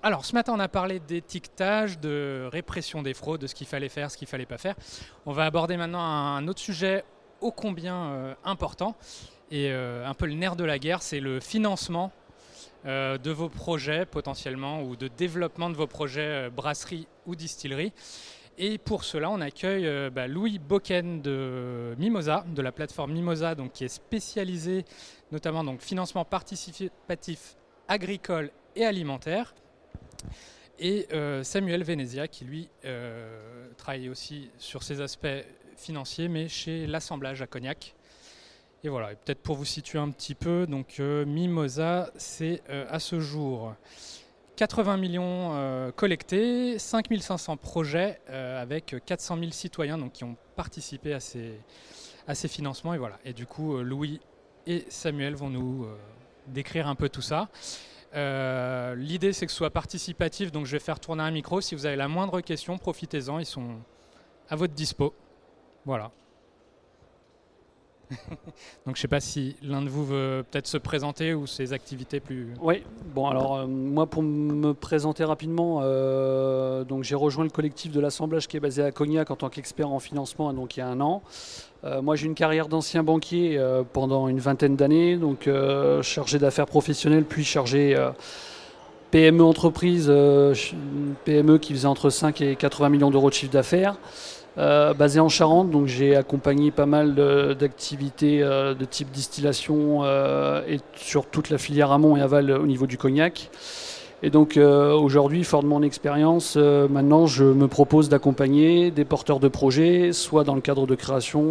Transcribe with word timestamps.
Alors 0.00 0.24
ce 0.24 0.32
matin 0.32 0.52
on 0.54 0.60
a 0.60 0.68
parlé 0.68 1.00
d'étiquetage, 1.00 1.98
de 1.98 2.48
répression 2.52 3.02
des 3.02 3.14
fraudes, 3.14 3.40
de 3.40 3.46
ce 3.48 3.54
qu'il 3.56 3.66
fallait 3.66 3.88
faire, 3.88 4.12
ce 4.12 4.16
qu'il 4.16 4.28
fallait 4.28 4.46
pas 4.46 4.58
faire. 4.58 4.76
On 5.26 5.32
va 5.32 5.44
aborder 5.44 5.76
maintenant 5.76 6.00
un 6.00 6.46
autre 6.46 6.60
sujet 6.60 7.04
ô 7.40 7.50
combien 7.50 7.96
euh, 7.96 8.34
important 8.44 8.94
et 9.50 9.72
euh, 9.72 10.06
un 10.06 10.14
peu 10.14 10.26
le 10.26 10.34
nerf 10.34 10.54
de 10.54 10.62
la 10.62 10.78
guerre, 10.78 11.02
c'est 11.02 11.18
le 11.18 11.40
financement 11.40 12.12
euh, 12.86 13.18
de 13.18 13.32
vos 13.32 13.48
projets 13.48 14.06
potentiellement 14.06 14.82
ou 14.82 14.94
de 14.94 15.08
développement 15.08 15.68
de 15.68 15.74
vos 15.74 15.88
projets 15.88 16.48
brasserie 16.48 17.08
ou 17.26 17.34
distillerie. 17.34 17.92
Et 18.56 18.78
pour 18.78 19.02
cela, 19.02 19.30
on 19.30 19.40
accueille 19.40 20.10
bah, 20.10 20.26
Louis 20.26 20.58
Boken 20.58 21.22
de 21.22 21.94
Mimosa, 21.98 22.44
de 22.48 22.60
la 22.62 22.72
plateforme 22.72 23.12
Mimosa, 23.12 23.54
donc, 23.54 23.72
qui 23.72 23.84
est 23.84 23.88
spécialisée 23.88 24.84
notamment 25.30 25.62
donc 25.62 25.80
financement 25.80 26.24
participatif 26.24 27.56
agricole 27.86 28.50
et 28.74 28.84
alimentaire. 28.84 29.54
Et 30.78 31.08
Samuel 31.42 31.82
Venezia, 31.82 32.28
qui 32.28 32.44
lui 32.44 32.68
travaille 33.76 34.08
aussi 34.08 34.50
sur 34.58 34.82
ces 34.82 35.00
aspects 35.00 35.26
financiers, 35.76 36.28
mais 36.28 36.48
chez 36.48 36.86
l'assemblage 36.86 37.42
à 37.42 37.46
Cognac. 37.46 37.94
Et 38.84 38.88
voilà, 38.88 39.08
peut-être 39.08 39.40
pour 39.40 39.56
vous 39.56 39.64
situer 39.64 39.98
un 39.98 40.10
petit 40.10 40.36
peu, 40.36 40.66
donc 40.68 41.00
euh, 41.00 41.24
Mimosa, 41.24 42.12
c'est 42.16 42.62
euh, 42.70 42.86
à 42.88 43.00
ce 43.00 43.18
jour 43.18 43.74
80 44.54 44.96
millions 44.98 45.50
euh, 45.54 45.90
collectés, 45.90 46.78
5500 46.78 47.56
projets 47.56 48.20
avec 48.28 48.94
400 49.04 49.38
000 49.38 49.50
citoyens 49.50 49.98
donc, 49.98 50.12
qui 50.12 50.24
ont 50.24 50.36
participé 50.54 51.12
à 51.12 51.20
ces, 51.20 51.60
à 52.28 52.36
ces 52.36 52.46
financements. 52.46 52.94
Et 52.94 52.98
voilà. 52.98 53.18
Et 53.24 53.32
du 53.32 53.46
coup, 53.46 53.78
Louis 53.78 54.20
et 54.66 54.84
Samuel 54.88 55.34
vont 55.34 55.50
nous 55.50 55.86
décrire 56.46 56.86
un 56.86 56.94
peu 56.94 57.08
tout 57.08 57.22
ça. 57.22 57.48
L'idée, 58.14 59.32
c'est 59.32 59.46
que 59.46 59.52
ce 59.52 59.58
soit 59.58 59.70
participatif, 59.70 60.50
donc 60.52 60.66
je 60.66 60.72
vais 60.72 60.78
faire 60.78 60.98
tourner 61.00 61.22
un 61.22 61.30
micro. 61.30 61.60
Si 61.60 61.74
vous 61.74 61.86
avez 61.86 61.96
la 61.96 62.08
moindre 62.08 62.40
question, 62.40 62.78
profitez-en, 62.78 63.38
ils 63.38 63.46
sont 63.46 63.76
à 64.48 64.56
votre 64.56 64.74
dispo. 64.74 65.14
Voilà. 65.84 66.10
Donc 68.86 68.86
je 68.86 68.90
ne 68.90 68.96
sais 68.96 69.08
pas 69.08 69.20
si 69.20 69.56
l'un 69.62 69.82
de 69.82 69.88
vous 69.88 70.04
veut 70.04 70.44
peut-être 70.50 70.66
se 70.66 70.78
présenter 70.78 71.34
ou 71.34 71.46
ses 71.46 71.72
activités 71.72 72.20
plus. 72.20 72.54
Oui, 72.60 72.82
bon 73.14 73.26
alors 73.26 73.56
euh, 73.56 73.66
moi 73.66 74.06
pour 74.06 74.22
me 74.22 74.72
présenter 74.72 75.24
rapidement, 75.24 75.80
euh, 75.82 76.84
donc 76.84 77.04
j'ai 77.04 77.14
rejoint 77.14 77.44
le 77.44 77.50
collectif 77.50 77.92
de 77.92 78.00
l'assemblage 78.00 78.48
qui 78.48 78.56
est 78.56 78.60
basé 78.60 78.82
à 78.82 78.92
Cognac 78.92 79.30
en 79.30 79.36
tant 79.36 79.48
qu'expert 79.48 79.90
en 79.90 79.98
financement 79.98 80.52
donc 80.52 80.76
il 80.76 80.80
y 80.80 80.82
a 80.82 80.88
un 80.88 81.00
an. 81.00 81.22
Euh, 81.84 82.02
moi 82.02 82.16
j'ai 82.16 82.26
une 82.26 82.34
carrière 82.34 82.68
d'ancien 82.68 83.02
banquier 83.02 83.60
pendant 83.92 84.28
une 84.28 84.40
vingtaine 84.40 84.76
d'années, 84.76 85.16
donc 85.16 85.48
chargé 86.02 86.38
d'affaires 86.38 86.66
professionnelles 86.66 87.24
puis 87.24 87.44
chargé 87.44 87.96
PME 89.10 89.42
entreprise, 89.42 90.12
PME 91.24 91.58
qui 91.58 91.72
faisait 91.72 91.86
entre 91.86 92.10
5 92.10 92.40
et 92.40 92.56
80 92.56 92.88
millions 92.88 93.10
d'euros 93.10 93.28
de 93.28 93.34
chiffre 93.34 93.52
d'affaires. 93.52 93.96
Euh, 94.58 94.92
basé 94.92 95.20
en 95.20 95.28
Charente, 95.28 95.70
donc 95.70 95.86
j'ai 95.86 96.16
accompagné 96.16 96.72
pas 96.72 96.86
mal 96.86 97.14
d'activités 97.54 98.42
euh, 98.42 98.74
de, 98.74 98.84
type 98.84 99.12
distillation 99.12 100.00
euh, 100.02 100.62
et 100.66 100.80
sur 100.96 101.26
toute 101.26 101.50
la 101.50 101.58
filière 101.58 101.92
amont 101.92 102.16
et 102.16 102.20
aval 102.20 102.50
au 102.50 102.66
niveau 102.66 102.88
du 102.88 102.98
cognac. 102.98 103.50
Et 104.24 104.30
donc 104.30 104.56
aujourd'hui, 104.56 105.44
fort 105.44 105.62
de 105.62 105.68
mon 105.68 105.80
expérience, 105.80 106.56
maintenant 106.56 107.26
je 107.26 107.44
me 107.44 107.68
propose 107.68 108.08
d'accompagner 108.08 108.90
des 108.90 109.04
porteurs 109.04 109.38
de 109.38 109.46
projets, 109.46 110.12
soit 110.12 110.42
dans 110.42 110.56
le 110.56 110.60
cadre 110.60 110.88
de 110.88 110.96
création, 110.96 111.50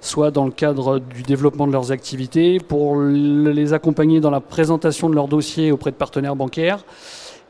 soit 0.00 0.30
dans 0.30 0.44
le 0.44 0.52
cadre 0.52 1.00
du 1.00 1.22
développement 1.22 1.66
de 1.66 1.72
leurs 1.72 1.90
activités, 1.90 2.60
pour 2.60 3.00
les 3.00 3.72
accompagner 3.72 4.20
dans 4.20 4.30
la 4.30 4.38
présentation 4.38 5.10
de 5.10 5.16
leurs 5.16 5.26
dossiers 5.26 5.72
auprès 5.72 5.90
de 5.90 5.96
partenaires 5.96 6.36
bancaires 6.36 6.84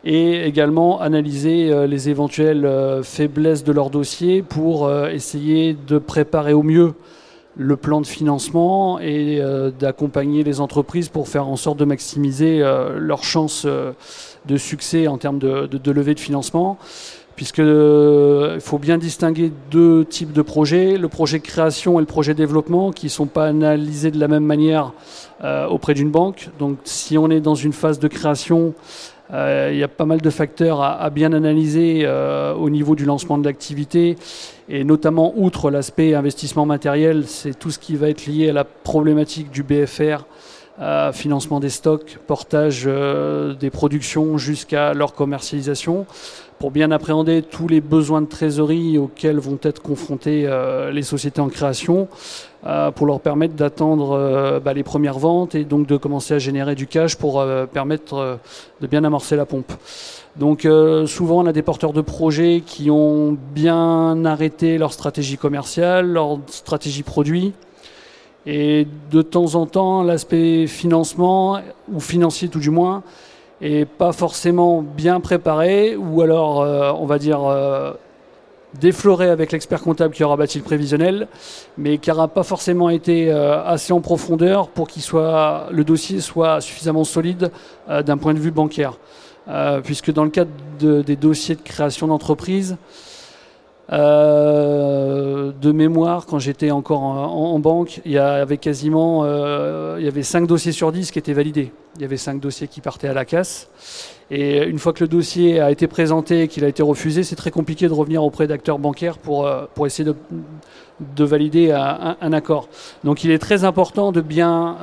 et 0.05 0.45
également 0.45 1.01
analyser 1.01 1.71
euh, 1.71 1.87
les 1.87 2.11
éventuelles 2.11 2.67
euh, 2.67 3.03
faiblesses 3.03 3.65
de 3.65 3.73
leur 3.73 3.91
dossier 3.91 4.43
pour 4.43 4.87
euh, 4.87 5.09
essayer 5.09 5.75
de 5.75 5.99
préparer 5.99 6.53
au 6.53 6.63
mieux 6.63 6.93
le 7.57 7.77
plan 7.77 8.01
de 8.01 8.07
financement 8.07 8.99
et 8.99 9.41
d'accompagner 9.79 10.43
les 10.43 10.61
entreprises 10.61 11.09
pour 11.09 11.29
faire 11.29 11.47
en 11.47 11.55
sorte 11.55 11.79
de 11.79 11.85
maximiser 11.85 12.59
leurs 12.99 13.23
chances 13.23 13.65
de 13.65 14.57
succès 14.57 15.07
en 15.07 15.19
termes 15.19 15.39
de, 15.39 15.93
levée 15.93 16.15
de 16.15 16.19
financement 16.19 16.79
puisque 17.37 17.59
il 17.59 18.61
faut 18.61 18.79
bien 18.79 18.99
distinguer 18.99 19.53
deux 19.71 20.05
types 20.05 20.33
de 20.33 20.43
projets, 20.43 20.99
le 20.99 21.09
projet 21.09 21.39
création 21.39 22.01
et 22.01 22.03
le 22.03 22.07
projet 22.07 22.35
développement, 22.35 22.91
qui 22.91 23.07
ne 23.07 23.11
sont 23.11 23.27
pas 23.27 23.47
analysés 23.47 24.11
de 24.11 24.19
la 24.19 24.27
même 24.27 24.45
manière 24.45 24.93
auprès 25.71 25.95
d'une 25.95 26.11
banque. 26.11 26.49
Donc 26.59 26.79
si 26.83 27.17
on 27.17 27.31
est 27.31 27.41
dans 27.41 27.55
une 27.55 27.73
phase 27.73 28.01
de 28.01 28.09
création, 28.09 28.75
il 29.31 29.77
y 29.77 29.83
a 29.83 29.89
pas 29.89 30.05
mal 30.05 30.21
de 30.21 30.31
facteurs 30.31 30.83
à, 30.83 31.09
bien 31.11 31.33
analyser 31.33 32.03
euh, 32.05 32.55
au 32.55 32.71
niveau 32.71 32.95
du 32.95 33.05
lancement 33.05 33.39
de 33.39 33.45
l'activité. 33.45 34.17
Et 34.69 34.85
notamment 34.85 35.33
outre 35.37 35.71
l'aspect 35.71 36.15
investissement 36.15 36.67
matériel, 36.67 37.27
c'est 37.27 37.59
tout 37.59 37.71
ce 37.71 37.79
qui 37.79 37.97
va 37.97 38.09
être 38.09 38.27
lié 38.27 38.51
à 38.51 38.53
la 38.53 38.65
problématique 38.65 39.51
du 39.51 39.63
BFR, 39.63 40.25
euh, 40.81 41.13
financement 41.13 41.61
des 41.61 41.71
stocks, 41.71 42.19
portage 42.27 42.85
des 42.85 43.71
productions 43.71 44.39
jusqu'à 44.39 44.95
leur 44.95 45.15
commercialisation 45.15 46.07
pour 46.59 46.71
bien 46.71 46.91
appréhender 46.91 47.43
tous 47.43 47.69
les 47.69 47.81
besoins 47.81 48.23
de 48.23 48.27
trésorerie 48.27 48.99
auxquels 48.99 49.39
vont 49.39 49.59
être 49.63 49.83
confrontées 49.83 50.49
les 50.93 51.03
sociétés 51.03 51.41
en 51.41 51.49
création. 51.49 52.09
Euh, 52.67 52.91
pour 52.91 53.07
leur 53.07 53.21
permettre 53.21 53.53
d'attendre 53.53 54.13
euh, 54.13 54.59
bah, 54.59 54.73
les 54.73 54.85
premières 54.85 55.19
ventes 55.19 55.55
et 55.55 55.65
donc 55.65 55.87
de 55.87 55.99
commencer 55.99 56.33
à 56.33 56.39
générer 56.39 56.75
du 56.75 56.87
cash 56.87 57.15
pour 57.15 57.39
euh, 57.39 57.67
permettre 57.67 58.39
de 58.81 58.87
bien 58.87 59.05
amorcer 59.05 59.37
la 59.37 59.45
pompe. 59.45 59.71
Donc 60.37 60.67
souvent 61.07 61.45
on 61.45 61.47
a 61.47 61.53
des 61.53 61.63
porteurs 61.63 61.93
de 61.93 62.01
projets 62.01 62.63
qui 62.67 62.91
ont 62.91 63.37
bien 63.55 64.25
arrêté 64.25 64.79
leur 64.79 64.93
stratégie 64.93 65.37
commerciale, 65.37 66.07
leur 66.07 66.39
stratégie 66.47 67.05
produit. 67.05 67.53
Et 68.47 68.89
de 69.11 69.23
temps 69.23 69.55
en 69.55 69.67
temps, 69.67 70.03
l'aspect 70.03 70.67
financement, 70.67 71.61
ou 71.93 72.01
financier 72.01 72.49
tout 72.49 72.59
du 72.59 72.71
moins, 72.71 73.05
est 73.65 73.85
pas 73.85 74.13
forcément 74.13 74.83
bien 74.83 75.21
préparé, 75.21 75.97
ou 75.97 76.23
alors, 76.23 76.59
on 77.01 77.07
va 77.07 77.19
dire, 77.19 77.41
défloré 78.81 79.29
avec 79.29 79.53
l'expert 79.53 79.81
comptable 79.81 80.15
qui 80.15 80.25
aura 80.25 80.37
bâti 80.37 80.59
le 80.59 80.65
prévisionnel, 80.65 81.29
mais 81.79 81.99
qui 81.99 82.11
n'aura 82.11 82.29
pas 82.29 82.43
forcément 82.43 82.91
été 82.91 83.31
euh, 83.31 83.63
assez 83.65 83.93
en 83.93 84.01
profondeur 84.01 84.69
pour 84.69 84.89
que 84.89 85.73
le 85.73 85.85
dossier 85.85 86.21
soit 86.21 86.61
suffisamment 86.61 87.05
solide 87.05 87.51
euh, 87.89 88.03
d'un 88.03 88.17
point 88.17 88.35
de 88.35 88.39
vue 88.39 88.51
bancaire. 88.51 88.99
Euh, 89.47 89.81
puisque 89.83 90.11
dans 90.11 90.25
le 90.25 90.31
cadre 90.31 90.51
des 90.79 91.17
dossiers 91.17 91.55
de 91.55 91.61
création 91.61 92.07
d'entreprise, 92.07 92.77
euh, 93.93 95.53
de 95.61 95.73
mémoire, 95.73 96.27
quand 96.27 96.39
j'étais 96.39 96.71
encore 96.71 97.03
en, 97.03 97.59
banque, 97.59 98.01
il 98.05 98.13
y 98.13 98.19
avait 98.19 98.57
quasiment 98.57 99.23
euh, 99.25 99.99
y 100.01 100.09
avait 100.09 100.23
5 100.23 100.47
dossiers 100.47 100.73
sur 100.73 100.91
10 100.91 101.11
qui 101.11 101.19
étaient 101.19 101.35
validés. 101.35 101.71
Il 101.97 102.03
y 102.03 102.05
avait 102.05 102.17
5 102.17 102.41
dossiers 102.41 102.67
qui 102.67 102.81
partaient 102.81 103.09
à 103.09 103.15
la 103.15 103.25
casse. 103.25 103.69
Et 104.31 104.65
une 104.65 104.79
fois 104.79 104.95
que 104.95 105.05
le 105.05 105.09
dossier 105.09 105.61
a 105.61 105.71
été 105.71 105.87
présenté 105.87 106.43
et 106.43 106.49
qu'il 106.49 106.65
a 106.65 106.69
été 106.69 106.83
refusé, 106.83 107.23
c'est 107.25 107.37
très 107.37 107.51
compliqué 107.51 107.87
de 107.87 107.93
revenir 107.93 108.25
auprès 108.25 108.47
d'acteurs 108.47 108.79
bancaires 108.79 109.19
pour, 109.19 109.47
euh, 109.47 109.67
pour 109.75 109.87
essayer 109.87 110.05
de, 110.05 110.17
de 111.15 111.25
valider 111.25 111.71
un, 111.73 112.17
un, 112.19 112.33
accord. 112.33 112.69
Donc 113.05 113.23
il 113.23 113.31
est 113.31 113.39
très 113.39 113.65
important 113.65 114.13
de 114.13 114.23
bien 114.23 114.77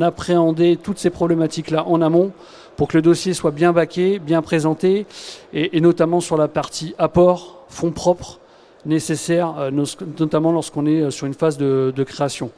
appréhender 0.00 0.78
toutes 0.82 0.98
ces 0.98 1.10
problématiques-là 1.10 1.86
en 1.86 2.00
amont 2.00 2.32
pour 2.76 2.88
que 2.88 2.96
le 2.96 3.02
dossier 3.02 3.34
soit 3.34 3.50
bien 3.50 3.72
baqué, 3.72 4.18
bien 4.18 4.42
présenté, 4.42 5.06
et, 5.52 5.80
notamment 5.80 6.20
sur 6.20 6.36
la 6.36 6.48
partie 6.48 6.94
apport 6.98 7.64
fonds 7.68 7.92
propres 7.92 8.40
nécessaires, 8.86 9.54
euh, 9.58 9.70
notamment 10.18 10.52
lorsqu'on 10.52 10.86
est 10.86 11.02
euh, 11.02 11.10
sur 11.10 11.26
une 11.26 11.34
phase 11.34 11.58
de, 11.58 12.04
création. 12.04 12.50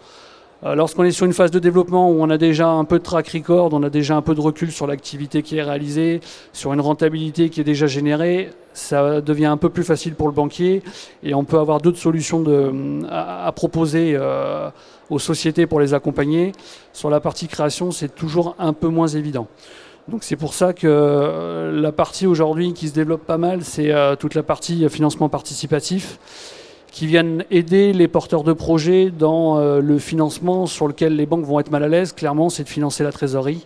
Euh, 0.64 0.74
lorsqu'on 0.76 1.02
est 1.02 1.10
sur 1.10 1.26
une 1.26 1.32
phase 1.32 1.50
de 1.50 1.58
développement 1.58 2.10
où 2.10 2.22
on 2.22 2.30
a 2.30 2.38
déjà 2.38 2.68
un 2.68 2.84
peu 2.84 2.98
de 2.98 3.02
track 3.02 3.28
record, 3.30 3.70
on 3.72 3.82
a 3.82 3.90
déjà 3.90 4.16
un 4.16 4.22
peu 4.22 4.34
de 4.34 4.40
recul 4.40 4.70
sur 4.70 4.86
l'activité 4.86 5.42
qui 5.42 5.56
est 5.56 5.62
réalisée, 5.62 6.20
sur 6.52 6.72
une 6.72 6.80
rentabilité 6.80 7.50
qui 7.50 7.60
est 7.60 7.64
déjà 7.64 7.88
générée, 7.88 8.50
ça 8.72 9.20
devient 9.20 9.46
un 9.46 9.56
peu 9.56 9.68
plus 9.68 9.82
facile 9.82 10.14
pour 10.14 10.28
le 10.28 10.34
banquier 10.34 10.82
et 11.24 11.34
on 11.34 11.44
peut 11.44 11.58
avoir 11.58 11.80
d'autres 11.80 11.98
solutions 11.98 12.44
à, 13.10 13.52
proposer 13.52 14.16
aux 15.10 15.18
sociétés 15.18 15.66
pour 15.66 15.78
les 15.78 15.92
accompagner. 15.92 16.52
Sur 16.94 17.10
la 17.10 17.20
partie 17.20 17.48
création, 17.48 17.90
c'est 17.90 18.14
toujours 18.14 18.54
un 18.58 18.72
peu 18.72 18.88
moins 18.88 19.08
évident. 19.08 19.48
Donc 20.08 20.24
c'est 20.24 20.36
pour 20.36 20.52
ça 20.52 20.72
que 20.72 20.86
euh, 20.88 21.80
la 21.80 21.92
partie 21.92 22.26
aujourd'hui 22.26 22.72
qui 22.72 22.88
se 22.88 22.94
développe 22.94 23.24
pas 23.24 23.38
mal, 23.38 23.62
c'est 23.62 23.92
euh, 23.92 24.16
toute 24.16 24.34
la 24.34 24.42
partie 24.42 24.88
financement 24.88 25.28
participatif 25.28 26.18
qui 26.90 27.06
viennent 27.06 27.44
aider 27.50 27.92
les 27.92 28.08
porteurs 28.08 28.42
de 28.42 28.52
projets 28.52 29.10
dans 29.10 29.58
euh, 29.58 29.80
le 29.80 29.98
financement 29.98 30.66
sur 30.66 30.88
lequel 30.88 31.16
les 31.16 31.24
banques 31.24 31.44
vont 31.44 31.60
être 31.60 31.70
mal 31.70 31.84
à 31.84 31.88
l'aise. 31.88 32.12
Clairement, 32.12 32.50
c'est 32.50 32.64
de 32.64 32.68
financer 32.68 33.04
la 33.04 33.12
trésorerie. 33.12 33.64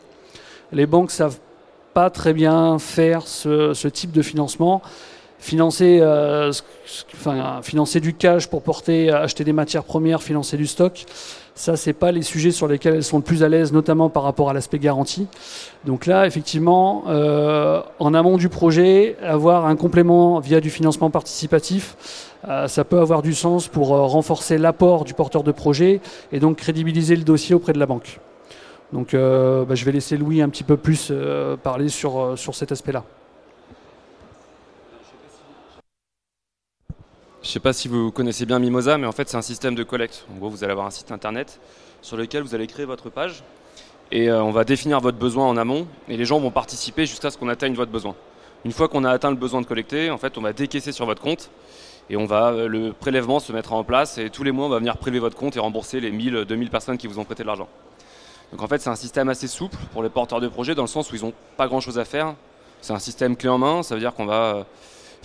Les 0.73 0.87
banques 0.87 1.11
savent 1.11 1.39
pas 1.95 2.11
très 2.11 2.35
bien 2.35 2.79
faire 2.79 3.27
ce, 3.27 3.89
type 3.89 4.13
de 4.13 4.21
financement. 4.21 4.83
Financer, 5.39 6.03
financer 7.63 8.01
du 8.01 8.15
cash 8.15 8.49
pour 8.49 8.63
porter, 8.63 9.11
acheter 9.11 9.45
des 9.45 9.53
matières 9.53 9.85
premières, 9.85 10.23
financer 10.23 10.57
du 10.57 10.67
stock, 10.67 11.05
Ça, 11.57 11.75
c'est 11.75 11.95
pas 11.95 12.13
les 12.13 12.21
sujets 12.21 12.51
sur 12.51 12.69
lesquels 12.69 12.97
elles 12.97 13.03
sont 13.03 13.17
le 13.17 13.23
plus 13.23 13.43
à 13.43 13.49
l'aise, 13.49 13.73
notamment 13.73 14.11
par 14.11 14.25
rapport 14.25 14.51
à 14.51 14.53
l'aspect 14.53 14.79
garantie. 14.79 15.27
Donc 15.87 16.05
là, 16.05 16.27
effectivement, 16.27 17.05
euh, 17.09 17.81
en 17.99 18.13
amont 18.13 18.37
du 18.37 18.51
projet, 18.51 19.17
avoir 19.23 19.65
un 19.65 19.75
complément 19.75 20.39
via 20.39 20.61
du 20.61 20.69
financement 20.69 21.09
participatif, 21.09 21.97
euh, 22.47 22.69
ça 22.69 22.85
peut 22.85 23.01
avoir 23.01 23.23
du 23.23 23.33
sens 23.33 23.69
pour 23.69 23.89
renforcer 23.89 24.59
l'apport 24.59 25.07
du 25.07 25.15
porteur 25.15 25.43
de 25.43 25.51
projet 25.51 26.03
et 26.31 26.41
donc 26.41 26.59
crédibiliser 26.59 27.17
le 27.17 27.25
dossier 27.25 27.55
auprès 27.55 27.73
de 27.73 27.79
la 27.79 27.87
banque. 27.87 28.21
Donc 28.93 29.13
bah, 29.15 29.75
je 29.75 29.85
vais 29.85 29.93
laisser 29.93 30.19
Louis 30.19 30.43
un 30.43 30.51
petit 30.51 30.63
peu 30.63 30.77
plus 30.77 31.11
parler 31.63 31.89
sur, 31.89 32.39
sur 32.39 32.55
cet 32.55 32.71
aspect-là. 32.71 33.03
Je 37.47 37.51
ne 37.51 37.53
sais 37.53 37.61
pas 37.61 37.73
si 37.73 37.87
vous 37.87 38.11
connaissez 38.11 38.45
bien 38.45 38.59
Mimosa, 38.59 38.99
mais 38.99 39.07
en 39.07 39.13
fait 39.13 39.29
c'est 39.29 39.37
un 39.37 39.43
système 39.43 39.77
de 39.77 39.85
collecte. 39.85 40.27
Vous 40.41 40.65
allez 40.65 40.73
avoir 40.73 40.85
un 40.89 40.91
site 40.91 41.13
internet 41.13 41.61
sur 42.03 42.17
lequel 42.17 42.43
vous 42.43 42.57
allez 42.57 42.67
créer 42.67 42.87
votre 42.87 43.09
page 43.09 43.45
et 44.11 44.29
euh, 44.29 44.43
on 44.43 44.51
va 44.51 44.65
définir 44.65 44.99
votre 44.99 45.17
besoin 45.17 45.47
en 45.47 45.57
amont 45.57 45.87
et 46.09 46.17
les 46.17 46.25
gens 46.25 46.41
vont 46.41 46.51
participer 46.51 47.07
jusqu'à 47.07 47.31
ce 47.31 47.39
qu'on 47.39 47.49
atteigne 47.49 47.75
votre 47.75 47.93
besoin. 47.93 48.17
Une 48.65 48.73
fois 48.73 48.89
qu'on 48.89 49.05
a 49.05 49.11
atteint 49.13 49.31
le 49.31 49.37
besoin 49.37 49.61
de 49.61 49.67
collecter, 49.67 50.11
en 50.11 50.19
fait, 50.19 50.37
on 50.39 50.41
va 50.41 50.53
décaisser 50.53 50.91
sur 50.91 51.07
votre 51.07 51.23
compte 51.23 51.51
et 52.11 52.17
on 52.17 52.27
va 52.27 52.49
euh, 52.49 52.67
le 52.67 52.93
prélèvement 52.93 53.39
se 53.39 53.53
mettre 53.53 53.75
en 53.75 53.85
place 53.85 54.19
et 54.19 54.29
tous 54.29 54.43
les 54.43 54.51
mois 54.51 54.67
on 54.67 54.71
va 54.71 54.79
venir 54.79 54.97
prélever 54.97 55.21
votre 55.21 55.37
compte 55.37 55.55
et 55.57 55.61
rembourser 55.61 56.01
les 56.01 56.11
1000 56.11 56.47
2000 56.47 56.69
personnes 56.69 56.99
qui 56.99 57.07
vous 57.07 57.21
ont 57.21 57.25
prêté 57.25 57.45
de 57.45 57.47
l'argent. 57.47 57.69
Donc 58.51 58.61
en 58.61 58.67
fait, 58.67 58.81
c'est 58.81 58.91
un 58.91 58.97
système 58.97 59.29
assez 59.29 59.47
souple 59.47 59.79
pour 59.93 60.03
les 60.03 60.11
porteurs 60.11 60.41
de 60.41 60.49
projets 60.49 60.75
dans 60.75 60.83
le 60.83 60.89
sens 60.89 61.13
où 61.13 61.15
ils 61.15 61.23
n'ont 61.23 61.33
pas 61.57 61.69
grand-chose 61.69 62.01
à 62.01 62.05
faire. 62.05 62.35
C'est 62.81 62.93
un 62.93 62.99
système 62.99 63.37
clé 63.37 63.49
en 63.49 63.59
main, 63.59 63.85
ça 63.85 63.95
veut 63.95 64.01
dire 64.01 64.15
qu'on 64.15 64.27
va 64.27 64.57
euh, 64.57 64.63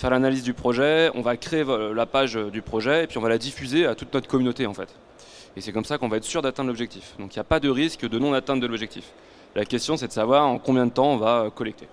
faire 0.02 0.10
l'analyse 0.10 0.42
du 0.42 0.56
projet, 0.56 1.12
on 1.14 1.22
va 1.22 1.38
créer 1.38 1.64
la 1.94 2.08
page 2.08 2.34
du 2.34 2.64
projet 2.64 3.04
et 3.04 3.08
puis 3.08 3.20
on 3.20 3.22
va 3.22 3.30
la 3.30 3.38
diffuser 3.38 3.86
à 3.86 3.94
toute 3.94 4.12
notre 4.16 4.28
communauté 4.28 4.66
en 4.66 4.74
fait. 4.74 4.90
Et 5.56 5.62
c'est 5.62 5.72
comme 5.72 5.86
ça 5.86 6.00
qu'on 6.00 6.08
va 6.08 6.18
être 6.18 6.24
sûr 6.24 6.42
d'atteindre 6.42 6.70
l'objectif. 6.70 7.14
Donc 7.20 7.36
il 7.36 7.38
n'y 7.38 7.42
a 7.42 7.44
pas 7.44 7.60
de 7.60 7.70
risque 7.70 8.10
de 8.10 8.18
non-atteinte 8.18 8.60
de 8.60 8.66
l'objectif. 8.66 9.06
La 9.56 9.64
question 9.64 9.98
c'est 9.98 10.08
de 10.08 10.12
savoir 10.12 10.48
en 10.48 10.58
combien 10.58 10.88
de 10.88 10.92
temps 10.92 11.12
on 11.14 11.18
va 11.18 11.52
collecter. 11.54 11.88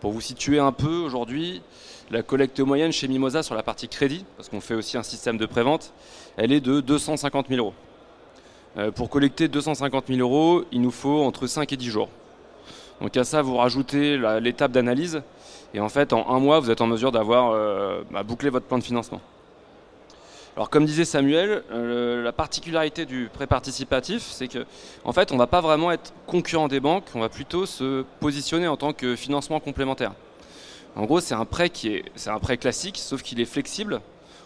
Pour 0.00 0.10
vous 0.10 0.20
situer 0.20 0.58
un 0.58 0.72
peu 0.72 0.96
aujourd'hui, 0.96 1.62
la 2.10 2.24
collecte 2.24 2.58
moyenne 2.58 2.90
chez 2.90 3.06
Mimosa 3.06 3.44
sur 3.44 3.54
la 3.54 3.62
partie 3.62 3.86
crédit, 3.86 4.24
parce 4.36 4.48
qu'on 4.48 4.60
fait 4.60 4.74
aussi 4.74 4.96
un 4.96 5.04
système 5.04 5.38
de 5.38 5.46
prévente, 5.46 5.92
elle 6.36 6.50
est 6.50 6.60
de 6.60 6.80
250 6.80 7.46
000 7.50 7.60
euros. 7.60 7.74
Euh, 8.78 8.90
pour 8.90 9.10
collecter 9.10 9.46
250 9.46 10.06
000 10.08 10.18
euros, 10.18 10.64
il 10.72 10.80
nous 10.80 10.90
faut 10.90 11.22
entre 11.22 11.46
5 11.46 11.72
et 11.72 11.76
10 11.76 11.86
jours. 11.88 12.08
Donc 13.00 13.16
à 13.16 13.22
ça, 13.22 13.42
vous 13.42 13.56
rajoutez 13.56 14.18
l'étape 14.40 14.72
d'analyse, 14.72 15.22
et 15.74 15.80
en 15.80 15.88
fait, 15.88 16.12
en 16.12 16.28
un 16.30 16.38
mois, 16.38 16.60
vous 16.60 16.70
êtes 16.70 16.80
en 16.80 16.86
mesure 16.86 17.12
d'avoir 17.12 17.50
euh, 17.52 18.02
bah, 18.10 18.22
bouclé 18.22 18.50
votre 18.50 18.66
plan 18.66 18.78
de 18.78 18.84
financement. 18.84 19.20
Alors 20.56 20.70
comme 20.70 20.86
disait 20.86 21.04
Samuel, 21.04 21.62
euh, 21.70 22.24
la 22.24 22.32
particularité 22.32 23.06
du 23.06 23.30
prêt 23.32 23.46
participatif, 23.46 24.22
c'est 24.22 24.48
que 24.48 24.66
en 25.04 25.12
fait, 25.12 25.30
on 25.30 25.34
ne 25.34 25.38
va 25.38 25.46
pas 25.46 25.60
vraiment 25.60 25.92
être 25.92 26.12
concurrent 26.26 26.66
des 26.66 26.80
banques, 26.80 27.04
on 27.14 27.20
va 27.20 27.28
plutôt 27.28 27.64
se 27.64 28.04
positionner 28.18 28.66
en 28.66 28.76
tant 28.76 28.92
que 28.92 29.14
financement 29.14 29.60
complémentaire. 29.60 30.14
En 30.96 31.04
gros, 31.04 31.20
c'est 31.20 31.34
un 31.34 31.44
prêt 31.44 31.70
qui 31.70 31.94
est, 31.94 32.04
c'est 32.16 32.30
un 32.30 32.40
prêt 32.40 32.56
classique, 32.56 32.98
sauf 32.98 33.22
qu'il 33.22 33.40
est 33.40 33.44
flexible. 33.44 34.00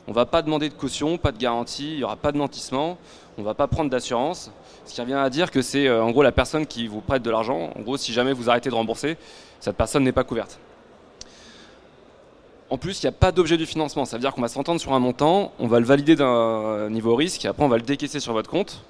On 0.07 0.11
ne 0.11 0.15
va 0.15 0.27
pas 0.27 0.43
demander 0.43 0.69
de 0.69 0.75
caution, 0.75 1.17
pas 1.17 1.33
de 1.33 1.39
garantie, 1.39 1.93
il 1.93 1.99
n'y 1.99 2.05
aura 2.05 2.17
pas 2.17 2.33
de 2.33 2.37
nantissement, 2.37 2.99
on 3.39 3.41
ne 3.41 3.47
va 3.47 3.55
pas 3.55 3.69
prendre 3.69 3.89
d'assurance. 3.89 4.51
Ce 4.85 4.93
qui 4.93 5.01
revient 5.01 5.15
à 5.15 5.31
dire 5.31 5.51
que 5.51 5.63
c'est 5.63 5.87
euh, 5.87 6.03
en 6.03 6.11
gros 6.11 6.23
la 6.23 6.33
personne 6.33 6.67
qui 6.67 6.89
vous 6.89 7.01
prête 7.01 7.23
de 7.23 7.31
l'argent. 7.31 7.71
En 7.75 7.81
gros, 7.81 7.97
si 7.97 8.13
jamais 8.13 8.35
vous 8.35 8.51
arrêtez 8.51 8.69
de 8.69 8.75
rembourser, 8.75 9.17
cette 9.61 9.77
personne 9.77 10.03
n'est 10.03 10.13
pas 10.13 10.25
couverte. 10.25 10.59
En 12.73 12.79
plus, 12.79 13.03
il 13.03 13.05
n'y 13.05 13.11
a 13.11 13.13
pas 13.13 13.33
d'objet 13.33 13.59
du 13.59 13.67
financement. 13.67 14.07
Ça 14.07 14.17
veut 14.17 14.23
dire 14.23 14.33
qu'on 14.33 14.41
va 14.41 14.49
s'entendre 14.49 14.81
sur 14.81 14.95
un 14.95 14.99
montant, 14.99 15.53
on 15.59 15.67
va 15.67 15.79
le 15.79 15.85
valider 15.85 16.17
d'un 16.17 16.89
niveau 16.89 17.15
risque, 17.15 17.45
et 17.45 17.49
après 17.49 17.63
on 17.63 17.69
va 17.69 17.77
le 17.77 17.83
décaisser 17.83 18.19
sur 18.19 18.33
votre 18.33 18.49
compte. 18.49 18.83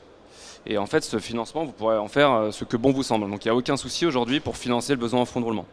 Et 0.67 0.79
en 0.79 0.87
fait, 0.87 1.03
ce 1.03 1.19
financement, 1.19 1.65
vous 1.65 1.73
pourrez 1.73 1.99
en 1.99 2.07
faire 2.07 2.31
euh, 2.31 2.51
ce 2.53 2.63
que 2.65 2.77
bon 2.77 2.93
vous 2.93 3.03
semble. 3.03 3.29
Donc 3.29 3.45
il 3.45 3.49
n'y 3.49 3.51
a 3.51 3.57
aucun 3.57 3.77
souci 3.77 4.07
aujourd'hui 4.07 4.39
pour 4.39 4.57
financer 4.57 4.93
le 4.93 5.01
besoin 5.01 5.23
en 5.23 5.25
fonds 5.25 5.41
de 5.41 5.47
roulement. 5.47 5.67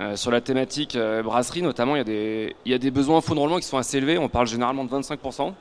Euh, 0.00 0.16
sur 0.16 0.30
la 0.30 0.40
thématique 0.40 0.96
euh, 0.96 1.22
brasserie, 1.22 1.60
notamment, 1.60 1.94
il 1.94 1.98
y, 1.98 2.00
a 2.00 2.04
des, 2.04 2.56
il 2.64 2.72
y, 2.72 2.74
a 2.74 2.78
des, 2.78 2.90
besoins 2.90 3.18
en 3.18 3.20
fonds 3.20 3.34
de 3.34 3.40
roulement 3.40 3.58
qui 3.58 3.66
sont 3.66 3.76
assez 3.76 3.98
élevés. 3.98 4.16
On 4.16 4.30
parle 4.30 4.46
généralement 4.46 4.86
de 4.86 4.90
25%. 4.90 5.52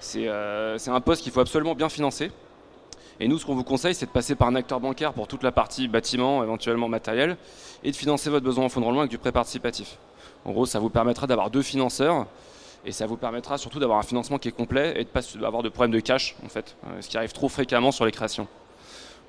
C'est 0.00 0.26
un 0.26 1.00
poste 1.00 1.22
qu'il 1.22 1.30
faut 1.30 1.38
absolument 1.38 1.76
bien 1.76 1.88
financer. 1.88 2.32
Et 3.20 3.28
nous, 3.28 3.38
ce 3.38 3.46
qu'on 3.46 3.54
vous 3.54 3.62
conseille, 3.62 3.94
c'est 3.94 4.06
de 4.06 4.10
passer 4.10 4.34
par 4.34 4.48
un 4.48 4.56
acteur 4.56 4.80
bancaire 4.80 5.12
pour 5.12 5.28
toute 5.28 5.44
la 5.44 5.52
partie 5.52 5.86
bâtiment, 5.86 6.42
éventuellement 6.42 6.88
matériel, 6.88 7.36
et 7.84 7.92
de 7.92 7.96
financer 7.96 8.28
votre 8.28 8.44
besoin 8.44 8.64
en 8.64 8.68
fonds 8.68 8.80
de 8.80 8.86
roulement 8.86 9.02
avec 9.02 9.12
du 9.12 9.18
prêt 9.18 9.30
participatif. 9.30 9.96
En 10.44 10.52
gros, 10.52 10.66
ça 10.66 10.78
vous 10.78 10.90
permettra 10.90 11.26
d'avoir 11.26 11.50
deux 11.50 11.62
financeurs 11.62 12.26
et 12.84 12.92
ça 12.92 13.06
vous 13.06 13.16
permettra 13.16 13.58
surtout 13.58 13.78
d'avoir 13.78 13.98
un 13.98 14.02
financement 14.02 14.38
qui 14.38 14.48
est 14.48 14.52
complet 14.52 14.94
et 14.96 15.04
de 15.04 15.08
pas 15.08 15.20
avoir 15.44 15.62
de 15.62 15.68
problème 15.68 15.92
de 15.92 16.00
cash, 16.00 16.34
en 16.44 16.48
fait, 16.48 16.76
euh, 16.86 17.02
ce 17.02 17.08
qui 17.08 17.16
arrive 17.16 17.32
trop 17.32 17.48
fréquemment 17.48 17.92
sur 17.92 18.06
les 18.06 18.12
créations. 18.12 18.48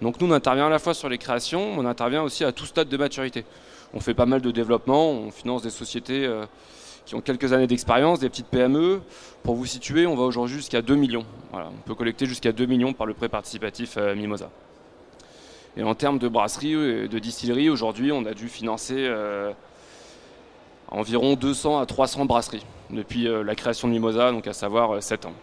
Donc 0.01 0.19
nous, 0.19 0.27
on 0.27 0.31
intervient 0.31 0.67
à 0.67 0.69
la 0.69 0.79
fois 0.79 0.93
sur 0.93 1.09
les 1.09 1.17
créations, 1.17 1.73
on 1.77 1.85
intervient 1.85 2.23
aussi 2.23 2.43
à 2.43 2.51
tout 2.51 2.65
stade 2.65 2.87
de 2.87 2.97
maturité. 2.97 3.45
On 3.93 3.99
fait 3.99 4.13
pas 4.13 4.25
mal 4.25 4.41
de 4.41 4.51
développement, 4.51 5.11
on 5.11 5.31
finance 5.31 5.61
des 5.61 5.69
sociétés 5.69 6.25
euh, 6.25 6.45
qui 7.05 7.13
ont 7.15 7.21
quelques 7.21 7.51
années 7.51 7.67
d'expérience, 7.67 8.19
des 8.19 8.29
petites 8.29 8.47
PME. 8.47 9.01
Pour 9.43 9.55
vous 9.55 9.65
situer, 9.65 10.07
on 10.07 10.15
va 10.15 10.23
aujourd'hui 10.23 10.55
jusqu'à 10.55 10.81
2 10.81 10.95
millions. 10.95 11.25
on 11.53 11.81
peut 11.85 11.95
collecter 11.95 12.25
jusqu'à 12.25 12.53
2 12.53 12.65
millions 12.65 12.93
par 12.93 13.05
le 13.05 13.13
prêt 13.13 13.29
participatif 13.29 13.95
euh, 13.97 14.15
Mimosa. 14.15 14.49
Et 15.77 15.83
en 15.83 15.93
termes 15.93 16.19
de 16.19 16.27
brasserie 16.27 16.73
et 16.73 17.07
de 17.07 17.19
distillerie, 17.19 17.69
aujourd'hui, 17.69 18.11
on 18.11 18.25
a 18.25 18.33
dû 18.33 18.49
financer 18.49 19.09
environ 20.91 21.35
200 21.35 21.79
à 21.79 21.85
300 21.85 22.25
brasseries 22.25 22.65
depuis 22.89 23.27
euh, 23.27 23.43
la 23.43 23.55
création 23.55 23.87
de 23.87 23.93
Mimosa, 23.93 24.31
donc 24.31 24.45
à 24.47 24.53
savoir 24.53 25.01
7 25.01 25.25
euh, 25.25 25.29
ans. 25.29 25.33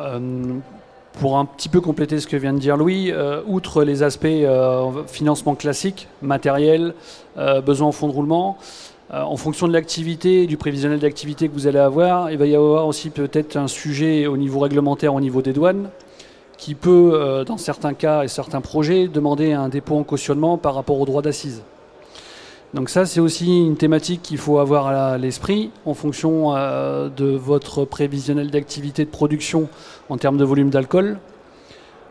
Euh, 0.00 0.58
pour 1.20 1.38
un 1.38 1.44
petit 1.44 1.68
peu 1.68 1.80
compléter 1.80 2.18
ce 2.18 2.26
que 2.26 2.36
vient 2.36 2.52
de 2.52 2.58
dire 2.58 2.76
Louis, 2.76 3.12
outre 3.46 3.84
les 3.84 4.02
aspects 4.02 4.26
financement 5.06 5.54
classique, 5.54 6.08
matériel, 6.22 6.92
besoin 7.64 7.86
en 7.86 7.92
fonds 7.92 8.08
de 8.08 8.12
roulement, 8.12 8.58
en 9.12 9.36
fonction 9.36 9.68
de 9.68 9.72
l'activité, 9.72 10.48
du 10.48 10.56
prévisionnel 10.56 10.98
d'activité 10.98 11.48
que 11.48 11.54
vous 11.54 11.68
allez 11.68 11.78
avoir, 11.78 12.32
il 12.32 12.38
va 12.38 12.46
y 12.46 12.56
avoir 12.56 12.88
aussi 12.88 13.10
peut-être 13.10 13.56
un 13.56 13.68
sujet 13.68 14.26
au 14.26 14.36
niveau 14.36 14.58
réglementaire, 14.58 15.14
au 15.14 15.20
niveau 15.20 15.40
des 15.40 15.52
douanes, 15.52 15.88
qui 16.56 16.74
peut, 16.74 17.12
euh, 17.14 17.44
dans 17.44 17.58
certains 17.58 17.94
cas 17.94 18.22
et 18.22 18.28
certains 18.28 18.60
projets, 18.60 19.08
demander 19.08 19.52
un 19.52 19.68
dépôt 19.68 19.96
en 19.96 20.04
cautionnement 20.04 20.58
par 20.58 20.74
rapport 20.74 21.00
au 21.00 21.06
droit 21.06 21.22
d'assises. 21.22 21.62
Donc 22.72 22.90
ça, 22.90 23.06
c'est 23.06 23.20
aussi 23.20 23.64
une 23.64 23.76
thématique 23.76 24.22
qu'il 24.22 24.38
faut 24.38 24.58
avoir 24.58 24.88
à 24.88 25.16
l'esprit 25.16 25.70
en 25.86 25.94
fonction 25.94 26.56
euh, 26.56 27.08
de 27.08 27.26
votre 27.26 27.84
prévisionnel 27.84 28.50
d'activité 28.50 29.04
de 29.04 29.10
production 29.10 29.68
en 30.08 30.16
termes 30.16 30.36
de 30.36 30.44
volume 30.44 30.70
d'alcool. 30.70 31.18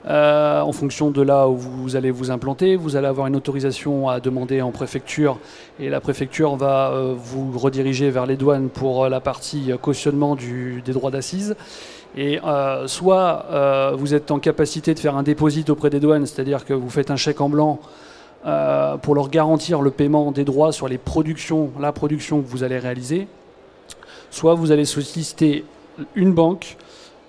Euh, 0.06 0.60
en 0.60 0.72
fonction 0.74 1.12
de 1.12 1.22
là 1.22 1.48
où 1.48 1.56
vous 1.56 1.96
allez 1.96 2.12
vous 2.12 2.30
implanter, 2.30 2.76
vous 2.76 2.98
allez 2.98 3.08
avoir 3.08 3.28
une 3.28 3.38
autorisation 3.38 4.10
à 4.10 4.20
demander 4.20 4.62
en 4.62 4.72
préfecture 4.72 5.40
et 5.80 5.90
la 5.90 6.02
préfecture 6.02 6.58
va 6.58 6.94
vous 7.16 7.58
rediriger 7.58 8.10
vers 8.10 8.26
les 8.26 8.36
douanes 8.36 8.68
pour 8.68 9.08
la 9.08 9.22
partie 9.22 9.72
cautionnement 9.82 10.36
des 10.36 10.92
droits 10.92 11.12
d'assises. 11.12 11.56
Et 12.16 12.40
euh, 12.44 12.88
soit 12.88 13.46
euh, 13.52 13.94
vous 13.96 14.14
êtes 14.14 14.30
en 14.30 14.40
capacité 14.40 14.94
de 14.94 15.00
faire 15.00 15.18
un 15.18 15.24
dépôt 15.24 15.50
auprès 15.70 15.90
des 15.90 16.00
douanes, 16.00 16.26
c'est-à-dire 16.26 16.66
que 16.66 16.74
vous 16.74 16.90
faites 16.90 17.10
un 17.10 17.16
chèque 17.16 17.42
en 17.42 17.50
blanc 17.50 17.80
euh, 18.46 18.98
pour 18.98 19.16
leur 19.16 19.30
garantir 19.30 19.82
le 19.82 19.90
paiement 19.90 20.32
des 20.32 20.44
droits 20.44 20.72
sur 20.72 20.88
les 20.88 21.00
productions, 21.00 21.72
la 21.80 21.92
production 21.92 22.42
que 22.42 22.48
vous 22.48 22.64
allez 22.64 22.78
réaliser, 22.78 23.28
soit 24.30 24.54
vous 24.54 24.72
allez 24.72 24.86
solliciter 24.86 25.66
une 26.14 26.34
banque 26.34 26.78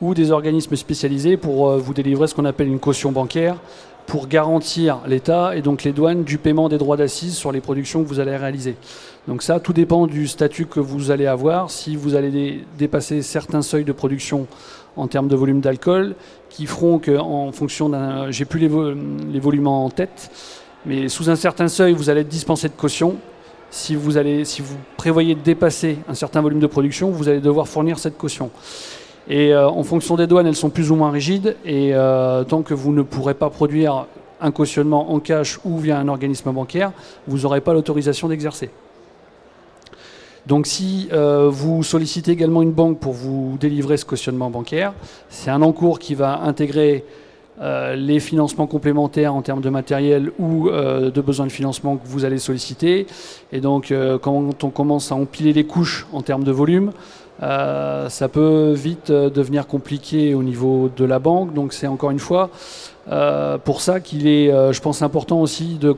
ou 0.02 0.12
des 0.12 0.30
organismes 0.32 0.76
spécialisés 0.76 1.36
pour 1.36 1.78
vous 1.78 1.94
délivrer 1.94 2.26
ce 2.26 2.34
qu'on 2.34 2.44
appelle 2.44 2.68
une 2.68 2.80
caution 2.80 3.10
bancaire 3.10 3.56
pour 4.06 4.28
garantir 4.28 5.00
l'État 5.06 5.56
et 5.56 5.62
donc 5.62 5.84
les 5.84 5.92
douanes 5.92 6.24
du 6.24 6.38
paiement 6.38 6.68
des 6.68 6.78
droits 6.78 6.96
d'assises 6.96 7.36
sur 7.36 7.52
les 7.52 7.60
productions 7.60 8.02
que 8.02 8.08
vous 8.08 8.20
allez 8.20 8.36
réaliser. 8.36 8.76
Donc 9.26 9.42
ça, 9.42 9.60
tout 9.60 9.72
dépend 9.72 10.06
du 10.06 10.28
statut 10.28 10.66
que 10.66 10.80
vous 10.80 11.10
allez 11.10 11.26
avoir. 11.26 11.70
Si 11.70 11.96
vous 11.96 12.14
allez 12.14 12.64
dépasser 12.78 13.22
certains 13.22 13.62
seuils 13.62 13.84
de 13.84 13.92
production 13.92 14.46
en 14.96 15.08
termes 15.08 15.28
de 15.28 15.36
volume 15.36 15.60
d'alcool, 15.60 16.14
qui 16.50 16.66
feront 16.66 16.98
qu'en 16.98 17.50
fonction 17.50 17.88
d'un... 17.88 18.30
J'ai 18.30 18.44
plus 18.44 18.60
les, 18.60 18.68
les, 19.32 19.40
volumes 19.40 19.66
en 19.66 19.90
tête, 19.90 20.30
mais 20.86 21.08
sous 21.08 21.30
un 21.30 21.36
certain 21.36 21.68
seuil, 21.68 21.94
vous 21.94 22.10
allez 22.10 22.20
être 22.20 22.28
dispensé 22.28 22.68
de 22.68 22.74
caution. 22.74 23.16
Si 23.70 23.96
vous, 23.96 24.18
allez, 24.18 24.44
si 24.44 24.62
vous 24.62 24.76
prévoyez 24.96 25.34
de 25.34 25.40
dépasser 25.40 25.98
un 26.06 26.14
certain 26.14 26.42
volume 26.42 26.60
de 26.60 26.66
production, 26.68 27.10
vous 27.10 27.28
allez 27.28 27.40
devoir 27.40 27.66
fournir 27.66 27.98
cette 27.98 28.16
caution. 28.16 28.50
Et 29.28 29.54
euh, 29.54 29.68
en 29.68 29.82
fonction 29.82 30.16
des 30.16 30.26
douanes, 30.26 30.46
elles 30.46 30.56
sont 30.56 30.70
plus 30.70 30.90
ou 30.90 30.96
moins 30.96 31.10
rigides. 31.10 31.56
Et 31.64 31.94
euh, 31.94 32.44
tant 32.44 32.62
que 32.62 32.74
vous 32.74 32.92
ne 32.92 33.02
pourrez 33.02 33.34
pas 33.34 33.50
produire 33.50 34.06
un 34.40 34.50
cautionnement 34.50 35.12
en 35.12 35.20
cash 35.20 35.58
ou 35.64 35.78
via 35.78 35.98
un 35.98 36.08
organisme 36.08 36.52
bancaire, 36.52 36.92
vous 37.26 37.38
n'aurez 37.38 37.60
pas 37.60 37.72
l'autorisation 37.72 38.28
d'exercer. 38.28 38.70
Donc 40.46 40.66
si 40.66 41.08
euh, 41.12 41.48
vous 41.50 41.82
sollicitez 41.82 42.32
également 42.32 42.60
une 42.60 42.72
banque 42.72 42.98
pour 42.98 43.14
vous 43.14 43.56
délivrer 43.58 43.96
ce 43.96 44.04
cautionnement 44.04 44.50
bancaire, 44.50 44.92
c'est 45.30 45.50
un 45.50 45.62
encours 45.62 45.98
qui 45.98 46.14
va 46.14 46.40
intégrer 46.42 47.04
les 47.94 48.18
financements 48.18 48.66
complémentaires 48.66 49.32
en 49.32 49.40
termes 49.40 49.60
de 49.60 49.70
matériel 49.70 50.32
ou 50.40 50.68
de 50.68 51.20
besoins 51.20 51.46
de 51.46 51.52
financement 51.52 51.96
que 51.96 52.04
vous 52.04 52.24
allez 52.24 52.38
solliciter. 52.38 53.06
Et 53.52 53.60
donc 53.60 53.94
quand 54.22 54.64
on 54.64 54.70
commence 54.70 55.12
à 55.12 55.14
empiler 55.14 55.52
les 55.52 55.62
couches 55.62 56.04
en 56.12 56.22
termes 56.22 56.42
de 56.42 56.50
volume, 56.50 56.90
ça 57.40 58.28
peut 58.32 58.72
vite 58.72 59.10
devenir 59.10 59.66
compliqué 59.66 60.34
au 60.34 60.42
niveau 60.42 60.90
de 60.96 61.04
la 61.04 61.18
banque. 61.18 61.52
Donc 61.54 61.72
c'est 61.72 61.86
encore 61.86 62.10
une 62.10 62.18
fois 62.18 62.50
euh, 63.10 63.58
pour 63.58 63.82
ça 63.82 64.00
qu'il 64.00 64.26
est, 64.26 64.50
euh, 64.50 64.72
je 64.72 64.80
pense, 64.80 65.02
important 65.02 65.40
aussi 65.40 65.76
de 65.76 65.92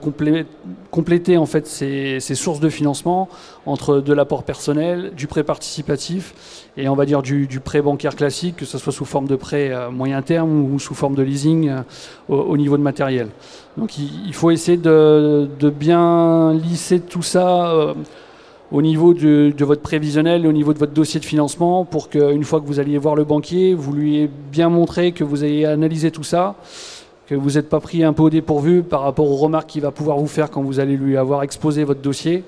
compléter 0.90 1.36
en 1.36 1.46
fait 1.46 1.66
ces, 1.66 2.18
sources 2.20 2.58
de 2.58 2.68
financement 2.68 3.28
entre 3.64 4.00
de 4.00 4.12
l'apport 4.12 4.42
personnel, 4.42 5.12
du 5.16 5.28
prêt 5.28 5.44
participatif 5.44 6.68
et 6.76 6.88
on 6.88 6.96
va 6.96 7.06
dire 7.06 7.22
du, 7.22 7.60
prêt 7.64 7.80
bancaire 7.80 8.16
classique, 8.16 8.56
que 8.56 8.64
ce 8.64 8.76
soit 8.78 8.92
sous 8.92 9.04
forme 9.04 9.28
de 9.28 9.36
prêt 9.36 9.70
euh, 9.70 9.90
moyen 9.90 10.20
terme 10.22 10.72
ou 10.72 10.78
sous 10.80 10.94
forme 10.94 11.14
de 11.14 11.22
leasing 11.22 11.70
au, 12.28 12.56
niveau 12.56 12.76
de 12.76 12.82
matériel. 12.82 13.28
Donc 13.76 13.98
il, 13.98 14.34
faut 14.34 14.50
essayer 14.50 14.76
de, 14.76 15.48
bien 15.70 16.54
lisser 16.54 17.00
tout 17.00 17.22
ça 17.22 17.94
au 18.72 18.82
niveau 18.82 19.14
de, 19.14 19.52
votre 19.60 19.82
prévisionnel, 19.82 20.46
au 20.46 20.52
niveau 20.52 20.72
de 20.72 20.78
votre 20.78 20.92
dossier 20.92 21.20
de 21.20 21.24
financement, 21.24 21.84
pour 21.84 22.08
qu'une 22.08 22.44
fois 22.44 22.60
que 22.60 22.66
vous 22.66 22.80
alliez 22.80 22.98
voir 22.98 23.14
le 23.14 23.24
banquier, 23.24 23.74
vous 23.74 23.92
lui 23.92 24.16
ayez 24.16 24.30
bien 24.50 24.68
montré 24.68 25.12
que 25.12 25.24
vous 25.24 25.44
ayez 25.44 25.66
analysé 25.66 26.10
tout 26.10 26.24
ça, 26.24 26.56
que 27.26 27.34
vous 27.34 27.52
n'êtes 27.52 27.68
pas 27.68 27.80
pris 27.80 28.02
un 28.04 28.12
peu 28.12 28.24
au 28.24 28.30
dépourvu 28.30 28.82
par 28.82 29.02
rapport 29.02 29.30
aux 29.30 29.36
remarques 29.36 29.68
qu'il 29.70 29.82
va 29.82 29.90
pouvoir 29.90 30.18
vous 30.18 30.26
faire 30.26 30.50
quand 30.50 30.62
vous 30.62 30.80
allez 30.80 30.96
lui 30.96 31.16
avoir 31.16 31.42
exposé 31.42 31.84
votre 31.84 32.00
dossier 32.00 32.44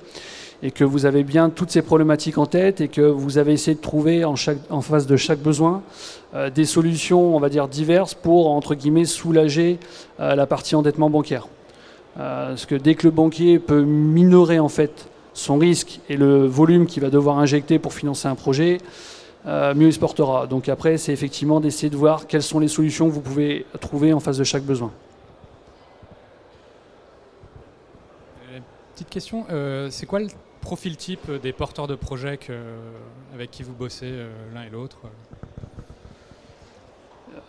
et 0.62 0.72
que 0.72 0.84
vous 0.84 1.06
avez 1.06 1.22
bien 1.22 1.50
toutes 1.50 1.70
ces 1.70 1.82
problématiques 1.82 2.38
en 2.38 2.46
tête 2.46 2.80
et 2.80 2.88
que 2.88 3.00
vous 3.00 3.38
avez 3.38 3.52
essayé 3.52 3.76
de 3.76 3.80
trouver 3.80 4.24
en 4.24 4.36
face 4.80 5.06
de 5.06 5.16
chaque 5.16 5.38
besoin 5.38 5.82
euh, 6.34 6.50
des 6.50 6.64
solutions, 6.64 7.34
on 7.34 7.40
va 7.40 7.48
dire, 7.48 7.68
diverses 7.68 8.14
pour, 8.14 8.50
entre 8.50 8.74
guillemets, 8.74 9.04
soulager 9.04 9.78
euh, 10.20 10.34
la 10.34 10.46
partie 10.46 10.74
endettement 10.74 11.10
bancaire. 11.10 11.46
Euh, 12.18 12.48
parce 12.48 12.66
que 12.66 12.74
dès 12.74 12.96
que 12.96 13.06
le 13.06 13.12
banquier 13.12 13.58
peut 13.58 13.82
minorer, 13.82 14.58
en 14.58 14.68
fait, 14.68 15.08
son 15.38 15.56
risque 15.56 16.00
et 16.08 16.16
le 16.16 16.46
volume 16.46 16.86
qu'il 16.86 17.02
va 17.02 17.10
devoir 17.10 17.38
injecter 17.38 17.78
pour 17.78 17.94
financer 17.94 18.26
un 18.26 18.34
projet, 18.34 18.78
euh, 19.46 19.74
mieux 19.74 19.86
il 19.86 19.92
se 19.92 19.98
portera. 19.98 20.46
Donc 20.46 20.68
après, 20.68 20.98
c'est 20.98 21.12
effectivement 21.12 21.60
d'essayer 21.60 21.90
de 21.90 21.96
voir 21.96 22.26
quelles 22.26 22.42
sont 22.42 22.58
les 22.58 22.68
solutions 22.68 23.08
que 23.08 23.14
vous 23.14 23.20
pouvez 23.20 23.64
trouver 23.80 24.12
en 24.12 24.20
face 24.20 24.36
de 24.36 24.44
chaque 24.44 24.64
besoin. 24.64 24.90
Euh, 28.50 28.58
petite 28.94 29.10
question, 29.10 29.46
euh, 29.50 29.88
c'est 29.90 30.06
quoi 30.06 30.18
le 30.18 30.26
profil 30.60 30.96
type 30.96 31.30
des 31.40 31.52
porteurs 31.52 31.86
de 31.86 31.94
projets 31.94 32.38
avec 33.32 33.50
qui 33.52 33.62
vous 33.62 33.74
bossez 33.74 34.12
l'un 34.52 34.64
et 34.64 34.70
l'autre? 34.70 34.98
euh, 35.04 35.37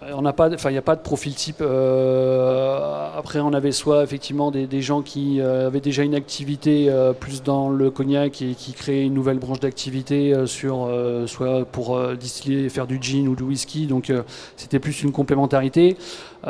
on 0.02 0.22
n'a 0.22 0.34
pas, 0.34 0.54
enfin, 0.54 0.70
il 0.70 0.74
n'y 0.74 0.80
a 0.80 0.84
pas 0.84 0.96
de 0.96 1.02
profil 1.02 1.36
type. 1.36 1.58
Euh, 1.62 3.10
après, 3.18 3.40
on 3.40 3.54
avait 3.54 3.72
soit 3.72 4.04
effectivement 4.04 4.50
des, 4.50 4.82
gens 4.82 5.02
qui 5.02 5.42
euh, 5.42 5.68
avaient 5.68 5.82
déjà 5.82 6.04
une 6.04 6.16
activité 6.16 6.90
plus 7.20 7.44
dans 7.44 7.70
le 7.70 7.92
cognac 7.92 8.42
et 8.42 8.54
qui 8.56 8.74
créaient 8.74 9.06
une 9.06 9.14
nouvelle 9.14 9.40
branche 9.40 9.60
d'activité 9.60 10.34
sur, 10.46 10.90
soit 11.28 11.66
pour 11.66 12.00
distiller, 12.16 12.70
faire 12.70 12.88
du 12.88 12.98
gin 13.02 13.28
ou 13.28 13.36
du 13.36 13.44
whisky. 13.44 13.88
Donc, 13.88 14.12
c'était 14.56 14.80
plus 14.80 15.04
une 15.04 15.12
complémentarité. 15.12 15.98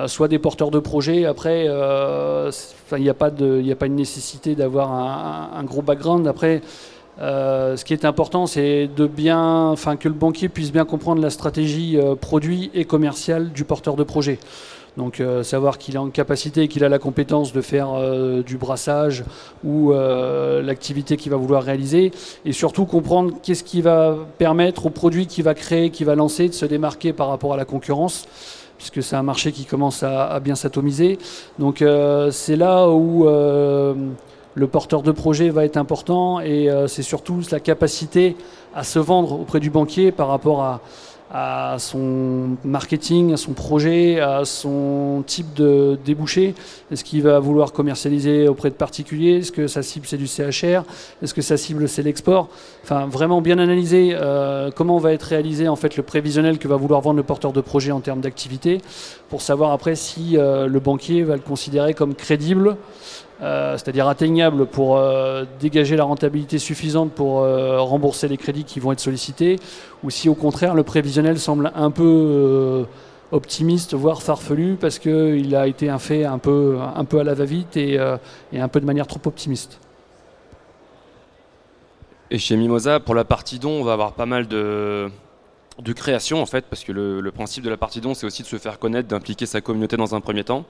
soit 0.06 0.27
des 0.27 0.39
porteurs 0.39 0.72
de 0.72 0.79
projets. 0.79 1.25
Après, 1.25 1.65
il 1.65 3.01
n'y 3.01 3.10
a 3.10 3.13
pas 3.13 3.32
de, 3.32 3.62
il 3.63 3.72
a 3.72 3.75
pas 3.75 3.88
une 3.88 3.96
nécessité 3.96 4.56
d'avoir 4.56 4.91
un, 4.91 5.51
un, 5.60 5.63
gros 5.63 5.82
background. 5.82 6.27
Après. 6.27 6.62
Euh, 7.21 7.75
ce 7.75 7.83
qui 7.85 7.93
est 7.93 8.05
important, 8.05 8.47
c'est 8.47 8.89
de 8.95 9.05
bien, 9.05 9.67
enfin, 9.67 9.97
que 9.97 10.07
le 10.07 10.13
banquier 10.13 10.49
puisse 10.49 10.71
bien 10.71 10.85
comprendre 10.85 11.21
la 11.21 11.29
stratégie 11.29 11.97
euh, 11.97 12.15
produit 12.15 12.71
et 12.73 12.85
commerciale 12.85 13.51
du 13.51 13.65
porteur 13.65 13.95
de 13.95 14.03
projet. 14.03 14.39
Donc 14.97 15.19
euh, 15.19 15.43
savoir 15.43 15.77
qu'il 15.77 15.97
a 15.97 16.01
en 16.01 16.09
capacité 16.09 16.63
et 16.63 16.67
qu'il 16.67 16.83
a 16.83 16.89
la 16.89 16.99
compétence 16.99 17.53
de 17.53 17.61
faire 17.61 17.89
du 18.43 18.57
brassage 18.57 19.23
ou 19.63 19.91
l'activité 19.91 21.15
qu'il 21.15 21.31
va 21.31 21.38
vouloir 21.38 21.63
réaliser 21.63 22.11
et 22.43 22.51
surtout 22.51 22.85
comprendre 22.85 23.33
qu'est-ce 23.41 23.63
qui 23.63 23.81
va 23.81 24.15
permettre 24.38 24.88
au 24.88 24.89
produit 24.89 25.27
qu'il 25.27 25.43
va 25.43 25.53
créer, 25.53 25.89
qu'il 25.89 26.05
va 26.05 26.15
lancer 26.15 26.49
de 26.49 26.53
se 26.53 26.65
démarquer 26.65 27.13
par 27.13 27.29
rapport 27.29 27.53
à 27.53 27.57
la 27.57 27.65
concurrence 27.65 28.25
puisque 28.77 29.03
c'est 29.03 29.15
un 29.15 29.23
marché 29.23 29.51
qui 29.51 29.65
commence 29.65 30.03
à 30.03 30.39
bien 30.39 30.55
s'atomiser. 30.55 31.17
Donc 31.59 31.83
c'est 32.31 32.55
là 32.55 32.89
où 32.89 33.25
le 34.59 34.67
porteur 34.67 35.03
de 35.03 35.11
projet 35.13 35.49
va 35.49 35.63
être 35.63 35.77
important 35.77 36.41
et 36.41 36.69
euh, 36.69 36.87
c'est 36.87 37.01
surtout 37.01 37.39
la 37.49 37.61
capacité 37.61 38.35
à 38.75 38.83
se 38.83 38.99
vendre 38.99 39.39
auprès 39.39 39.61
du 39.61 39.69
banquier 39.69 40.11
par 40.11 40.27
rapport 40.27 40.61
à, 40.61 40.81
son 41.77 42.57
marketing, 42.65 43.33
à 43.33 43.37
son 43.37 43.53
projet, 43.53 44.19
à 44.19 44.45
son 44.45 45.23
type 45.25 45.53
de 45.53 45.97
débouché. 46.03 46.55
Est-ce 46.91 47.03
qu'il 47.03 47.21
va 47.21 47.39
vouloir 47.39 47.71
commercialiser 47.71 48.47
auprès 48.47 48.69
de 48.69 48.75
particuliers? 48.75 49.37
Est-ce 49.37 49.51
que 49.51 49.67
sa 49.67 49.83
cible 49.83 50.07
c'est 50.07 50.17
du 50.17 50.27
CHR 50.27 50.83
Est-ce 51.21 51.33
que 51.33 51.41
sa 51.41 51.55
cible 51.55 51.87
c'est 51.87 52.01
l'export? 52.01 52.49
Enfin, 52.83 53.05
vraiment 53.05 53.41
bien 53.41 53.59
analyser 53.59 54.11
euh, 54.13 54.71
comment 54.75 54.97
va 54.97 55.13
être 55.13 55.23
réalisé 55.23 55.67
en 55.67 55.75
fait 55.75 55.95
le 55.97 56.03
prévisionnel 56.03 56.57
que 56.57 56.67
va 56.67 56.75
vouloir 56.75 56.99
vendre 57.01 57.17
le 57.17 57.23
porteur 57.23 57.53
de 57.53 57.61
projet 57.61 57.91
en 57.91 58.01
termes 58.01 58.21
d'activité, 58.21 58.81
pour 59.29 59.41
savoir 59.41 59.71
après 59.71 59.95
si 59.95 60.35
euh, 60.35 60.67
le 60.67 60.79
banquier 60.79 61.23
va 61.23 61.35
le 61.35 61.41
considérer 61.41 61.93
comme 61.93 62.15
crédible 62.15 62.75
euh, 63.41 63.77
c'est-à-dire 63.77 64.08
atteignable 64.10 64.65
pour 64.65 64.98
euh, 64.98 65.46
dégager 65.62 65.96
la 65.96 66.03
rentabilité 66.03 66.60
suffisante 66.60 67.13
pour 67.13 67.39
euh, 67.39 67.79
rembourser 67.79 68.27
les 68.27 68.36
crédits 68.36 68.65
qui 68.65 68.81
vont 68.81 68.91
être 68.91 69.00
sollicités, 69.00 69.58
ou 70.03 70.10
si 70.10 70.27
au 70.27 70.36
contraire 70.36 70.75
le 70.75 70.84
prévisionnel 70.84 71.39
semble 71.39 71.72
un 71.74 71.89
peu 71.89 72.86
optimiste, 73.31 73.93
voire 73.93 74.22
farfelu, 74.22 74.75
parce 74.75 75.00
qu'il 75.00 75.55
a 75.55 75.67
été 75.67 75.89
un 75.89 76.00
fait 76.00 76.25
un 76.25 76.38
peu, 76.38 76.79
à 76.79 77.24
la 77.24 77.34
va-vite 77.34 77.77
et, 77.77 77.98
un 77.98 78.67
peu 78.67 78.81
de 78.81 78.86
manière 78.86 79.08
trop 79.08 79.22
optimiste. 79.25 79.79
Et 82.31 82.39
chez 82.39 82.58
Mimosa, 82.58 83.00
pour 83.00 83.15
la 83.15 83.24
partie 83.24 83.58
don, 83.58 83.72
on 83.72 83.84
va 83.84 83.93
avoir 83.93 84.13
pas 84.13 84.25
mal 84.25 84.48
de, 84.48 85.10
de 85.81 85.93
création 85.93 86.41
en 86.41 86.46
fait, 86.46 86.65
parce 86.65 86.84
que 86.84 86.91
le, 86.91 87.22
le 87.22 87.31
principe 87.31 87.63
de 87.63 87.69
la 87.69 87.77
partie 87.77 88.01
don, 88.01 88.13
c'est 88.13 88.25
aussi 88.25 88.43
de 88.43 88.48
se 88.48 88.58
faire 88.58 88.79
connaître, 88.79 89.08
d'impliquer 89.08 89.46
sa 89.46 89.62
communauté 89.62 89.96
dans 89.96 90.13
un 90.13 90.19
premier 90.19 90.43
temps. 90.43 90.65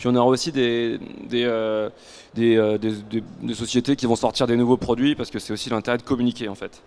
Puis 0.00 0.08
on 0.08 0.14
aura 0.14 0.28
aussi 0.28 0.50
des, 0.50 0.98
euh, 1.34 1.90
euh, 2.38 2.78
des, 2.78 3.22
des, 3.42 3.54
sociétés 3.54 3.96
qui 3.96 4.06
vont 4.06 4.16
sortir 4.16 4.46
des 4.46 4.56
nouveaux 4.56 4.78
produits 4.78 5.14
parce 5.14 5.28
que 5.30 5.38
c'est 5.38 5.52
aussi 5.52 5.68
l'intérêt 5.68 5.98
de 5.98 6.02
communiquer 6.02 6.48
en 6.48 6.54
fait. 6.54 6.82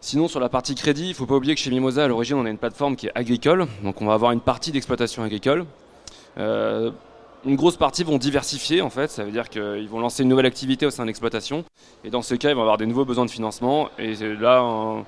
Sinon, 0.00 0.26
sur 0.26 0.40
la 0.40 0.48
partie 0.48 0.74
crédit, 0.74 1.04
il 1.04 1.08
ne 1.10 1.14
faut 1.14 1.26
pas 1.26 1.34
oublier 1.34 1.54
que 1.54 1.60
chez 1.60 1.68
Mimosa, 1.68 2.04
à 2.04 2.08
l'origine, 2.08 2.38
on 2.38 2.46
a 2.46 2.48
une 2.48 2.56
plateforme 2.56 2.96
qui 2.96 3.08
est 3.08 3.12
agricole. 3.14 3.66
Donc 3.84 4.00
on 4.00 4.06
va 4.06 4.14
avoir 4.14 4.32
une 4.32 4.40
partie 4.40 4.72
d'exploitation 4.72 5.22
agricole. 5.24 5.66
Euh, 6.38 6.90
une 7.44 7.56
grosse 7.56 7.76
partie 7.76 8.02
vont 8.02 8.16
diversifier 8.16 8.80
en 8.80 8.88
fait, 8.88 9.10
ça 9.10 9.22
veut 9.22 9.30
dire 9.30 9.50
qu'ils 9.50 9.88
vont 9.90 10.00
lancer 10.00 10.22
une 10.22 10.30
nouvelle 10.30 10.46
activité 10.46 10.86
au 10.86 10.90
sein 10.90 11.02
de 11.02 11.08
l'exploitation. 11.08 11.66
Et 12.02 12.08
dans 12.08 12.22
ce 12.22 12.34
cas, 12.34 12.48
ils 12.48 12.54
vont 12.54 12.62
avoir 12.62 12.78
des 12.78 12.86
nouveaux 12.86 13.04
besoins 13.04 13.26
de 13.26 13.30
financement. 13.30 13.90
Et 13.98 14.14
là, 14.14 15.04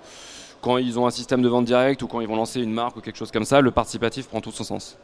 quand 0.62 0.78
ils 0.78 0.98
ont 0.98 1.06
un 1.06 1.10
système 1.10 1.42
de 1.42 1.48
vente 1.48 1.66
directe 1.66 2.02
ou 2.02 2.06
quand 2.06 2.20
ils 2.20 2.28
vont 2.28 2.36
lancer 2.36 2.60
une 2.60 2.72
marque 2.72 2.96
ou 2.96 3.00
quelque 3.00 3.18
chose 3.18 3.32
comme 3.32 3.44
ça, 3.44 3.60
le 3.60 3.72
participatif 3.72 4.28
prend 4.28 4.40
tout 4.40 4.52
son 4.52 4.64
sens. 4.64 4.96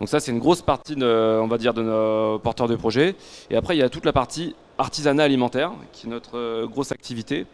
Donc 0.00 0.08
ça, 0.08 0.20
c'est 0.20 0.32
une 0.32 0.40
grosse 0.40 0.60
partie, 0.60 0.96
de, 0.96 1.40
on 1.40 1.46
va 1.46 1.56
dire, 1.56 1.72
de 1.72 1.82
nos 1.82 2.38
porteurs 2.40 2.66
de 2.66 2.74
projets. 2.74 3.14
Et 3.48 3.56
après, 3.56 3.76
il 3.76 3.78
y 3.78 3.82
a 3.82 3.88
toute 3.88 4.04
la 4.04 4.12
partie 4.12 4.54
artisanat 4.78 5.22
alimentaire, 5.22 5.72
qui 5.92 6.06
est 6.06 6.10
notre 6.10 6.36
euh, 6.36 6.66
grosse 6.66 6.92
activité. 6.92 7.46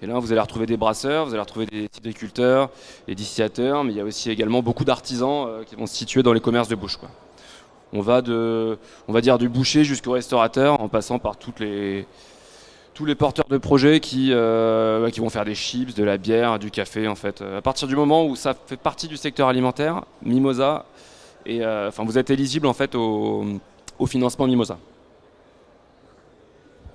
Et 0.00 0.06
là, 0.06 0.18
vous 0.18 0.30
allez 0.30 0.40
retrouver 0.40 0.66
des 0.66 0.76
brasseurs, 0.76 1.24
vous 1.24 1.32
allez 1.32 1.40
retrouver 1.40 1.66
des 1.66 1.88
agriculteurs, 1.96 2.70
des 3.08 3.16
distillateurs, 3.16 3.82
mais 3.82 3.92
il 3.92 3.96
y 3.96 4.00
a 4.00 4.04
aussi 4.04 4.30
également 4.30 4.62
beaucoup 4.62 4.84
d'artisans 4.84 5.46
euh, 5.48 5.64
qui 5.64 5.74
vont 5.74 5.86
se 5.86 5.96
situer 5.96 6.22
dans 6.22 6.34
les 6.34 6.40
commerces 6.40 6.68
de 6.68 6.76
bouche. 6.76 6.98
On 7.94 8.02
va 8.02 8.20
de, 8.20 8.78
on 9.08 9.14
va 9.14 9.22
dire 9.22 9.38
du 9.38 9.48
boucher 9.48 9.82
jusqu'au 9.82 10.12
restaurateur, 10.12 10.80
en 10.80 10.88
passant 10.88 11.18
par 11.18 11.36
toutes 11.36 11.58
les, 11.58 12.06
tous 12.98 13.04
les 13.04 13.14
porteurs 13.14 13.46
de 13.48 13.58
projets 13.58 14.00
qui, 14.00 14.32
euh, 14.32 15.08
qui 15.10 15.20
vont 15.20 15.30
faire 15.30 15.44
des 15.44 15.54
chips, 15.54 15.94
de 15.94 16.02
la 16.02 16.18
bière, 16.18 16.58
du 16.58 16.72
café. 16.72 17.06
En 17.06 17.14
fait, 17.14 17.42
à 17.42 17.62
partir 17.62 17.86
du 17.86 17.94
moment 17.94 18.26
où 18.26 18.34
ça 18.34 18.56
fait 18.66 18.76
partie 18.76 19.06
du 19.06 19.16
secteur 19.16 19.46
alimentaire, 19.46 20.02
Mimosa 20.22 20.84
et 21.46 21.64
euh, 21.64 21.86
enfin, 21.86 22.04
vous 22.04 22.18
êtes 22.18 22.30
éligible 22.30 22.66
en 22.66 22.72
fait 22.72 22.96
au, 22.96 23.44
financement 24.08 24.48
Mimosa. 24.48 24.78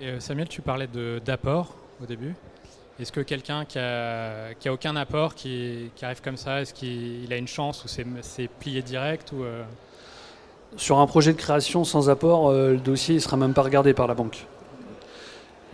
Et 0.02 0.08
euh, 0.08 0.20
Samuel, 0.20 0.50
tu 0.50 0.62
parlais 0.62 0.90
d'apport 1.24 1.74
au 2.04 2.06
début. 2.06 2.36
Est-ce 3.00 3.14
que 3.14 3.22
quelqu'un 3.22 3.64
qui 3.64 3.80
a, 3.80 4.54
qui 4.56 4.68
a, 4.68 4.74
aucun 4.74 4.98
apport, 4.98 5.36
qui, 5.36 5.90
qui 5.96 6.04
arrive 6.04 6.22
comme 6.22 6.36
ça, 6.36 6.60
est-ce 6.60 6.74
qu'il 6.74 7.32
a 7.32 7.38
une 7.38 7.48
chance 7.48 7.86
ou 7.86 7.88
c'est 7.88 8.50
plié 8.60 8.82
direct 8.82 9.32
ou 9.32 9.44
euh? 9.44 9.64
Sur 10.76 10.98
un 10.98 11.08
projet 11.08 11.32
de 11.32 11.38
création 11.38 11.86
sans 11.86 12.10
apport, 12.10 12.52
le 12.52 12.76
dossier 12.76 13.16
ne 13.16 13.20
sera 13.20 13.38
même 13.38 13.54
pas 13.54 13.62
regardé 13.62 13.94
par 13.94 14.08
la 14.08 14.16
banque. 14.16 14.46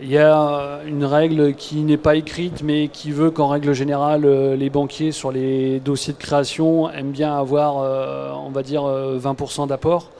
Il 0.02 0.10
y 0.10 0.16
a 0.16 0.80
une 0.86 1.04
règle 1.04 1.54
qui 1.54 1.82
n'est 1.82 1.98
pas 1.98 2.16
écrite, 2.16 2.62
mais 2.62 2.88
qui 2.88 3.12
veut 3.12 3.30
qu'en 3.30 3.48
règle 3.48 3.74
générale, 3.74 4.24
euh, 4.24 4.56
les 4.56 4.70
banquiers 4.70 5.12
sur 5.12 5.30
les 5.30 5.78
dossiers 5.78 6.14
de 6.14 6.18
création 6.18 6.90
aiment 6.90 7.10
bien 7.10 7.36
avoir, 7.36 7.80
euh, 7.82 8.32
on 8.32 8.48
va 8.48 8.62
dire, 8.62 8.82
20% 8.82 9.64
euh, 9.64 9.66
d'apport. 9.66 10.10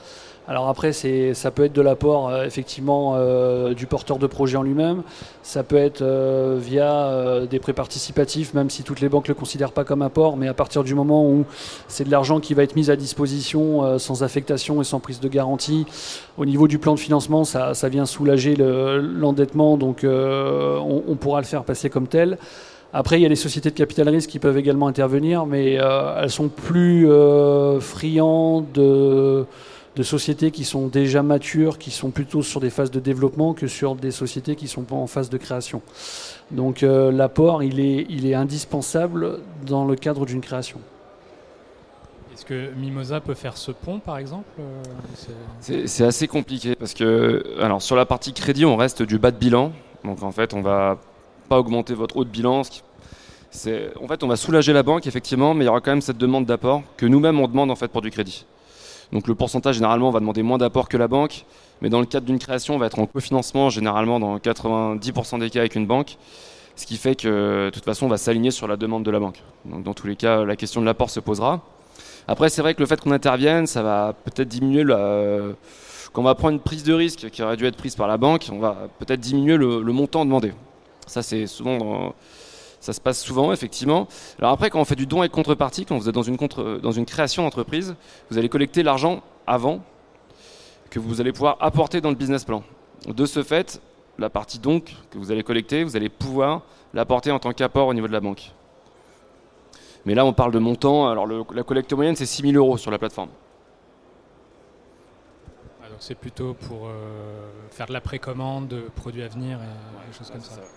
Alors 0.50 0.68
après, 0.68 0.92
ça 0.92 1.50
peut 1.52 1.66
être 1.66 1.72
de 1.72 1.80
l'apport 1.80 2.28
euh, 2.28 2.44
effectivement 2.44 3.12
euh, 3.14 3.72
du 3.72 3.86
porteur 3.86 4.18
de 4.18 4.26
projet 4.26 4.56
en 4.56 4.64
lui-même. 4.64 5.04
Ça 5.44 5.62
peut 5.62 5.76
être 5.76 6.02
euh, 6.02 6.58
via 6.60 7.46
des 7.48 7.60
prêts 7.60 7.72
participatifs, 7.72 8.52
même 8.52 8.68
si 8.68 8.82
toutes 8.82 9.00
les 9.00 9.08
banques 9.08 9.28
ne 9.28 9.34
le 9.34 9.38
considèrent 9.38 9.70
pas 9.70 9.84
comme 9.84 10.02
apport. 10.02 10.36
Mais 10.36 10.48
à 10.48 10.52
partir 10.52 10.82
du 10.82 10.96
moment 10.96 11.24
où 11.24 11.44
c'est 11.86 12.02
de 12.02 12.10
l'argent 12.10 12.40
qui 12.40 12.54
va 12.54 12.64
être 12.64 12.74
mis 12.74 12.90
à 12.90 12.96
disposition 12.96 13.96
sans 14.00 14.24
affectation 14.24 14.80
et 14.80 14.84
sans 14.84 14.98
prise 14.98 15.20
de 15.20 15.28
garantie, 15.28 15.86
au 16.36 16.44
niveau 16.44 16.66
du 16.66 16.80
plan 16.80 16.94
de 16.94 17.00
financement, 17.00 17.44
ça, 17.44 17.88
vient 17.88 18.04
soulager 18.04 18.56
l'endettement. 18.56 19.76
donc 19.76 20.04
on, 20.04 21.16
pourra 21.20 21.40
le 21.40 21.46
faire 21.46 21.62
passer 21.62 21.90
comme 21.90 22.08
tel. 22.08 22.38
Après, 22.92 23.20
il 23.20 23.22
y 23.22 23.26
a 23.26 23.28
les 23.28 23.36
sociétés 23.36 23.70
de 23.70 23.76
capital 23.76 24.08
risque 24.08 24.30
qui 24.30 24.40
peuvent 24.40 24.58
également 24.58 24.88
intervenir, 24.88 25.46
mais 25.46 25.74
elles 25.74 26.30
sont 26.30 26.48
plus 26.48 27.08
friandes 27.80 28.66
de, 28.74 29.46
de, 30.00 30.04
sociétés 30.04 30.50
qui 30.50 30.64
sont 30.64 30.86
déjà 30.88 31.22
matures, 31.22 31.78
qui 31.78 31.90
sont 31.90 32.10
plutôt 32.10 32.42
sur 32.42 32.60
des 32.60 32.70
phases 32.70 32.90
de 32.90 33.00
développement 33.00 33.54
que 33.54 33.66
sur 33.66 33.94
des 33.94 34.10
sociétés 34.10 34.56
qui 34.56 34.68
sont 34.68 34.82
pas 34.82 34.96
en 34.96 35.06
phase 35.06 35.30
de 35.30 35.38
création. 35.38 35.82
Donc 36.50 36.80
l'apport, 36.82 37.62
il 37.62 37.80
est, 37.80 38.06
il 38.08 38.26
est 38.26 38.34
indispensable 38.34 39.40
dans 39.66 39.84
le 39.84 39.96
cadre 39.96 40.26
d'une 40.26 40.40
création. 40.40 40.80
Est-ce 42.40 42.46
que 42.46 42.70
Mimosa 42.74 43.20
peut 43.20 43.34
faire 43.34 43.58
ce 43.58 43.70
pont, 43.70 43.98
par 43.98 44.16
exemple 44.16 44.48
euh, 44.60 45.82
C'est 45.84 46.04
assez 46.04 46.26
compliqué 46.26 46.74
parce 46.74 46.94
que, 46.94 47.44
alors, 47.60 47.82
sur 47.82 47.96
la 47.96 48.06
partie 48.06 48.32
crédit, 48.32 48.64
on 48.64 48.76
reste 48.76 49.02
du 49.02 49.18
bas 49.18 49.30
de 49.30 49.36
bilan. 49.36 49.72
Donc, 50.04 50.22
en 50.22 50.32
fait, 50.32 50.54
on 50.54 50.62
va 50.62 50.96
pas 51.50 51.58
augmenter 51.58 51.92
votre 51.92 52.16
haut 52.16 52.24
de 52.24 52.30
bilan. 52.30 52.62
En 52.62 54.08
fait, 54.08 54.22
on 54.22 54.26
va 54.26 54.36
soulager 54.36 54.72
la 54.72 54.82
banque, 54.82 55.06
effectivement, 55.06 55.52
mais 55.52 55.64
il 55.64 55.66
y 55.66 55.68
aura 55.68 55.82
quand 55.82 55.90
même 55.90 56.00
cette 56.00 56.16
demande 56.16 56.46
d'apport 56.46 56.82
que 56.96 57.04
nous-mêmes 57.04 57.38
on 57.38 57.46
demande 57.46 57.70
en 57.70 57.76
fait 57.76 57.88
pour 57.88 58.00
du 58.00 58.10
crédit. 58.10 58.46
Donc, 59.12 59.26
le 59.26 59.34
pourcentage, 59.34 59.76
généralement, 59.76 60.08
on 60.08 60.12
va 60.12 60.20
demander 60.20 60.42
moins 60.42 60.58
d'apport 60.58 60.88
que 60.88 60.96
la 60.96 61.08
banque, 61.08 61.44
mais 61.82 61.88
dans 61.88 62.00
le 62.00 62.06
cadre 62.06 62.26
d'une 62.26 62.38
création, 62.38 62.74
on 62.74 62.78
va 62.78 62.86
être 62.86 62.98
en 62.98 63.06
cofinancement, 63.06 63.70
généralement 63.70 64.20
dans 64.20 64.38
90% 64.38 65.40
des 65.40 65.50
cas 65.50 65.60
avec 65.60 65.74
une 65.74 65.86
banque. 65.86 66.16
Ce 66.76 66.86
qui 66.86 66.96
fait 66.96 67.14
que, 67.14 67.66
de 67.66 67.70
toute 67.70 67.84
façon, 67.84 68.06
on 68.06 68.08
va 68.08 68.16
s'aligner 68.16 68.50
sur 68.50 68.68
la 68.68 68.76
demande 68.76 69.02
de 69.02 69.10
la 69.10 69.18
banque. 69.18 69.42
Donc, 69.64 69.82
dans 69.82 69.94
tous 69.94 70.06
les 70.06 70.16
cas, 70.16 70.44
la 70.44 70.56
question 70.56 70.80
de 70.80 70.86
l'apport 70.86 71.10
se 71.10 71.20
posera. 71.20 71.60
Après, 72.28 72.48
c'est 72.48 72.62
vrai 72.62 72.74
que 72.74 72.80
le 72.80 72.86
fait 72.86 73.00
qu'on 73.00 73.10
intervienne, 73.10 73.66
ça 73.66 73.82
va 73.82 74.14
peut-être 74.24 74.48
diminuer 74.48 74.84
le. 74.84 75.56
Quand 76.12 76.22
on 76.22 76.24
va 76.24 76.34
prendre 76.34 76.54
une 76.54 76.60
prise 76.60 76.82
de 76.82 76.92
risque 76.92 77.30
qui 77.30 77.42
aurait 77.42 77.56
dû 77.56 77.66
être 77.66 77.76
prise 77.76 77.94
par 77.94 78.08
la 78.08 78.16
banque, 78.16 78.48
on 78.52 78.58
va 78.58 78.88
peut-être 78.98 79.20
diminuer 79.20 79.56
le, 79.56 79.80
montant 79.92 80.24
demandé. 80.24 80.52
Ça, 81.06 81.22
c'est 81.22 81.46
souvent. 81.46 82.14
Ça 82.80 82.94
se 82.94 83.00
passe 83.00 83.20
souvent, 83.20 83.52
effectivement. 83.52 84.08
Alors 84.38 84.52
après, 84.52 84.70
quand 84.70 84.80
on 84.80 84.84
fait 84.86 84.96
du 84.96 85.06
don 85.06 85.20
avec 85.20 85.32
contrepartie, 85.32 85.84
quand 85.84 85.98
vous 85.98 86.08
êtes 86.08 86.14
dans 86.14 86.22
une, 86.22 86.38
contre, 86.38 86.80
dans 86.82 86.92
une 86.92 87.04
création 87.04 87.42
d'entreprise, 87.42 87.94
vous 88.30 88.38
allez 88.38 88.48
collecter 88.48 88.82
l'argent 88.82 89.22
avant 89.46 89.80
que 90.88 90.98
vous 90.98 91.20
allez 91.20 91.32
pouvoir 91.32 91.58
apporter 91.60 92.00
dans 92.00 92.08
le 92.08 92.14
business 92.16 92.44
plan. 92.44 92.62
De 93.06 93.26
ce 93.26 93.42
fait, 93.42 93.80
la 94.18 94.30
partie 94.30 94.58
donc 94.58 94.94
que 95.10 95.18
vous 95.18 95.30
allez 95.30 95.42
collecter, 95.42 95.84
vous 95.84 95.94
allez 95.94 96.08
pouvoir 96.08 96.62
l'apporter 96.94 97.30
en 97.30 97.38
tant 97.38 97.52
qu'apport 97.52 97.86
au 97.86 97.94
niveau 97.94 98.08
de 98.08 98.12
la 98.12 98.20
banque. 98.20 98.50
Mais 100.06 100.14
là, 100.14 100.24
on 100.24 100.32
parle 100.32 100.52
de 100.52 100.58
montant. 100.58 101.08
Alors, 101.08 101.26
la 101.26 101.62
collecte 101.62 101.92
moyenne, 101.92 102.16
c'est 102.16 102.26
6 102.26 102.52
000 102.52 102.54
euros 102.54 102.78
sur 102.78 102.90
la 102.90 102.98
plateforme. 102.98 103.28
Ah, 105.82 105.88
donc, 105.90 105.98
c'est 106.00 106.14
plutôt 106.14 106.54
pour 106.54 106.86
euh, 106.86 107.50
faire 107.70 107.86
de 107.86 107.92
la 107.92 108.00
précommande 108.00 108.68
de 108.68 108.80
produits 108.96 109.22
à 109.22 109.28
venir 109.28 109.58
et 109.58 110.10
des 110.10 110.16
choses 110.16 110.30
comme 110.30 110.40
ça 110.40 110.56
ne 110.56 110.62
sais 110.62 110.70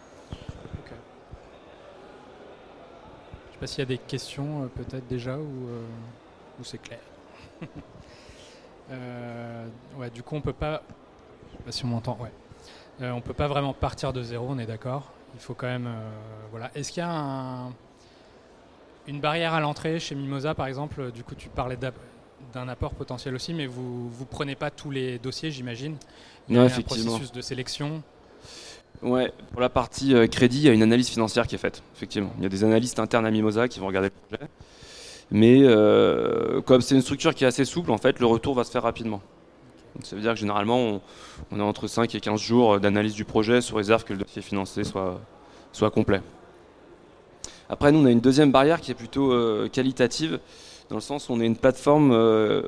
pas 3.63 3.67
s'il 3.67 3.79
y 3.79 3.83
a 3.83 3.85
des 3.85 3.97
questions, 3.97 4.63
euh, 4.63 4.67
peut-être 4.67 5.07
déjà, 5.07 5.37
ou, 5.37 5.67
euh, 5.69 5.85
c'est 6.63 6.81
clair. 6.81 6.99
ouais, 9.97 10.09
du 10.09 10.21
coup, 10.21 10.35
on 10.35 10.41
peut 10.41 10.51
pas. 10.51 10.83
Pas 11.65 11.71
si 11.71 11.85
on 11.85 11.87
m'entend. 11.87 12.17
Ouais. 12.19 13.09
on 13.09 13.21
peut 13.21 13.33
pas 13.33 13.47
vraiment 13.47 13.73
partir 13.73 14.11
de 14.11 14.21
zéro, 14.21 14.47
on 14.49 14.59
est 14.59 14.65
d'accord. 14.65 15.13
Il 15.33 15.39
faut 15.39 15.53
quand 15.53 15.67
même. 15.67 15.89
voilà. 16.51 16.71
Est-ce 16.75 16.91
qu'il 16.91 16.99
y 16.99 17.05
a 17.05 17.09
un 17.09 17.71
une 19.07 19.21
barrière 19.21 19.53
à 19.53 19.61
l'entrée 19.61 19.99
chez 19.99 20.15
Mimosa, 20.15 20.55
par 20.55 20.67
exemple, 20.67 21.11
du 21.11 21.23
coup, 21.23 21.35
tu 21.35 21.49
parlais 21.49 21.77
d'un 22.53 22.67
apport 22.67 22.93
potentiel 22.93 23.33
aussi, 23.35 23.53
mais 23.53 23.65
vous 23.65 24.11
ne 24.19 24.25
prenez 24.25 24.55
pas 24.55 24.71
tous 24.71 24.91
les 24.91 25.19
dossiers, 25.19 25.51
j'imagine. 25.51 25.95
Il 26.49 26.55
y 26.55 26.59
a 26.59 26.63
un 26.63 26.81
processus 26.81 27.31
de 27.31 27.41
sélection. 27.41 28.03
Ouais, 29.03 29.33
pour 29.51 29.59
la 29.59 29.69
partie 29.69 30.15
euh, 30.15 30.27
crédit, 30.27 30.59
il 30.59 30.63
y 30.63 30.69
a 30.69 30.73
une 30.73 30.81
analyse 30.81 31.09
financière 31.09 31.45
qui 31.45 31.55
est 31.55 31.59
faite, 31.59 31.83
effectivement. 31.93 32.31
Il 32.37 32.43
y 32.43 32.45
a 32.45 32.49
des 32.49 32.63
analystes 32.63 32.99
internes 32.99 33.25
à 33.25 33.31
Mimosa 33.31 33.67
qui 33.67 33.79
vont 33.79 33.87
regarder 33.87 34.09
le 34.09 34.37
projet. 34.37 34.49
Mais 35.29 35.59
euh, 35.63 36.61
comme 36.61 36.79
c'est 36.79 36.95
une 36.95 37.01
structure 37.01 37.35
qui 37.35 37.43
est 37.43 37.47
assez 37.47 37.65
souple, 37.65 37.91
en 37.91 37.97
fait, 37.97 38.19
le 38.19 38.25
retour 38.25 38.55
va 38.55 38.63
se 38.63 38.71
faire 38.71 38.83
rapidement. 38.83 39.21
ça 40.03 40.15
veut 40.15 40.21
dire 40.21 40.33
que 40.33 40.39
généralement, 40.39 41.01
on, 41.51 41.59
a 41.59 41.63
entre 41.63 41.87
5 41.87 42.15
et 42.15 42.19
15 42.21 42.39
jours 42.39 42.79
d'analyse 42.79 43.13
du 43.13 43.25
projet 43.25 43.59
sous 43.59 43.75
réserve 43.75 44.05
que 44.05 44.13
le 44.13 44.19
dossier 44.19 44.41
financier 44.41 44.83
soit, 44.85 45.91
complet. 45.91 46.21
Après, 47.67 47.91
nous, 47.91 47.99
on 47.99 48.05
a 48.05 48.11
une 48.11 48.21
deuxième 48.21 48.51
barrière 48.51 48.79
qui 48.79 48.91
est 48.91 48.95
plutôt 48.95 49.33
euh, 49.33 49.67
qualitative, 49.67 50.39
dans 50.93 50.97
le 50.97 51.01
sens 51.01 51.27
où 51.27 51.33
on 51.33 51.39
est 51.41 51.47
une 51.47 51.57
plateforme 51.57 52.11
euh, 52.11 52.61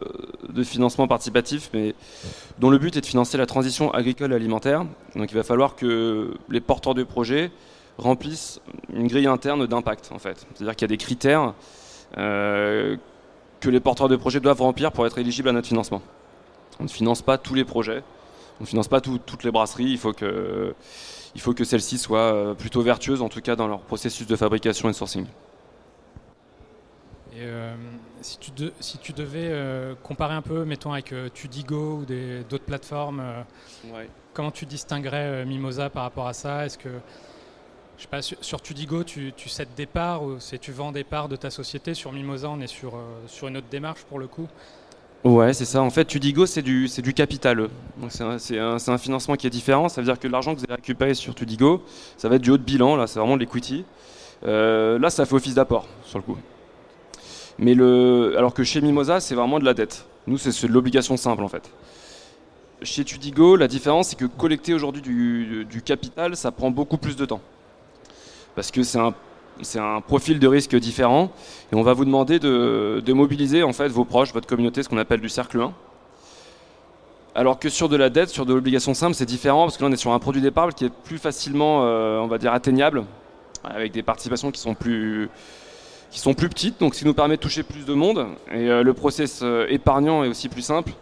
de 0.49 0.63
financement 0.63 1.07
participatif, 1.07 1.69
mais 1.75 1.93
dont 2.57 2.71
le 2.71 2.79
but 2.79 2.97
est 2.97 3.01
de 3.01 3.05
financer 3.05 3.37
la 3.37 3.45
transition 3.45 3.93
agricole 3.93 4.33
et 4.33 4.35
alimentaire. 4.35 4.83
Donc 5.15 5.29
il 5.31 5.35
va 5.35 5.43
falloir 5.43 5.75
que 5.75 6.33
les 6.49 6.59
porteurs 6.59 6.95
de 6.95 7.03
projets 7.03 7.51
remplissent 7.99 8.61
une 8.91 9.07
grille 9.07 9.27
interne 9.27 9.67
d'impact, 9.67 10.09
en 10.11 10.17
fait. 10.17 10.47
C'est-à-dire 10.55 10.75
qu'il 10.75 10.81
y 10.81 10.89
a 10.91 10.95
des 10.95 10.97
critères 10.97 11.53
euh, 12.17 12.97
que 13.59 13.69
les 13.69 13.79
porteurs 13.79 14.09
de 14.09 14.15
projets 14.15 14.39
doivent 14.39 14.61
remplir 14.61 14.91
pour 14.91 15.05
être 15.05 15.19
éligibles 15.19 15.49
à 15.49 15.51
notre 15.51 15.67
financement. 15.67 16.01
On 16.79 16.85
ne 16.85 16.89
finance 16.89 17.21
pas 17.21 17.37
tous 17.37 17.53
les 17.53 17.63
projets, 17.63 18.01
on 18.59 18.63
ne 18.63 18.67
finance 18.67 18.87
pas 18.87 19.01
toutes 19.01 19.43
les 19.43 19.51
brasseries, 19.51 19.91
il 19.91 19.99
faut 19.99 20.13
que 20.13 20.73
que 21.55 21.63
celles-ci 21.63 21.99
soient 21.99 22.33
euh, 22.33 22.53
plutôt 22.55 22.81
vertueuses, 22.81 23.21
en 23.21 23.29
tout 23.29 23.41
cas 23.41 23.55
dans 23.55 23.67
leur 23.67 23.81
processus 23.81 24.25
de 24.25 24.35
fabrication 24.35 24.89
et 24.89 24.93
de 24.93 24.97
sourcing. 24.97 25.27
Et 27.37 27.45
si, 28.25 28.39
tu 28.39 28.51
si, 28.79 28.97
tu 28.97 29.13
devais 29.13 29.49
euh, 29.51 29.93
comparer 30.03 30.33
un 30.33 30.41
peu, 30.41 30.65
mettons 30.65 30.91
avec 30.91 31.13
Tudigo 31.33 31.99
ou 31.99 32.05
d'autres 32.49 32.65
plateformes, 32.65 33.23
comment 34.33 34.51
tu 34.51 34.65
distinguerais 34.65 35.45
Mimosa 35.45 35.89
par 35.89 36.03
rapport 36.03 36.27
à 36.27 36.33
ça? 36.33 36.65
Est-ce 36.65 36.77
que, 36.77 36.89
je 37.97 38.03
sais 38.03 38.07
pas, 38.09 38.21
sur, 38.21 38.61
Tudigo, 38.61 39.03
tu, 39.03 39.33
tu 39.35 39.49
cèdes 39.49 39.73
des 39.77 39.85
parts 39.85 40.23
ou 40.23 40.37
tu 40.59 40.71
vends 40.71 40.91
des 40.91 41.03
parts 41.03 41.29
de 41.29 41.35
ta 41.35 41.49
société? 41.49 41.93
Sur 41.93 42.11
Mimosa, 42.11 42.49
on 42.49 42.59
est 42.61 42.67
sur, 42.67 42.93
sur 43.27 43.47
une 43.47 43.57
autre 43.57 43.69
démarche 43.69 44.03
pour 44.03 44.19
le 44.19 44.27
coup 44.27 44.47
Ouais, 45.25 45.53
c'est 45.53 45.65
ça. 45.65 45.81
En 45.81 45.89
fait, 45.89 46.05
Tudigo, 46.05 46.45
c'est 46.45 46.61
du, 46.61 46.87
du 46.87 47.13
capital. 47.15 47.67
c'est 48.09 48.59
un, 48.59 48.75
un, 48.75 48.97
financement 48.99 49.35
qui 49.35 49.47
est 49.47 49.49
différent. 49.49 49.89
Ça 49.89 49.99
veut 49.99 50.05
dire 50.05 50.19
que 50.19 50.27
l'argent 50.27 50.53
que 50.53 50.59
vous 50.59 50.65
allez 50.65 50.75
récupérer 50.75 51.15
sur 51.15 51.33
Tudigo, 51.33 51.83
ça 52.15 52.29
va 52.29 52.35
être 52.35 52.43
du 52.43 52.51
haut 52.51 52.59
de 52.59 52.63
bilan. 52.63 52.95
Là, 52.95 53.07
c'est 53.07 53.17
vraiment 53.17 53.35
de 53.35 53.39
l'equity. 53.39 53.85
Euh, 54.45 54.99
là, 54.99 55.09
ça 55.09 55.25
fait 55.25 55.33
office 55.33 55.55
d'apport, 55.55 55.87
sur 56.03 56.19
le 56.19 56.23
coup. 56.23 56.37
Mais 57.57 57.73
le, 57.73 58.35
alors 58.37 58.53
que 58.53 58.63
chez 58.63 58.81
Mimosa, 58.81 59.19
c'est 59.19 59.35
vraiment 59.35 59.59
de 59.59 59.65
la 59.65 59.73
dette. 59.73 60.05
Nous, 60.27 60.37
c'est 60.37 60.67
de 60.67 60.73
l'obligation 60.73 61.17
simple, 61.17 61.43
en 61.43 61.47
fait. 61.47 61.71
Chez 62.81 63.05
Tudigo, 63.05 63.55
la 63.55 63.67
différence, 63.67 64.09
c'est 64.09 64.17
que 64.17 64.25
collecter 64.25 64.73
aujourd'hui 64.73 65.01
du, 65.01 65.81
capital, 65.83 66.35
ça 66.35 66.51
prend 66.51 66.71
beaucoup 66.71 66.97
plus 66.97 67.15
de 67.15 67.25
temps. 67.25 67.41
Parce 68.55 68.71
que 68.71 68.83
c'est 68.83 68.99
un 68.99 69.13
un 69.75 70.01
profil 70.01 70.39
de 70.39 70.47
risque 70.47 70.75
différent 70.75 71.31
et 71.71 71.75
on 71.75 71.81
va 71.81 71.93
vous 71.93 72.05
demander 72.05 72.39
de, 72.39 73.13
mobiliser 73.13 73.63
en 73.63 73.73
fait 73.73 73.87
vos 73.87 74.05
proches, 74.05 74.33
votre 74.33 74.47
communauté, 74.47 74.83
ce 74.83 74.89
qu'on 74.89 74.97
appelle 74.97 75.21
du 75.21 75.29
cercle 75.29 75.61
1. 75.61 75.73
Alors 77.35 77.59
que 77.59 77.69
sur 77.69 77.89
de 77.89 77.95
la 77.95 78.09
dette, 78.09 78.29
sur 78.29 78.45
de 78.45 78.53
l'obligation 78.53 78.93
simple, 78.93 79.13
c'est 79.13 79.25
différent 79.25 79.63
parce 79.63 79.77
que 79.77 79.83
là 79.83 79.89
on 79.89 79.93
est 79.93 79.97
sur 79.97 80.11
un 80.11 80.19
produit 80.19 80.41
d'épargne 80.41 80.71
qui 80.71 80.85
est 80.85 80.93
plus 80.93 81.17
facilement, 81.17 81.83
euh, 81.83 82.19
on 82.19 82.27
va 82.27 82.37
dire, 82.37 82.53
atteignable 82.53 83.05
avec 83.63 83.91
des 83.91 84.03
participations 84.03 84.51
qui 84.51 84.59
sont 84.59 84.75
plus 84.75 85.29
qui 86.15 86.21
sont 86.21 86.33
plus 86.33 86.47
petites, 86.47 86.79
donc 86.79 86.95
ce 86.95 86.99
qui 86.99 87.05
nous 87.05 87.13
permet 87.13 87.35
de 87.35 87.41
toucher 87.41 87.63
plus 87.63 87.85
de 87.85 87.93
monde 87.93 88.27
et 88.49 88.69
euh, 88.69 88.83
le 88.83 88.93
process 88.93 89.41
euh, 89.43 89.67
épargnant 89.69 90.23
est 90.23 90.29
aussi 90.29 90.47
plus 90.47 90.61
simple. 90.61 90.93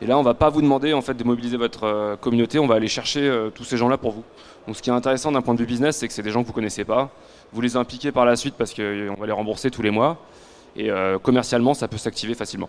Et 0.00 0.06
là, 0.06 0.18
on 0.18 0.22
va 0.22 0.32
pas 0.32 0.48
vous 0.48 0.62
demander 0.62 0.94
en 0.94 1.02
fait 1.02 1.14
de 1.14 1.22
mobiliser 1.22 1.58
votre 1.58 2.16
communauté, 2.20 2.58
on 2.58 2.66
va 2.66 2.76
aller 2.76 2.88
chercher 2.88 3.48
tous 3.54 3.64
ces 3.64 3.76
gens-là 3.76 3.96
pour 3.96 4.10
vous. 4.10 4.24
Donc, 4.66 4.76
ce 4.76 4.82
qui 4.82 4.90
est 4.90 4.92
intéressant 4.92 5.30
d'un 5.30 5.40
point 5.40 5.54
de 5.54 5.60
vue 5.60 5.66
business, 5.66 5.98
c'est 5.98 6.08
que 6.08 6.12
c'est 6.14 6.22
des 6.22 6.30
gens 6.30 6.42
que 6.42 6.48
vous 6.48 6.52
connaissez 6.52 6.84
pas, 6.84 7.10
vous 7.52 7.60
les 7.60 7.76
impliquez 7.76 8.10
par 8.10 8.24
la 8.24 8.36
suite 8.36 8.54
parce 8.56 8.74
qu'on 8.74 9.14
va 9.18 9.26
les 9.26 9.32
rembourser 9.32 9.70
tous 9.70 9.82
les 9.82 9.90
mois. 9.90 10.18
Et 10.76 10.90
euh, 10.90 11.18
commercialement, 11.18 11.74
ça 11.74 11.86
peut 11.86 11.98
s'activer 11.98 12.34
facilement. 12.34 12.68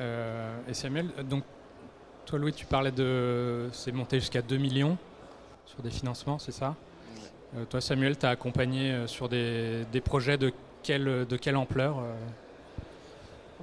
Euh, 0.00 0.58
et 0.68 0.74
Samuel, 0.74 1.08
donc 1.24 1.42
toi 2.26 2.38
Louis, 2.38 2.52
tu 2.52 2.66
parlais 2.66 2.90
de 2.90 3.70
c'est 3.72 3.92
monté 3.92 4.20
jusqu'à 4.20 4.42
2 4.42 4.58
millions 4.58 4.98
sur 5.64 5.82
des 5.82 5.88
financements, 5.88 6.38
c'est 6.38 6.52
ça? 6.52 6.74
euh, 6.74 6.85
Toi 7.70 7.80
Samuel, 7.80 8.18
tu 8.18 8.26
as 8.26 8.30
accompagné 8.30 9.06
sur 9.06 9.28
des, 9.28 9.86
projets 10.04 10.36
de 10.36 10.52
quelle, 10.82 11.26
de 11.26 11.36
quelle 11.36 11.56
ampleur 11.56 12.02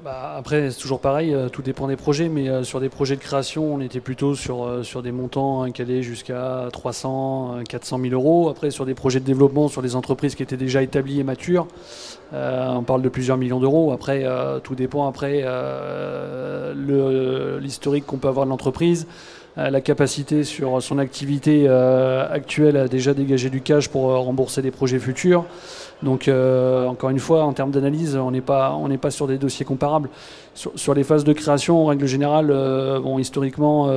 bah, 0.02 0.34
après, 0.38 0.72
c'est 0.72 0.82
toujours 0.82 1.00
pareil, 1.00 1.34
euh, 1.34 1.50
tout 1.50 1.62
dépend 1.62 1.88
des 1.88 1.96
projets, 1.96 2.28
mais 2.28 2.50
euh, 2.50 2.64
sur 2.64 2.82
des 2.82 2.90
projets 2.90 3.16
de 3.16 3.22
création, 3.22 3.76
on 3.76 3.80
était 3.80 4.00
plutôt 4.00 4.34
sur, 4.36 4.66
euh, 4.66 4.84
sur 4.84 5.04
des 5.04 5.12
montants 5.12 5.72
qui 5.72 5.82
allaient 5.82 6.02
jusqu'à 6.02 6.68
300, 6.74 7.60
400 7.70 8.00
000 8.00 8.14
euros. 8.14 8.50
Après, 8.50 8.72
sur 8.72 8.86
des 8.86 8.96
projets 8.96 9.20
de 9.20 9.26
développement, 9.26 9.68
sur 9.68 9.82
des 9.82 9.96
entreprises 9.96 10.36
qui 10.36 10.44
étaient 10.44 10.58
déjà 10.58 10.82
établies 10.82 11.20
et 11.20 11.24
matures, 11.24 11.68
on 12.34 12.84
parle 12.84 13.04
de 13.04 13.10
plusieurs 13.10 13.38
millions 13.38 13.60
d'euros. 13.60 13.92
Après, 13.92 14.26
tout 14.64 14.74
dépend 14.74 15.08
après 15.08 15.46
l'historique 17.62 18.08
qu'on 18.08 18.18
peut 18.18 18.28
avoir 18.28 18.46
de 18.48 18.50
l'entreprise. 18.50 19.08
La 19.56 19.82
capacité 19.82 20.44
sur 20.44 20.82
son 20.82 20.98
activité 20.98 21.68
actuelle 21.68 22.78
à 22.78 22.88
déjà 22.88 23.14
dégager 23.14 23.50
du 23.50 23.62
cash 23.62 23.88
pour 23.88 24.04
rembourser 24.04 24.62
des 24.62 24.72
projets 24.72 25.00
futurs. 25.00 25.46
Donc, 26.02 26.28
encore 26.28 27.10
une 27.12 27.20
fois, 27.20 27.44
en 27.44 27.54
termes 27.54 27.72
d'analyse, 27.72 28.16
on 28.16 28.32
n'est 28.32 28.42
pas, 28.42 28.76
on 28.76 28.90
pas 28.98 29.12
sur 29.12 29.28
des 29.28 29.38
dossiers 29.38 29.66
comparables. 29.66 30.10
Sur, 30.56 30.94
les 30.94 31.04
phases 31.04 31.24
de 31.24 31.34
création, 31.34 31.84
en 31.84 31.86
règle 31.86 32.08
générale, 32.08 32.48
bon, 33.04 33.20
historiquement, 33.20 33.88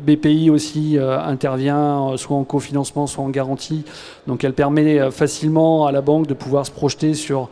BPI 0.00 0.50
aussi 0.50 0.98
intervient 1.00 2.16
soit 2.16 2.36
en 2.36 2.44
cofinancement, 2.44 3.06
soit 3.06 3.24
en 3.24 3.28
garantie. 3.28 3.84
Donc, 4.26 4.44
elle 4.44 4.54
permet 4.54 5.10
facilement 5.10 5.86
à 5.86 5.92
la 5.92 6.00
banque 6.00 6.26
de 6.26 6.34
pouvoir 6.34 6.64
se 6.64 6.70
projeter 6.70 7.14
sur 7.14 7.48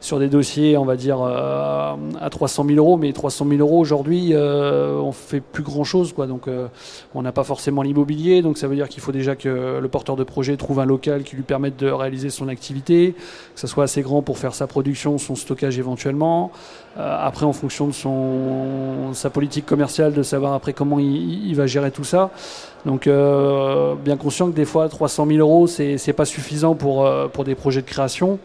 sur 0.00 0.20
des 0.20 0.28
dossiers, 0.28 0.76
on 0.76 0.84
va 0.84 0.94
dire, 0.94 1.18
euh, 1.20 1.96
à 2.20 2.30
300 2.30 2.64
000 2.66 2.76
euros. 2.78 2.96
Mais 2.96 3.12
300 3.12 3.46
000 3.48 3.60
euros 3.60 3.78
aujourd'hui, 3.78 4.30
euh, 4.32 4.96
on 4.96 5.12
fait 5.12 5.40
plus 5.40 5.62
grand 5.62 5.84
chose. 5.84 6.12
Quoi. 6.12 6.26
Donc, 6.26 6.46
euh, 6.46 6.68
on 7.14 7.22
n'a 7.22 7.32
pas 7.32 7.44
forcément 7.44 7.82
l'immobilier. 7.82 8.42
Donc, 8.42 8.58
ça 8.58 8.68
veut 8.68 8.76
dire 8.76 8.88
qu'il 8.88 9.02
faut 9.02 9.12
déjà 9.12 9.34
que 9.34 9.78
le 9.80 9.88
porteur 9.88 10.16
de 10.16 10.24
projet 10.24 10.56
trouve 10.56 10.78
un 10.80 10.84
local 10.84 11.24
qui 11.24 11.34
lui 11.34 11.42
permette 11.42 11.76
de 11.76 11.90
réaliser 11.90 12.30
son 12.30 12.48
activité, 12.48 13.14
que 13.54 13.60
ce 13.60 13.66
soit 13.66 13.84
assez 13.84 14.02
grand 14.02 14.22
pour 14.22 14.38
faire 14.38 14.54
sa 14.54 14.66
production, 14.66 15.18
son 15.18 15.34
stockage 15.34 15.78
éventuellement. 15.78 16.52
après, 16.96 17.46
en 17.46 17.52
fonction 17.52 17.86
de 17.86 17.92
son, 17.92 19.12
sa 19.14 19.30
politique 19.30 19.66
commerciale, 19.66 20.12
de 20.12 20.22
savoir 20.22 20.52
après 20.52 20.72
comment 20.72 20.98
il, 20.98 21.46
il 21.48 21.54
va 21.54 21.66
gérer 21.66 21.90
tout 21.90 22.04
ça. 22.04 22.30
Donc, 22.86 23.08
bien 23.08 24.16
conscient 24.16 24.50
que 24.50 24.56
des 24.56 24.64
fois, 24.64 24.88
300 24.88 25.26
000 25.26 25.38
euros, 25.38 25.66
c'est 25.66 26.12
pas 26.12 26.24
suffisant 26.24 26.74
pour, 26.74 27.08
pour 27.32 27.44
des 27.44 27.54
projets 27.54 27.82
de 27.82 27.86
création. 27.86 28.38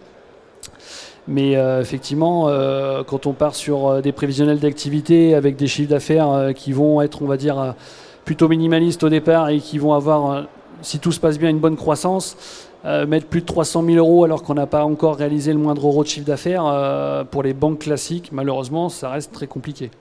Mais 1.27 1.55
euh, 1.55 1.81
effectivement, 1.81 2.49
euh, 2.49 3.03
quand 3.03 3.25
on 3.27 3.33
part 3.33 3.55
sur 3.55 3.87
euh, 3.87 4.01
des 4.01 4.11
prévisionnels 4.11 4.59
d'activité 4.59 5.35
avec 5.35 5.55
des 5.55 5.67
chiffres 5.67 5.89
d'affaires 5.89 6.51
qui 6.53 6.73
vont 6.73 7.01
être, 7.01 7.21
on 7.21 7.27
va 7.27 7.37
dire, 7.37 7.75
plutôt 8.25 8.49
minimalistes 8.49 9.03
au 9.03 9.09
départ 9.09 9.49
et 9.49 9.59
qui 9.59 9.77
vont 9.77 9.93
avoir, 9.93 10.45
si 10.81 10.99
tout 10.99 11.11
se 11.11 11.19
passe 11.19 11.39
bien, 11.39 11.49
une 11.49 11.59
bonne 11.59 11.77
croissance, 11.77 12.69
mettre 12.83 13.27
plus 13.27 13.41
de 13.41 13.45
300 13.45 13.83
000 13.83 13.97
euros 13.97 14.25
alors 14.25 14.43
qu'on 14.43 14.55
n'a 14.55 14.67
pas 14.67 14.83
encore 14.83 15.15
réalisé 15.15 15.53
le 15.53 15.59
moindre 15.59 15.87
euro 15.87 16.03
de 16.03 16.09
chiffre 16.09 16.25
d'affaires, 16.25 17.25
pour 17.31 17.43
les 17.43 17.53
banques 17.53 17.79
classiques, 17.79 18.31
malheureusement, 18.33 18.89
ça 18.89 19.09
reste 19.09 19.31
très 19.31 19.47
compliqué. 19.47 19.91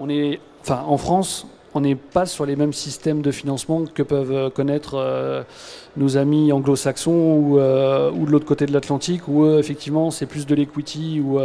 On 0.00 0.08
est, 0.08 0.40
enfin, 0.62 0.82
en 0.88 0.96
France, 0.96 1.46
on 1.74 1.80
n'est 1.80 1.94
pas 1.94 2.26
sur 2.26 2.46
les 2.46 2.56
mêmes 2.56 2.72
systèmes 2.72 3.22
de 3.22 3.30
financement 3.30 3.84
que 3.86 4.02
peuvent 4.02 4.32
euh, 4.32 4.50
connaître 4.50 4.94
euh, 4.96 5.42
nos 5.96 6.16
amis 6.16 6.52
anglo-saxons 6.52 7.10
ou, 7.10 7.58
euh, 7.58 8.10
ou, 8.10 8.26
de 8.26 8.30
l'autre 8.30 8.44
côté 8.46 8.66
de 8.66 8.72
l'Atlantique, 8.72 9.28
où 9.28 9.46
effectivement 9.56 10.10
c'est 10.10 10.26
plus 10.26 10.46
de 10.46 10.54
l'equity 10.54 11.20
ou, 11.20 11.38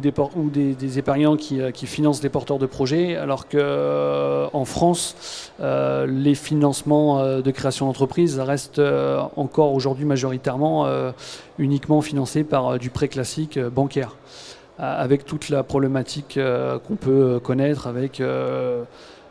des, 0.00 0.98
épargnants 0.98 1.36
qui, 1.36 1.60
qui, 1.72 1.86
financent 1.86 2.20
des 2.20 2.28
porteurs 2.28 2.58
de 2.58 2.66
projets, 2.66 3.16
alors 3.16 3.48
qu'en 3.48 4.64
France, 4.64 5.52
les 5.60 6.34
financements 6.34 7.40
de 7.40 7.50
création 7.50 7.86
d'entreprise 7.86 8.40
restent 8.40 8.82
encore 9.36 9.72
aujourd'hui 9.72 10.04
majoritairement 10.04 10.88
uniquement 11.58 12.00
financés 12.00 12.42
par 12.42 12.78
du 12.78 12.90
prêt 12.90 13.08
classique 13.08 13.58
bancaire, 13.58 14.16
avec 14.78 15.24
toute 15.24 15.48
la 15.48 15.62
problématique 15.62 16.40
qu'on 16.86 16.96
peut 16.96 17.38
connaître 17.42 17.86
avec 17.86 18.20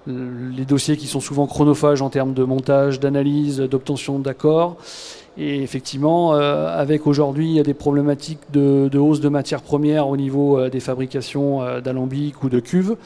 les 0.10 0.66
dossiers 0.66 0.98
qui 0.98 1.08
sont 1.08 1.20
souvent 1.20 1.48
chronophages 1.48 2.02
en 2.02 2.10
termes 2.10 2.34
de 2.34 2.44
montage, 2.44 3.00
d'analyse, 3.00 3.60
d'obtention 3.60 4.20
d'accords. 4.20 4.78
Et 5.42 5.64
effectivement, 5.64 6.34
euh, 6.34 6.68
avec 6.68 7.08
aujourd'hui 7.08 7.64
des 7.64 7.74
problématiques 7.74 8.40
de, 8.52 8.98
hausse 8.98 9.22
de 9.22 9.30
matières 9.30 9.62
premières 9.62 10.10
au 10.10 10.18
niveau 10.18 10.60
euh, 10.60 10.70
des 10.70 10.82
fabrications 10.82 11.62
euh, 11.62 11.80
d'alambics 11.80 12.44
ou 12.44 12.50
de 12.50 12.60
cuves, 12.60 12.98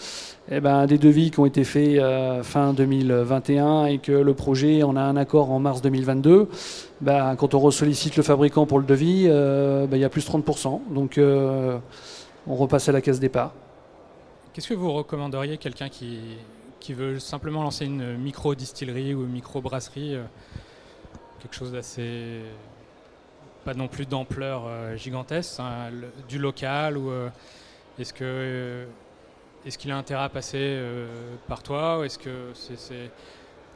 eh 0.50 0.60
ben, 0.60 0.88
des 0.88 0.98
devis 0.98 1.30
qui 1.30 1.40
ont 1.40 1.46
été 1.46 1.64
faits 1.64 2.02
fin 2.42 2.74
2021 2.74 3.86
et 3.86 4.00
que 4.00 4.12
le 4.12 4.34
projet 4.34 4.82
en 4.82 4.96
a 4.96 5.02
un 5.02 5.16
accord 5.16 5.52
en 5.52 5.60
mars 5.60 5.82
2022, 5.82 6.50
ben, 7.02 7.36
quand 7.36 7.54
on 7.54 7.60
ressollicite 7.60 8.18
le 8.18 8.24
fabricant 8.24 8.66
pour 8.66 8.80
le 8.80 8.86
devis, 8.86 9.28
ben, 9.28 9.88
il 9.94 10.00
y 10.00 10.04
a 10.04 10.10
plus 10.10 10.26
de 10.26 10.30
30%. 10.30 10.82
Donc 10.94 11.18
on 12.48 12.56
repasse 12.56 12.90
à 12.90 12.92
la 12.92 13.00
case 13.00 13.22
départ. 13.22 13.54
Qu'est-ce 14.54 14.68
que 14.68 14.74
vous 14.74 14.92
recommanderiez 14.92 15.58
quelqu'un 15.58 15.88
qui, 15.88 16.18
qui 16.84 16.94
veut 16.94 17.18
simplement 17.18 17.64
lancer 17.64 17.86
une 17.86 18.18
micro-distillerie 18.18 19.14
ou 19.14 19.24
une 19.24 19.32
micro-brasserie, 19.32 20.16
euh, 20.16 20.24
quelque 21.40 21.56
chose 21.56 21.72
d'assez. 21.72 22.42
pas 23.64 23.74
non 23.74 23.88
plus 23.88 24.06
d'ampleur 24.06 24.66
euh, 24.68 24.98
gigantesque, 24.98 25.62
hein, 25.62 25.92
du 26.28 26.38
local 26.38 26.98
ou 26.98 27.10
euh, 27.10 27.30
est-ce 27.98 28.14
que. 28.14 28.86
est-ce 29.66 29.78
qu'il 29.78 29.92
a 29.92 29.98
intérêt 29.98 30.26
à 30.26 30.30
passer 30.30 30.78
par 31.48 31.64
toi 31.64 32.02
est-ce 32.06 32.20
que 32.20 32.52
c'est 32.54 33.12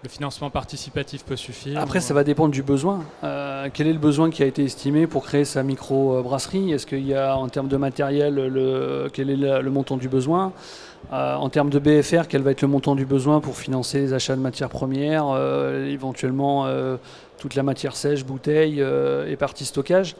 le 0.04 0.10
financement 0.10 0.50
participatif 0.50 1.24
peut 1.24 1.36
suffire 1.36 1.80
Après, 1.80 2.00
ça 2.02 2.14
va 2.14 2.24
dépendre 2.24 2.52
du 2.52 2.62
besoin. 2.62 3.04
Euh, 3.24 3.70
quel 3.74 3.88
est 3.88 3.94
le 3.94 4.00
besoin 4.00 4.30
qui 4.30 4.44
a 4.44 4.46
été 4.46 4.64
estimé 4.64 5.08
pour 5.08 5.24
créer 5.24 5.44
sa 5.44 5.64
micro-brasserie? 5.64 6.72
Est-ce 6.72 6.86
qu'il 6.86 7.06
y 7.06 7.16
a, 7.16 7.36
en 7.36 7.48
termes 7.50 7.68
de 7.68 7.78
matériel, 7.78 8.36
le, 8.36 9.10
quel 9.12 9.30
est 9.30 9.36
le, 9.36 9.70
montant 9.72 9.98
du 9.98 10.08
besoin? 10.08 10.54
Euh, 11.14 11.36
En 11.36 11.50
termes 11.50 11.70
de 11.70 11.80
BFR, 11.80 12.28
quel 12.30 12.44
va 12.44 12.52
être 12.52 12.62
le 12.62 12.68
montant 12.68 12.96
du 12.96 13.06
besoin 13.06 13.40
pour 13.40 13.58
financer 13.58 14.00
les 14.00 14.14
achats 14.14 14.36
de 14.36 14.42
matières 14.42 14.70
premières, 14.70 15.28
euh, 15.30 15.88
éventuellement 15.88 16.68
toute 17.40 17.56
la 17.56 17.64
matière 17.64 17.96
sèche, 17.96 18.24
bouteille 18.24 18.84
et 19.28 19.36
partie 19.36 19.66
stockage? 19.66 20.16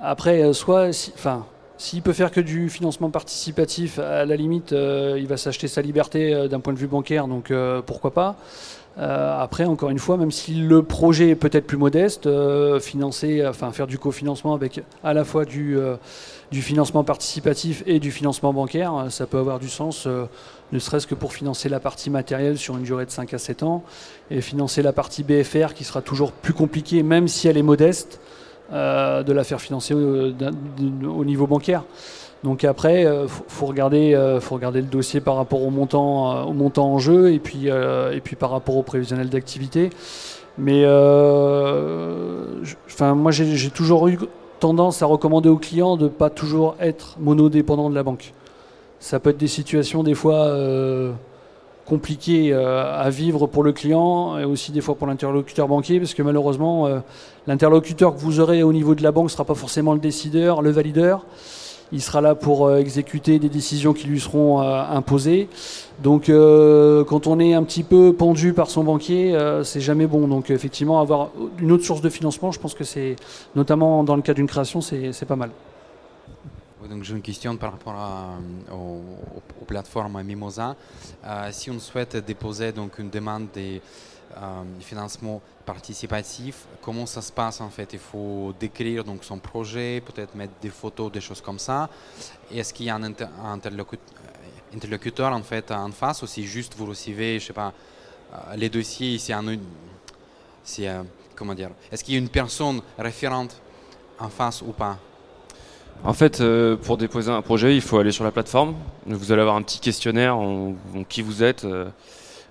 Après, 0.00 0.54
soit, 0.54 0.88
enfin, 1.14 1.44
s'il 1.80 2.02
peut 2.02 2.12
faire 2.12 2.30
que 2.30 2.40
du 2.40 2.68
financement 2.68 3.10
participatif, 3.10 3.98
à 3.98 4.24
la 4.24 4.36
limite, 4.36 4.72
il 4.72 5.26
va 5.26 5.36
s'acheter 5.36 5.66
sa 5.66 5.82
liberté 5.82 6.48
d'un 6.48 6.60
point 6.60 6.72
de 6.72 6.78
vue 6.78 6.86
bancaire, 6.86 7.26
donc 7.26 7.52
pourquoi 7.86 8.12
pas. 8.12 8.36
Euh, 8.98 9.40
après, 9.40 9.64
encore 9.64 9.90
une 9.90 9.98
fois, 9.98 10.16
même 10.16 10.30
si 10.30 10.54
le 10.54 10.82
projet 10.82 11.30
est 11.30 11.34
peut-être 11.34 11.66
plus 11.66 11.76
modeste, 11.76 12.26
euh, 12.26 12.80
financer, 12.80 13.46
enfin 13.46 13.70
faire 13.72 13.86
du 13.86 13.98
cofinancement 13.98 14.52
avec 14.52 14.82
à 15.04 15.14
la 15.14 15.24
fois 15.24 15.44
du, 15.44 15.78
euh, 15.78 15.96
du 16.50 16.60
financement 16.60 17.04
participatif 17.04 17.82
et 17.86 18.00
du 18.00 18.10
financement 18.10 18.52
bancaire, 18.52 19.06
ça 19.08 19.26
peut 19.26 19.38
avoir 19.38 19.60
du 19.60 19.68
sens, 19.68 20.06
ne 20.72 20.78
serait-ce 20.78 21.06
que 21.06 21.14
pour 21.14 21.32
financer 21.32 21.68
la 21.68 21.80
partie 21.80 22.10
matérielle 22.10 22.58
sur 22.58 22.76
une 22.76 22.82
durée 22.82 23.06
de 23.06 23.10
5 23.10 23.32
à 23.32 23.38
7 23.38 23.62
ans, 23.62 23.84
et 24.30 24.40
financer 24.40 24.82
la 24.82 24.92
partie 24.92 25.22
BFR 25.22 25.74
qui 25.74 25.84
sera 25.84 26.02
toujours 26.02 26.32
plus 26.32 26.52
compliquée, 26.52 27.02
même 27.04 27.28
si 27.28 27.46
elle 27.46 27.56
est 27.56 27.62
modeste, 27.62 28.20
de 28.72 29.32
la 29.32 29.44
faire 29.44 29.60
financer 29.60 29.94
au 29.94 31.24
niveau 31.24 31.46
bancaire. 31.46 31.84
Donc 32.42 32.64
après, 32.64 33.02
il 33.02 33.06
euh, 33.06 33.28
faut, 33.28 33.66
regarder, 33.66 34.14
euh, 34.14 34.40
faut 34.40 34.54
regarder 34.54 34.80
le 34.80 34.86
dossier 34.86 35.20
par 35.20 35.36
rapport 35.36 35.62
au 35.62 35.68
montant, 35.70 36.32
euh, 36.32 36.44
au 36.44 36.54
montant 36.54 36.90
en 36.92 36.98
jeu 36.98 37.32
et 37.32 37.38
puis, 37.38 37.66
et 37.66 38.20
puis 38.22 38.36
par 38.36 38.50
rapport 38.50 38.76
au 38.76 38.82
prévisionnel 38.82 39.28
d'activité. 39.28 39.90
Mais 40.58 40.84
enfin, 42.86 43.14
moi, 43.14 43.30
j'ai 43.30 43.70
toujours 43.70 44.08
eu 44.08 44.18
tendance 44.58 45.02
à 45.02 45.06
recommander 45.06 45.48
aux 45.48 45.56
clients 45.56 45.96
de 45.96 46.04
ne 46.04 46.08
pas 46.08 46.28
toujours 46.28 46.76
être 46.80 47.16
monodépendant 47.18 47.88
de 47.88 47.94
la 47.94 48.02
banque. 48.02 48.34
Ça 48.98 49.18
peut 49.18 49.30
être 49.30 49.38
des 49.38 49.46
situations 49.48 50.02
des 50.02 50.14
fois 50.14 50.54
compliquées 51.90 52.54
à 52.54 53.10
vivre 53.10 53.46
pour 53.46 53.62
le 53.62 53.72
client 53.72 54.38
et 54.38 54.44
aussi 54.44 54.72
des 54.72 54.80
fois 54.80 54.94
pour 54.94 55.06
l'interlocuteur 55.06 55.68
banquier 55.68 55.98
parce 55.98 56.14
que 56.14 56.22
malheureusement, 56.22 56.88
l'interlocuteur 57.46 58.14
que 58.14 58.20
vous 58.20 58.40
aurez 58.40 58.62
au 58.62 58.72
niveau 58.72 58.94
de 58.94 59.02
la 59.02 59.12
banque 59.12 59.24
ne 59.24 59.30
sera 59.30 59.44
pas 59.44 59.54
forcément 59.54 59.92
le 59.92 59.98
décideur, 59.98 60.62
le 60.62 60.70
valideur 60.70 61.26
il 61.92 62.00
sera 62.00 62.20
là 62.20 62.34
pour 62.34 62.66
euh, 62.66 62.78
exécuter 62.78 63.38
des 63.38 63.48
décisions 63.48 63.92
qui 63.92 64.06
lui 64.06 64.20
seront 64.20 64.62
euh, 64.62 64.82
imposées. 64.82 65.48
Donc 66.02 66.28
euh, 66.28 67.04
quand 67.04 67.26
on 67.26 67.40
est 67.40 67.54
un 67.54 67.62
petit 67.62 67.82
peu 67.82 68.12
pendu 68.12 68.52
par 68.52 68.70
son 68.70 68.84
banquier, 68.84 69.36
c'est 69.64 69.80
jamais 69.80 70.06
bon. 70.06 70.28
Donc 70.28 70.50
effectivement, 70.50 71.00
avoir 71.00 71.30
une 71.60 71.72
autre 71.72 71.84
source 71.84 72.00
de 72.00 72.08
financement, 72.08 72.52
je 72.52 72.60
pense 72.60 72.74
que 72.74 72.84
c'est, 72.84 73.16
notamment 73.54 74.04
dans 74.04 74.16
le 74.16 74.22
cas 74.22 74.34
d'une 74.34 74.46
création, 74.46 74.80
c'est 74.80 75.26
pas 75.26 75.36
mal. 75.36 75.50
Donc 76.88 77.04
j'ai 77.04 77.14
une 77.14 77.22
question 77.22 77.56
par 77.56 77.72
rapport 77.72 77.94
aux, 78.72 79.64
plateformes 79.66 80.22
Mimosa. 80.22 80.74
si 81.50 81.70
on 81.70 81.78
souhaite 81.78 82.16
déposer 82.16 82.72
donc 82.72 82.98
une 82.98 83.10
demande 83.10 83.48
des 83.52 83.80
euh, 84.36 84.62
financement 84.78 85.42
participatif, 85.66 86.66
comment 86.82 87.04
ça 87.04 87.20
se 87.20 87.32
passe 87.32 87.60
en 87.60 87.68
fait? 87.68 87.94
Il 87.94 87.98
faut 87.98 88.54
décrire 88.60 89.02
donc 89.02 89.24
son 89.24 89.38
projet, 89.38 90.00
peut-être 90.06 90.36
mettre 90.36 90.52
des 90.62 90.68
photos, 90.68 91.10
des 91.10 91.20
choses 91.20 91.40
comme 91.40 91.58
ça. 91.58 91.90
Est-ce 92.48 92.72
qu'il 92.72 92.86
y 92.86 92.90
a 92.90 92.94
un 92.94 93.02
interlocuteur, 93.02 95.32
en 95.32 95.42
face 95.42 96.22
ou 96.22 96.28
si 96.28 96.44
juste 96.44 96.76
vous 96.76 96.86
recevez, 96.86 97.40
je 97.40 97.46
sais 97.46 97.52
pas, 97.52 97.72
euh, 98.32 98.54
les 98.54 98.68
dossiers, 98.68 99.18
c'est 99.18 99.34
euh, 100.88 101.02
comment 101.34 101.54
dire? 101.54 101.70
Est-ce 101.90 102.04
qu'il 102.04 102.14
y 102.14 102.16
a 102.16 102.20
une 102.20 102.28
personne 102.28 102.82
référente 102.96 103.60
en 104.20 104.28
face 104.28 104.62
ou 104.62 104.70
pas? 104.70 104.96
En 106.04 106.12
fait, 106.12 106.42
pour 106.82 106.96
déposer 106.96 107.30
un 107.30 107.42
projet, 107.42 107.74
il 107.74 107.82
faut 107.82 107.98
aller 107.98 108.12
sur 108.12 108.24
la 108.24 108.30
plateforme. 108.30 108.74
Vous 109.06 109.32
allez 109.32 109.42
avoir 109.42 109.56
un 109.56 109.62
petit 109.62 109.80
questionnaire 109.80 110.36
en, 110.36 110.74
qui 111.08 111.20
vous 111.20 111.42
êtes, 111.42 111.66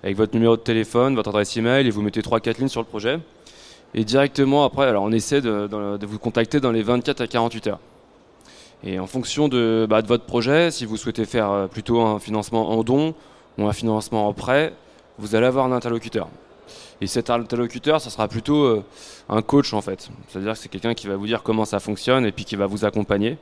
avec 0.02 0.16
votre 0.16 0.34
numéro 0.34 0.56
de 0.56 0.62
téléphone, 0.62 1.14
votre 1.14 1.30
adresse 1.30 1.56
email, 1.56 1.86
et 1.86 1.90
vous 1.90 2.02
mettez 2.02 2.20
3-4 2.20 2.58
lignes 2.58 2.68
sur 2.68 2.80
le 2.80 2.86
projet. 2.86 3.18
Et 3.94 4.04
directement 4.04 4.64
après, 4.64 4.86
alors 4.86 5.02
on 5.02 5.12
essaie 5.12 5.40
de, 5.40 6.06
vous 6.06 6.18
contacter 6.18 6.60
dans 6.60 6.70
les 6.70 6.82
24 6.82 7.20
à 7.20 7.26
48 7.26 7.66
heures. 7.66 7.80
Et 8.84 8.98
en 8.98 9.06
fonction 9.06 9.48
bah, 9.48 10.02
de 10.02 10.06
votre 10.06 10.24
projet, 10.24 10.70
si 10.70 10.86
vous 10.86 10.96
souhaitez 10.96 11.24
faire 11.24 11.68
plutôt 11.70 12.00
un 12.00 12.18
financement 12.18 12.70
en 12.70 12.82
don 12.82 13.14
ou 13.58 13.66
un 13.66 13.72
financement 13.72 14.28
en 14.28 14.32
prêt, 14.32 14.72
vous 15.18 15.34
allez 15.34 15.46
avoir 15.46 15.66
un 15.66 15.72
interlocuteur. 15.72 16.28
Et 17.00 17.06
cet 17.06 17.30
interlocuteur, 17.30 18.00
ça 18.00 18.10
sera 18.10 18.28
plutôt 18.28 18.64
euh, 18.64 18.84
un 19.28 19.40
coach 19.40 19.72
en 19.72 19.80
fait. 19.80 20.10
C'est-à-dire 20.28 20.52
que 20.52 20.58
c'est 20.58 20.68
quelqu'un 20.68 20.94
qui 20.94 21.06
va 21.06 21.16
vous 21.16 21.26
dire 21.26 21.42
comment 21.42 21.64
ça 21.64 21.80
fonctionne 21.80 22.26
et 22.26 22.32
puis 22.32 22.44
qui 22.44 22.56
va 22.56 22.66
vous 22.66 22.84
accompagner 22.84 23.38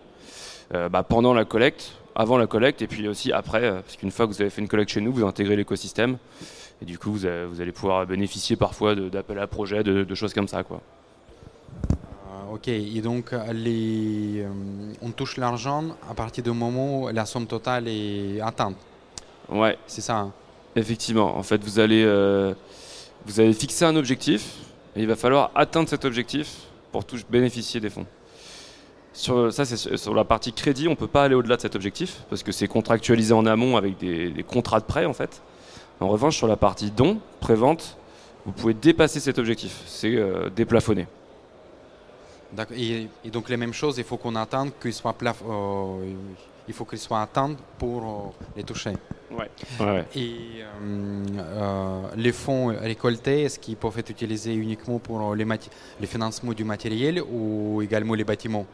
euh, 0.74 0.88
bah, 0.88 1.02
pendant 1.02 1.34
la 1.34 1.44
collecte, 1.44 1.92
avant 2.14 2.38
la 2.38 2.46
collecte 2.46 2.82
et 2.82 2.86
puis 2.86 3.08
aussi 3.08 3.32
après, 3.32 3.64
euh, 3.64 3.80
parce 3.80 3.96
qu'une 3.96 4.12
fois 4.12 4.26
que 4.26 4.32
vous 4.32 4.40
avez 4.40 4.50
fait 4.50 4.60
une 4.60 4.68
collecte 4.68 4.92
chez 4.92 5.00
nous, 5.00 5.12
vous 5.12 5.26
intégrez 5.26 5.56
l'écosystème 5.56 6.18
et 6.80 6.84
du 6.84 6.98
coup 6.98 7.10
vous, 7.10 7.26
allez 7.26 7.72
pouvoir 7.72 8.06
bénéficier 8.06 8.54
parfois 8.54 8.94
d'appels 8.94 9.40
à 9.40 9.48
projets, 9.48 9.82
de, 9.82 10.14
choses 10.14 10.32
comme 10.32 10.46
ça. 10.46 10.62
Quoi. 10.62 10.80
ok, 12.52 12.68
et 12.68 13.00
donc 13.00 13.34
les, 13.52 14.46
on 15.02 15.10
touche 15.10 15.38
l'argent 15.38 15.84
à 16.08 16.14
partir 16.14 16.44
du 16.44 16.52
moment 16.52 17.02
où 17.02 17.08
la 17.08 17.26
somme 17.26 17.48
totale 17.48 17.88
est 17.88 18.40
atteinte. 18.40 18.76
Ouais. 19.48 19.76
C'est 19.88 20.02
ça. 20.02 20.18
Hein? 20.18 20.32
Effectivement, 20.76 21.36
en 21.36 21.42
fait 21.42 21.60
vous 21.64 21.80
allez 21.80 22.04
vous 23.26 23.40
avez 23.40 23.52
fixé 23.52 23.84
un 23.84 23.96
objectif 23.96 24.56
et 24.96 25.02
il 25.02 25.06
va 25.06 25.16
falloir 25.16 25.50
atteindre 25.54 25.88
cet 25.88 26.04
objectif 26.04 26.56
pour 26.92 27.04
bénéficier 27.28 27.80
des 27.80 27.90
fonds. 27.90 28.06
Sur, 29.12 29.52
ça, 29.52 29.64
sur 29.64 30.14
la 30.14 30.24
partie 30.24 30.52
crédit, 30.52 30.86
on 30.86 30.92
ne 30.92 30.96
peut 30.96 31.08
pas 31.08 31.24
aller 31.24 31.34
au-delà 31.34 31.56
de 31.56 31.60
cet 31.60 31.74
objectif 31.74 32.22
parce 32.30 32.42
que 32.42 32.52
c'est 32.52 32.68
contractualisé 32.68 33.34
en 33.34 33.46
amont 33.46 33.76
avec 33.76 33.98
des, 33.98 34.44
contrats 34.46 34.80
de 34.80 34.84
prêt 34.84 35.04
en 35.04 35.12
fait. 35.12 35.42
En 36.00 36.08
revanche, 36.08 36.36
sur 36.36 36.46
la 36.46 36.56
partie 36.56 36.90
don, 36.90 37.18
prévente, 37.40 37.96
vous 38.46 38.52
pouvez 38.52 38.74
dépasser 38.74 39.18
cet 39.18 39.38
objectif. 39.38 39.82
C'est 39.86 40.14
euh, 40.14 40.48
déplafonné. 40.50 41.06
Et, 42.74 43.08
et, 43.24 43.30
donc 43.30 43.48
les 43.48 43.56
mêmes 43.56 43.74
choses, 43.74 43.98
il 43.98 44.04
faut 44.04 44.16
qu'on 44.16 44.36
attende 44.36 44.70
qu'il 44.80 44.94
soit 44.94 45.12
plaf 45.12 45.42
euh, 45.46 46.14
il 46.68 46.74
faut 46.74 46.84
qu'il 46.84 46.98
soit 46.98 47.22
atteint 47.22 47.56
pour 47.78 48.04
euh, 48.04 48.44
les 48.56 48.62
toucher. 48.62 48.92
Ouais. 49.30 50.04
Et 50.14 50.32
euh, 50.60 51.24
euh, 51.38 52.00
les 52.16 52.32
fonds 52.32 52.68
récoltés, 52.68 53.42
est-ce 53.42 53.58
qu'ils 53.58 53.76
peuvent 53.76 53.98
être 53.98 54.10
utilisés 54.10 54.54
uniquement 54.54 54.98
pour 54.98 55.34
les, 55.34 55.44
les 56.00 56.06
financements 56.06 56.52
du 56.52 56.64
matériel 56.64 57.22
ou 57.22 57.82
également 57.82 58.14
les 58.14 58.24
bâtiments? 58.24 58.66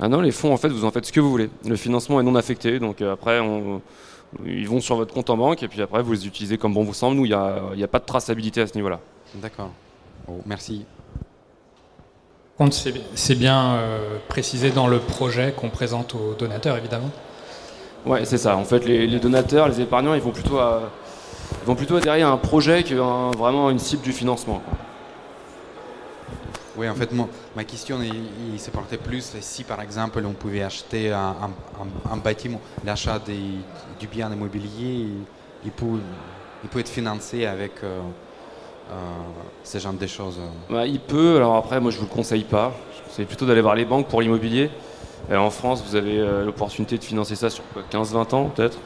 Ah 0.00 0.08
non, 0.08 0.20
les 0.20 0.30
fonds, 0.30 0.52
en 0.52 0.56
fait, 0.56 0.68
vous 0.68 0.84
en 0.84 0.90
faites 0.90 1.06
ce 1.06 1.12
que 1.12 1.20
vous 1.20 1.30
voulez. 1.30 1.50
Le 1.66 1.76
financement 1.76 2.20
est 2.20 2.24
non 2.24 2.34
affecté, 2.34 2.78
donc 2.78 3.02
après, 3.02 3.40
ils 4.46 4.68
vont 4.68 4.80
sur 4.80 4.96
votre 4.96 5.12
compte 5.12 5.30
en 5.30 5.36
banque 5.36 5.62
et 5.62 5.68
puis 5.68 5.82
après, 5.82 6.02
vous 6.02 6.12
les 6.12 6.26
utilisez 6.26 6.58
comme 6.58 6.74
bon 6.74 6.84
vous 6.84 6.94
semble. 6.94 7.16
Nous, 7.16 7.26
il 7.26 7.30
n'y 7.30 7.34
a, 7.34 7.84
a, 7.84 7.88
pas 7.88 7.98
de 7.98 8.06
traçabilité 8.06 8.60
à 8.60 8.66
ce 8.66 8.74
niveau-là. 8.74 9.00
D'accord. 9.34 9.70
merci 10.46 10.84
c'est 13.10 13.34
bien 13.34 13.74
euh, 13.74 14.18
précisé 14.28 14.70
dans 14.70 14.86
le 14.86 14.98
projet 14.98 15.52
qu'on 15.56 15.70
présente 15.70 16.14
aux 16.14 16.34
donateurs, 16.34 16.76
évidemment. 16.76 17.10
Oui, 18.04 18.20
c'est 18.24 18.38
ça. 18.38 18.56
En 18.56 18.64
fait, 18.64 18.84
les, 18.84 19.18
donateurs, 19.18 19.68
les 19.68 19.80
épargnants, 19.80 20.14
ils 20.14 20.20
vont 20.20 20.30
plutôt, 20.30 20.58
vont 21.64 21.74
plutôt 21.74 21.96
à 21.96 22.12
un 22.12 22.36
projet 22.36 22.82
que 22.82 22.94
vraiment 23.36 23.70
une 23.70 23.78
cible 23.78 24.02
du 24.02 24.12
financement. 24.12 24.62
Oui, 26.76 26.88
en 26.88 26.94
fait, 26.94 27.10
ma 27.54 27.64
question, 27.64 27.98
il, 28.02 28.58
se 28.58 28.70
portait 28.70 28.96
plus 28.96 29.36
si, 29.40 29.62
par 29.62 29.80
exemple, 29.82 30.22
on 30.26 30.32
pouvait 30.32 30.62
acheter 30.62 31.12
un, 31.12 32.16
bâtiment, 32.16 32.60
l'achat 32.84 33.20
du 34.00 34.06
bien 34.06 34.32
immobilier, 34.32 35.06
il 35.64 35.70
peut, 35.70 36.00
il 36.64 36.68
peut 36.68 36.80
être 36.80 36.88
financé 36.88 37.46
avec... 37.46 37.72
Euh, 37.84 38.00
euh, 38.90 38.94
ce 39.64 39.78
genre 39.78 39.92
de 39.92 40.06
choses 40.06 40.38
bah, 40.68 40.86
Il 40.86 41.00
peut, 41.00 41.36
alors 41.36 41.56
après, 41.56 41.80
moi 41.80 41.90
je 41.90 41.98
vous 41.98 42.04
le 42.04 42.10
conseille 42.10 42.44
pas. 42.44 42.72
Je 42.96 43.08
conseille 43.08 43.24
plutôt 43.24 43.46
d'aller 43.46 43.60
voir 43.60 43.74
les 43.74 43.84
banques 43.84 44.08
pour 44.08 44.20
l'immobilier. 44.20 44.70
En 45.30 45.50
France, 45.50 45.82
vous 45.86 45.96
avez 45.96 46.18
euh, 46.18 46.44
l'opportunité 46.44 46.98
de 46.98 47.04
financer 47.04 47.36
ça 47.36 47.48
sur 47.48 47.64
15-20 47.90 48.34
ans 48.34 48.50
peut-être? 48.54 48.78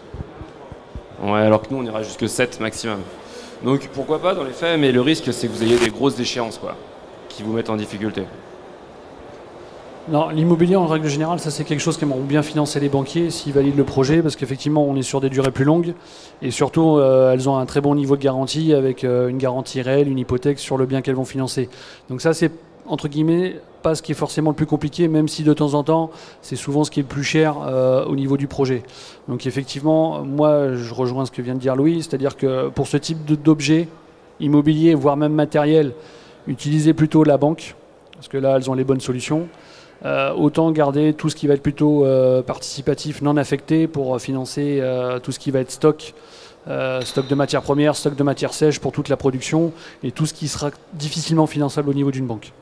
Ouais, 1.22 1.40
alors 1.40 1.62
que 1.62 1.72
nous, 1.72 1.81
on 1.81 1.85
ira 1.85 2.03
jusque 2.03 2.29
7 2.29 2.61
maximum. 2.61 2.99
Donc 3.64 3.88
pourquoi 3.94 4.20
pas 4.20 4.35
dans 4.35 4.44
les 4.44 4.53
faits, 4.53 4.79
mais 4.79 4.92
le 4.92 5.01
risque, 5.01 5.33
c'est 5.33 5.49
que 5.49 5.53
vous 5.53 5.62
ayez 5.62 5.79
des 5.79 5.88
grosses 5.88 6.20
échéances 6.20 6.59
quoi, 6.59 6.77
qui 7.29 7.42
vous 7.42 7.53
mettent 7.53 7.70
en 7.70 7.77
difficulté. 7.77 8.22
Non, 10.09 10.29
l'immobilier 10.29 10.77
en 10.77 10.87
règle 10.87 11.09
générale, 11.09 11.40
c'est 11.40 11.64
quelque 11.64 11.81
chose 11.81 11.96
qu'aimeront 11.96 12.22
bien 12.22 12.42
financer 12.42 12.79
les 12.79 12.88
banquiers 12.88 13.31
s'ils 13.31 13.53
valident 13.53 13.77
le 13.77 13.83
projet, 13.83 14.22
parce 14.22 14.37
qu'effectivement 14.37 14.85
on 14.85 14.94
est 14.94 15.03
sur 15.03 15.20
des 15.20 15.31
durées 15.31 15.51
plus 15.51 15.64
longues, 15.64 15.94
et 16.42 16.53
surtout 16.53 16.99
euh, 16.99 17.33
elles 17.33 17.49
ont 17.49 17.57
un 17.57 17.66
très 17.66 17.81
bon 17.81 17.96
niveau 17.96 18.16
de 18.16 18.22
garantie 18.22 18.72
avec 18.72 19.03
euh, 19.03 19.27
une 19.27 19.38
garantie 19.38 19.83
réelle, 19.83 20.09
une 20.09 20.20
hypothèque 20.20 20.61
sur 20.61 20.77
le 20.77 20.87
bien 20.87 21.03
qu'elles 21.03 21.16
vont 21.16 21.25
financer. 21.25 21.68
Donc 22.09 22.20
ça 22.20 22.35
c'est 22.35 22.53
entre 22.88 23.09
guillemets 23.09 23.57
pas 23.87 23.94
ce 23.94 24.03
qui 24.03 24.11
est 24.11 24.16
forcément 24.16 24.51
le 24.51 24.57
plus 24.57 24.66
compliqué, 24.66 25.07
même 25.07 25.29
si 25.29 25.44
de 25.44 25.53
temps 25.53 25.75
en 25.75 25.85
temps 25.85 26.11
c'est 26.42 26.57
souvent 26.57 26.83
ce 26.83 26.90
qui 26.90 26.99
est 26.99 27.05
le 27.05 27.09
plus 27.09 27.22
cher 27.22 27.57
euh, 27.64 28.05
au 28.05 28.16
niveau 28.16 28.37
du 28.37 28.49
projet. 28.49 28.83
Donc 29.29 29.46
effectivement, 29.46 30.25
moi 30.25 30.75
je 30.75 30.92
rejoins 30.92 31.25
ce 31.25 31.31
que 31.31 31.40
vient 31.40 31.55
de 31.55 31.61
dire 31.61 31.77
Louis, 31.77 32.03
c'est-à-dire 32.03 32.37
que 32.37 32.68
pour 32.68 32.88
ce 32.88 32.96
type 32.96 33.25
d'objet 33.25 33.87
immobilier, 34.40 34.94
voire 34.94 35.16
même 35.16 35.35
matériel, 35.35 35.92
utilisez 36.49 36.94
plutôt 36.94 37.22
la 37.22 37.37
banque, 37.37 37.77
parce 38.14 38.27
que 38.27 38.38
là 38.38 38.57
elles 38.57 38.68
ont 38.68 38.75
les 38.75 38.83
bonnes 38.83 39.01
solutions. 39.01 39.46
Euh, 40.05 40.35
autant 40.35 40.72
garder 40.72 41.14
tout 41.14 41.31
ce 41.31 41.37
qui 41.37 41.46
va 41.46 41.55
être 41.55 41.62
plutôt 41.62 42.05
euh, 42.05 42.42
participatif, 42.42 43.22
non 43.22 43.37
affecté, 43.37 43.87
pour 43.87 44.20
financer 44.20 44.83
tout 45.22 45.31
ce 45.31 45.38
qui 45.38 45.53
va 45.53 45.61
être 45.61 45.70
stock, 45.70 46.12
stock 47.03 47.29
de 47.29 47.35
matières 47.37 47.62
premières, 47.62 47.94
stock 47.94 48.16
de 48.16 48.22
matières 48.25 48.53
sèches 48.53 48.81
pour 48.81 48.90
toute 48.90 49.09
la 49.09 49.16
production, 49.16 49.72
et 50.03 50.11
tout 50.11 50.27
ce 50.27 50.35
qui 50.35 50.49
sera 50.49 50.70
difficilement 50.92 51.46
finançable 51.46 51.88
au 51.88 51.94
niveau 51.94 52.11
d'une 52.11 52.27
banque. 52.27 52.53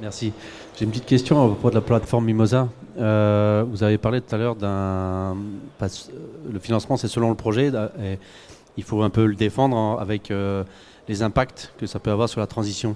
Merci. 0.00 0.32
J'ai 0.76 0.84
une 0.84 0.90
petite 0.90 1.06
question 1.06 1.42
à 1.42 1.46
propos 1.46 1.70
de 1.70 1.74
la 1.74 1.80
plateforme 1.80 2.24
Mimosa. 2.24 2.68
vous 2.96 3.82
avez 3.82 3.98
parlé 3.98 4.20
tout 4.20 4.34
à 4.34 4.38
l'heure 4.38 4.56
d'un... 4.56 5.36
Le 6.50 6.58
financement, 6.60 6.96
c'est 6.96 7.08
selon 7.08 7.30
le 7.30 7.34
projet, 7.34 7.72
et 8.02 8.18
il 8.76 8.84
faut 8.84 9.02
un 9.02 9.10
peu 9.10 9.26
le 9.26 9.34
défendre 9.34 9.98
avec 10.00 10.32
les 11.08 11.22
impacts 11.22 11.72
que 11.78 11.86
ça 11.86 11.98
peut 11.98 12.10
avoir 12.10 12.28
sur 12.28 12.40
la 12.40 12.46
transition. 12.46 12.94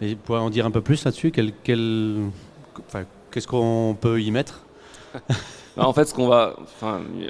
Vous 0.00 0.34
en 0.34 0.50
dire 0.50 0.66
un 0.66 0.70
peu 0.70 0.82
plus 0.82 1.04
là-dessus? 1.04 1.32
Qu'est-ce 1.32 3.46
qu'on 3.46 3.96
peut 4.00 4.20
y 4.20 4.30
mettre? 4.30 4.62
Bah, 5.76 5.86
En 5.86 5.92
fait, 5.92 6.06
ce 6.06 6.14
qu'on 6.14 6.26
va, 6.26 6.56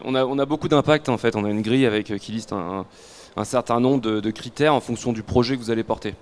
on, 0.05 0.15
a, 0.15 0.47
beaucoup 0.47 0.69
d'impact. 0.69 1.09
En 1.09 1.19
fait, 1.19 1.35
on 1.35 1.45
a 1.45 1.51
une 1.51 1.63
grille 1.63 1.85
avec 1.85 2.13
euh, 2.13 2.19
qui 2.19 2.31
liste 2.31 2.53
un, 2.53 2.87
certain 3.43 3.81
nombre 3.81 4.21
de, 4.21 4.31
critères 4.31 4.73
en 4.73 4.79
fonction 4.79 5.13
du 5.13 5.25
projet 5.25 5.57
que 5.57 5.63
vous 5.63 5.73
allez 5.73 5.83
porter. 5.83 6.15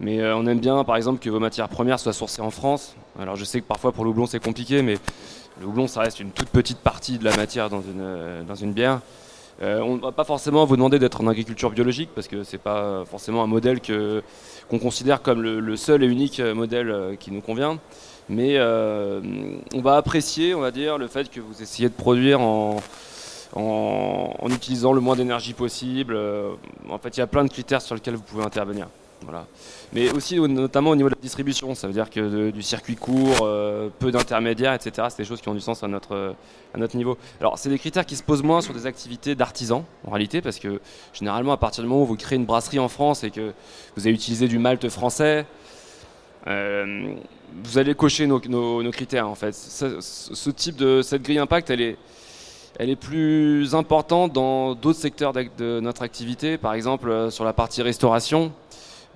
Mais 0.00 0.20
euh, 0.20 0.36
on 0.36 0.46
aime 0.46 0.58
bien, 0.58 0.82
par 0.84 0.96
exemple, 0.96 1.20
que 1.20 1.30
vos 1.30 1.40
matières 1.40 1.68
premières 1.68 1.98
soient 1.98 2.12
sourcées 2.12 2.42
en 2.42 2.50
France. 2.50 2.96
Alors, 3.18 3.36
je 3.36 3.44
sais 3.44 3.60
que 3.60 3.66
parfois 3.66 3.92
pour 3.92 4.04
le 4.04 4.10
houblon 4.10 4.26
c'est 4.26 4.42
compliqué, 4.42 4.82
mais 4.82 4.98
le 5.60 5.66
houblon 5.66 5.86
ça 5.86 6.00
reste 6.00 6.20
une 6.20 6.30
toute 6.30 6.48
petite 6.48 6.78
partie 6.78 7.18
de 7.18 7.24
la 7.24 7.36
matière 7.36 7.70
dans 7.70 7.80
une, 7.82 8.00
euh, 8.00 8.42
bière. 8.66 9.00
on 9.62 9.96
ne 9.96 10.00
va 10.00 10.10
pas 10.10 10.24
forcément 10.24 10.64
vous 10.64 10.76
demander 10.76 10.98
d'être 10.98 11.20
en 11.20 11.28
agriculture 11.28 11.70
biologique 11.70 12.10
parce 12.14 12.26
que 12.26 12.42
c'est 12.42 12.58
pas 12.58 13.04
forcément 13.04 13.42
un 13.44 13.46
modèle 13.46 13.80
que 13.80 14.22
qu'on 14.68 14.80
considère 14.80 15.22
comme 15.22 15.42
le, 15.42 15.76
seul 15.76 16.02
et 16.02 16.06
unique 16.06 16.40
modèle 16.40 17.16
qui 17.20 17.30
nous 17.30 17.40
convient 17.40 17.78
mais 18.28 18.56
euh, 18.56 19.20
on 19.74 19.80
va 19.80 19.96
apprécier, 19.96 20.54
on 20.54 20.60
va 20.60 20.70
dire, 20.70 20.98
le 20.98 21.08
fait 21.08 21.30
que 21.30 21.40
vous 21.40 21.62
essayez 21.62 21.88
de 21.88 21.94
produire 21.94 22.40
en, 22.40 22.76
en, 23.54 24.48
utilisant 24.50 24.92
le 24.92 25.00
moins 25.00 25.16
d'énergie 25.16 25.52
possible. 25.52 26.14
Euh, 26.16 26.54
en 26.88 26.98
fait, 26.98 27.16
il 27.16 27.20
y 27.20 27.22
a 27.22 27.26
plein 27.26 27.44
de 27.44 27.50
critères 27.50 27.82
sur 27.82 27.94
lesquels 27.94 28.14
vous 28.14 28.22
pouvez 28.22 28.44
intervenir. 28.44 28.88
Mais 29.92 30.10
aussi 30.10 30.38
notamment 30.40 30.90
au 30.90 30.96
niveau 30.96 31.08
de 31.08 31.14
la 31.14 31.20
distribution, 31.20 31.74
ça 31.74 31.86
veut 31.86 31.92
dire 31.92 32.10
que 32.10 32.50
du 32.50 32.62
circuit 32.62 32.96
court, 32.96 33.38
euh, 33.42 33.88
peu 33.98 34.10
d'intermédiaires, 34.10 34.74
etc. 34.74 35.08
C'est 35.10 35.18
des 35.18 35.24
choses 35.24 35.40
qui 35.40 35.48
ont 35.48 35.54
du 35.54 35.60
sens 35.60 35.82
à 35.82 35.88
notre, 35.88 36.34
niveau. 36.94 37.16
Alors 37.40 37.58
c'est 37.58 37.68
des 37.68 37.78
critères 37.78 38.06
qui 38.06 38.16
se 38.16 38.22
posent 38.22 38.42
moins 38.42 38.60
sur 38.60 38.74
des 38.74 38.86
activités 38.86 39.34
d'artisans 39.34 39.84
en 40.06 40.10
réalité, 40.10 40.40
parce 40.40 40.58
que 40.58 40.80
généralement 41.12 41.52
à 41.52 41.56
partir 41.56 41.82
du 41.82 41.88
moment 41.88 42.02
où 42.02 42.06
vous 42.06 42.16
créez 42.16 42.36
une 42.36 42.46
brasserie 42.46 42.78
en 42.78 42.88
France 42.88 43.24
et 43.24 43.30
que 43.30 43.52
vous 43.96 44.06
avez 44.06 44.14
utilisé 44.14 44.48
du 44.48 44.58
malt 44.58 44.88
français, 44.88 45.46
euh, 46.46 47.14
vous 47.64 47.78
allez 47.78 47.94
cocher 47.94 48.26
nos, 48.26 48.90
critères 48.90 49.28
en 49.28 49.34
fait. 49.34 49.54
Ce, 49.54 50.50
type 50.50 50.76
de 50.76 51.02
cette 51.02 51.22
grille 51.22 51.38
impact, 51.38 51.70
elle 51.70 51.80
est, 51.80 51.96
elle 52.78 52.90
est 52.90 52.96
plus 52.96 53.74
importante 53.74 54.32
dans 54.32 54.74
d'autres 54.74 54.98
secteurs 54.98 55.32
de 55.32 55.80
notre 55.80 56.02
activité, 56.02 56.58
par 56.58 56.74
exemple 56.74 57.08
euh, 57.08 57.30
sur 57.30 57.44
la 57.44 57.52
partie 57.52 57.82
restauration 57.82 58.52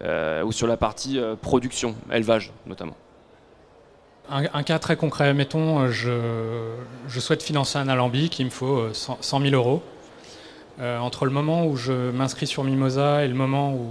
ou 0.03 0.53
sur 0.53 0.67
la 0.67 0.77
partie 0.77 1.21
production, 1.43 1.95
élevage 2.13 2.53
notamment. 2.67 2.97
Un, 4.31 4.63
cas 4.63 4.79
très 4.79 4.97
concret, 4.97 5.33
mettons, 5.33 5.89
je, 5.89 6.75
je, 7.09 7.19
souhaite 7.19 7.43
financer 7.43 7.79
un 7.79 7.89
alambic, 7.89 8.39
il 8.39 8.45
me 8.45 8.51
faut 8.51 8.93
100, 8.93 9.19
000 9.23 9.55
euros. 9.55 9.83
entre 10.79 11.25
le 11.25 11.31
moment 11.31 11.67
où 11.67 11.77
je 11.77 12.11
m'inscris 12.11 12.47
sur 12.47 12.63
Mimosa 12.63 13.25
et 13.25 13.29
le 13.29 13.35
moment 13.35 13.73
où 13.73 13.87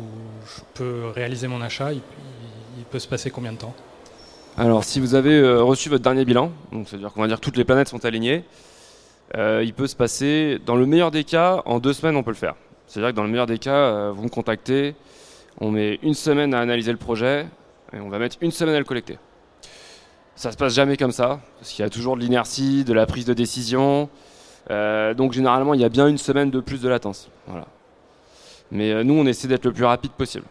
je 0.45 0.61
peux 0.75 1.07
réaliser 1.13 1.47
mon 1.47 1.61
achat, 1.61 1.91
il, 1.93 2.01
peut 2.91 2.99
se 2.99 3.07
passer 3.07 3.31
combien 3.31 3.51
de 3.51 3.57
temps? 3.57 3.73
Alors, 4.57 4.83
si 4.83 4.99
vous 4.99 5.13
avez 5.13 5.37
euh, 5.37 5.61
reçu 5.61 5.89
votre 5.89 6.03
dernier 6.03 6.25
bilan, 6.25 6.51
c'est-à-dire 6.85 7.11
qu'on 7.11 7.21
va 7.21 7.27
dire 7.27 7.37
que 7.37 7.43
toutes 7.43 7.57
les 7.57 7.63
planètes 7.63 7.89
sont 7.89 8.05
alignées, 8.05 8.43
euh, 9.35 9.61
il 9.63 9.73
peut 9.73 9.87
se 9.87 9.95
passer, 9.95 10.59
dans 10.65 10.75
le 10.75 10.85
meilleur 10.85 11.11
des 11.11 11.23
cas, 11.23 11.61
en 11.65 11.79
deux 11.79 11.93
semaines, 11.93 12.15
on 12.15 12.23
peut 12.23 12.31
le 12.31 12.37
faire. 12.37 12.55
C'est-à-dire 12.87 13.11
que 13.11 13.15
dans 13.15 13.23
le 13.23 13.29
meilleur 13.29 13.45
des 13.45 13.59
cas, 13.59 13.75
euh, 13.75 14.11
vous 14.15 14.23
me 14.23 14.29
contactez, 14.29 14.95
on 15.59 15.71
met 15.71 15.99
une 16.03 16.13
semaine 16.13 16.53
à 16.53 16.59
analyser 16.59 16.91
le 16.91 16.97
projet 16.97 17.47
et 17.93 17.99
on 17.99 18.09
va 18.09 18.19
mettre 18.19 18.37
une 18.41 18.51
semaine 18.51 18.75
à 18.75 18.79
le 18.79 18.85
collecter. 18.85 19.17
Ça 20.35 20.51
se 20.51 20.57
passe 20.57 20.73
jamais 20.73 20.97
comme 20.97 21.11
ça, 21.11 21.39
parce 21.57 21.71
qu'il 21.71 21.83
y 21.83 21.85
a 21.85 21.89
toujours 21.89 22.15
de 22.15 22.21
l'inertie, 22.21 22.83
de 22.83 22.93
la 22.93 23.07
prise 23.07 23.25
de 23.25 23.33
décision. 23.33 24.07
Euh, 24.69 25.13
donc 25.15 25.33
généralement, 25.33 25.73
il 25.73 25.81
y 25.81 25.85
a 25.85 25.89
bien 25.89 26.07
une 26.07 26.19
semaine 26.19 26.51
de 26.51 26.59
plus 26.59 26.81
de 26.81 26.87
latence. 26.87 27.29
Voilà. 27.47 27.65
Mais 28.71 28.91
euh, 28.91 29.03
nous, 29.03 29.15
on 29.15 29.25
essaie 29.25 29.47
d'être 29.47 29.65
le 29.65 29.73
plus 29.73 29.85
rapide 29.85 30.11
possible. 30.11 30.45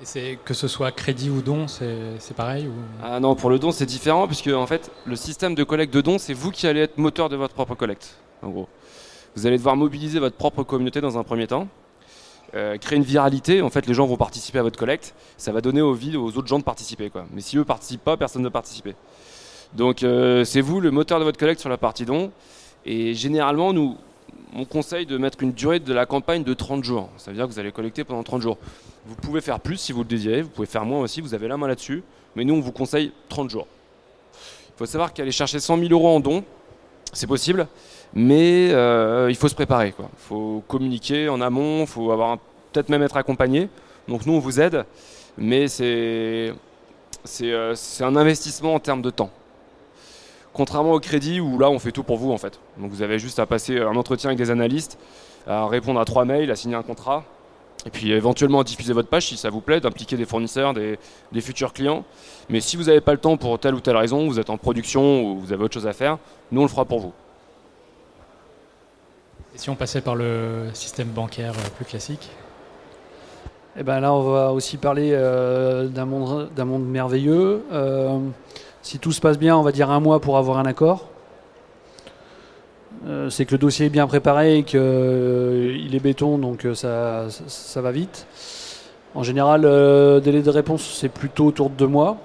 Et 0.00 0.04
c'est 0.04 0.36
que 0.44 0.52
ce 0.52 0.66
soit 0.66 0.90
crédit 0.90 1.30
ou 1.30 1.42
don, 1.42 1.68
c'est 1.68 2.34
pareil 2.34 2.66
ou... 2.66 2.72
Ah 3.04 3.20
non, 3.20 3.36
pour 3.36 3.50
le 3.50 3.60
don, 3.60 3.70
c'est 3.70 3.86
différent, 3.86 4.26
puisque 4.26 4.48
en 4.48 4.66
fait, 4.66 4.90
le 5.06 5.14
système 5.14 5.54
de 5.54 5.62
collecte 5.62 5.94
de 5.94 6.00
dons, 6.00 6.18
c'est 6.18 6.32
vous 6.32 6.50
qui 6.50 6.66
allez 6.66 6.80
être 6.80 6.98
moteur 6.98 7.28
de 7.28 7.36
votre 7.36 7.54
propre 7.54 7.76
collecte, 7.76 8.18
en 8.42 8.48
gros. 8.48 8.68
Vous 9.36 9.46
allez 9.46 9.58
devoir 9.58 9.76
mobiliser 9.76 10.18
votre 10.18 10.36
propre 10.36 10.64
communauté 10.64 11.00
dans 11.00 11.18
un 11.18 11.22
premier 11.22 11.46
temps. 11.46 11.68
Euh, 12.54 12.76
créer 12.76 12.98
une 12.98 13.04
viralité, 13.04 13.62
en 13.62 13.70
fait 13.70 13.86
les 13.86 13.94
gens 13.94 14.06
vont 14.06 14.18
participer 14.18 14.58
à 14.58 14.62
votre 14.62 14.78
collecte, 14.78 15.14
ça 15.38 15.52
va 15.52 15.62
donner 15.62 15.80
envie 15.80 16.18
aux 16.18 16.36
autres 16.36 16.48
gens 16.48 16.58
de 16.58 16.64
participer. 16.64 17.08
Quoi. 17.08 17.24
Mais 17.32 17.40
si 17.40 17.56
eux 17.56 17.60
ne 17.60 17.64
participent 17.64 18.04
pas, 18.04 18.18
personne 18.18 18.42
ne 18.42 18.48
va 18.48 18.50
participer. 18.50 18.94
Donc 19.74 20.02
euh, 20.02 20.44
c'est 20.44 20.60
vous 20.60 20.80
le 20.80 20.90
moteur 20.90 21.18
de 21.18 21.24
votre 21.24 21.38
collecte 21.38 21.60
sur 21.60 21.70
la 21.70 21.78
partie 21.78 22.04
don. 22.04 22.30
Et 22.84 23.14
généralement, 23.14 23.72
nous, 23.72 23.96
on 24.54 24.64
conseille 24.66 25.06
de 25.06 25.16
mettre 25.16 25.42
une 25.42 25.52
durée 25.52 25.80
de 25.80 25.94
la 25.94 26.04
campagne 26.04 26.44
de 26.44 26.52
30 26.52 26.84
jours. 26.84 27.08
Ça 27.16 27.30
veut 27.30 27.36
dire 27.36 27.46
que 27.46 27.52
vous 27.52 27.58
allez 27.58 27.72
collecter 27.72 28.04
pendant 28.04 28.22
30 28.22 28.42
jours. 28.42 28.58
Vous 29.06 29.14
pouvez 29.14 29.40
faire 29.40 29.60
plus 29.60 29.78
si 29.78 29.92
vous 29.92 30.00
le 30.00 30.08
désirez, 30.08 30.42
vous 30.42 30.50
pouvez 30.50 30.66
faire 30.66 30.84
moins 30.84 31.00
aussi, 31.00 31.20
vous 31.20 31.32
avez 31.32 31.48
la 31.48 31.56
main 31.56 31.68
là-dessus. 31.68 32.02
Mais 32.36 32.44
nous, 32.44 32.54
on 32.54 32.60
vous 32.60 32.72
conseille 32.72 33.12
30 33.30 33.48
jours. 33.48 33.66
Il 34.68 34.78
faut 34.78 34.86
savoir 34.86 35.14
qu'aller 35.14 35.32
chercher 35.32 35.58
100 35.58 35.78
000 35.78 35.90
euros 35.90 36.08
en 36.08 36.20
don, 36.20 36.44
c'est 37.12 37.26
possible 37.26 37.66
mais 38.14 38.70
euh, 38.72 39.28
il 39.30 39.36
faut 39.36 39.48
se 39.48 39.54
préparer. 39.54 39.94
Il 39.98 40.04
faut 40.18 40.62
communiquer 40.68 41.28
en 41.28 41.40
amont, 41.40 41.82
il 41.82 41.86
faut 41.86 42.10
avoir 42.12 42.38
peut-être 42.72 42.88
même 42.88 43.02
être 43.02 43.16
accompagné. 43.16 43.68
Donc 44.08 44.26
nous, 44.26 44.34
on 44.34 44.38
vous 44.38 44.60
aide, 44.60 44.84
mais 45.38 45.68
c'est 45.68 46.52
euh, 47.42 47.74
un 48.00 48.16
investissement 48.16 48.74
en 48.74 48.80
termes 48.80 49.02
de 49.02 49.10
temps. 49.10 49.30
Contrairement 50.52 50.92
au 50.92 51.00
crédit 51.00 51.40
où 51.40 51.58
là, 51.58 51.70
on 51.70 51.78
fait 51.78 51.92
tout 51.92 52.02
pour 52.02 52.18
vous 52.18 52.32
en 52.32 52.38
fait. 52.38 52.60
Donc 52.76 52.90
vous 52.90 53.02
avez 53.02 53.18
juste 53.18 53.38
à 53.38 53.46
passer 53.46 53.78
un 53.80 53.96
entretien 53.96 54.28
avec 54.30 54.38
des 54.38 54.50
analystes, 54.50 54.98
à 55.46 55.66
répondre 55.66 55.98
à 55.98 56.04
trois 56.04 56.26
mails, 56.26 56.50
à 56.50 56.56
signer 56.56 56.74
un 56.74 56.82
contrat, 56.82 57.24
et 57.86 57.90
puis 57.90 58.12
éventuellement 58.12 58.60
à 58.60 58.64
diffuser 58.64 58.92
votre 58.92 59.08
page 59.08 59.28
si 59.28 59.38
ça 59.38 59.48
vous 59.48 59.62
plaît, 59.62 59.80
d'impliquer 59.80 60.18
des 60.18 60.26
fournisseurs, 60.26 60.74
des, 60.74 60.98
des, 61.32 61.40
futurs 61.40 61.72
clients. 61.72 62.04
Mais 62.50 62.60
si 62.60 62.76
vous 62.76 62.84
n'avez 62.84 63.00
pas 63.00 63.12
le 63.12 63.18
temps 63.18 63.38
pour 63.38 63.58
telle 63.58 63.74
ou 63.74 63.80
telle 63.80 63.96
raison, 63.96 64.26
vous 64.26 64.38
êtes 64.38 64.50
en 64.50 64.58
production 64.58 65.24
ou 65.24 65.38
vous 65.38 65.54
avez 65.54 65.64
autre 65.64 65.74
chose 65.74 65.86
à 65.86 65.94
faire, 65.94 66.18
nous 66.50 66.60
on 66.60 66.64
le 66.64 66.70
fera 66.70 66.84
pour 66.84 67.00
vous. 67.00 67.12
Et 69.54 69.58
si 69.58 69.68
on 69.68 69.74
passait 69.74 70.00
par 70.00 70.14
le 70.14 70.70
système 70.72 71.08
bancaire 71.08 71.52
euh, 71.52 71.68
plus 71.76 71.84
classique 71.84 72.30
eh 73.78 73.82
ben 73.84 74.00
là, 74.00 74.12
on 74.12 74.20
va 74.20 74.52
aussi 74.52 74.76
parler 74.76 75.12
euh, 75.14 75.86
d'un 75.88 76.04
monde, 76.04 76.86
merveilleux. 76.86 77.62
Euh, 77.72 78.18
si 78.82 78.98
tout 78.98 79.12
se 79.12 79.20
passe 79.20 79.38
bien, 79.38 79.56
on 79.56 79.62
va 79.62 79.72
dire 79.72 79.90
un 79.90 79.98
mois 79.98 80.20
pour 80.20 80.36
avoir 80.36 80.58
un 80.58 80.66
accord. 80.66 81.08
c'est 83.30 83.46
que 83.46 83.52
le 83.52 83.58
dossier 83.58 83.86
est 83.86 83.90
bien 83.90 84.06
préparé 84.06 84.58
et 84.58 84.62
qu'il 84.62 84.78
est 84.78 86.02
béton, 86.02 86.36
donc 86.36 86.66
ça, 86.74 87.28
ça, 87.30 87.80
va 87.80 87.92
vite. 87.92 88.26
En 89.14 89.22
général, 89.22 89.62
le 89.62 90.20
délai 90.22 90.42
de 90.42 90.50
réponse, 90.50 90.82
c'est 90.82 91.08
plutôt 91.08 91.46
autour 91.46 91.70
de 91.70 91.74
deux 91.74 91.86
mois, 91.86 92.18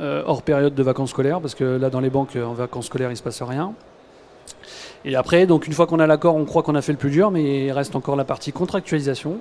hors 0.00 0.40
période 0.40 0.74
de 0.74 0.82
vacances 0.82 1.10
scolaires, 1.10 1.42
parce 1.42 1.54
que 1.54 1.64
là, 1.64 1.90
dans 1.90 2.00
les 2.00 2.10
banques, 2.10 2.36
en 2.36 2.54
vacances 2.54 2.86
scolaires, 2.86 3.10
il 3.10 3.12
ne 3.12 3.18
se 3.18 3.22
passe 3.22 3.42
rien. 3.42 3.74
Et 5.08 5.14
après, 5.14 5.46
donc 5.46 5.68
une 5.68 5.72
fois 5.72 5.86
qu'on 5.86 6.00
a 6.00 6.06
l'accord, 6.08 6.34
on 6.34 6.44
croit 6.44 6.64
qu'on 6.64 6.74
a 6.74 6.82
fait 6.82 6.90
le 6.90 6.98
plus 6.98 7.10
dur, 7.10 7.30
mais 7.30 7.66
il 7.66 7.70
reste 7.70 7.94
encore 7.94 8.16
la 8.16 8.24
partie 8.24 8.50
contractualisation. 8.50 9.38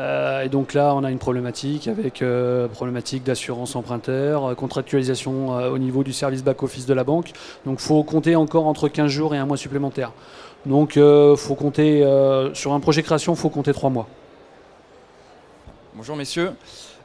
Euh, 0.00 0.42
et 0.42 0.48
donc 0.48 0.72
là, 0.72 0.94
on 0.94 1.04
a 1.04 1.10
une 1.10 1.18
problématique 1.18 1.88
avec 1.88 2.22
euh, 2.22 2.68
problématique 2.68 3.22
d'assurance 3.22 3.76
emprunteur, 3.76 4.46
euh, 4.46 4.54
contractualisation 4.54 5.50
au 5.50 5.76
niveau 5.76 6.04
du 6.04 6.14
service 6.14 6.42
back-office 6.42 6.86
de 6.86 6.94
la 6.94 7.04
banque. 7.04 7.32
Donc 7.66 7.80
il 7.80 7.84
faut 7.84 8.02
compter 8.02 8.34
encore 8.34 8.66
entre 8.66 8.88
15 8.88 9.10
jours 9.10 9.34
et 9.34 9.38
un 9.38 9.44
mois 9.44 9.58
supplémentaire. 9.58 10.12
Donc 10.64 10.98
faut 11.36 11.54
compter, 11.54 12.02
sur 12.54 12.72
un 12.72 12.80
projet 12.80 13.02
création, 13.02 13.34
il 13.34 13.38
faut 13.38 13.50
compter 13.50 13.74
3 13.74 13.90
mois. 13.90 14.08
Bonjour 15.94 16.16
messieurs. 16.16 16.52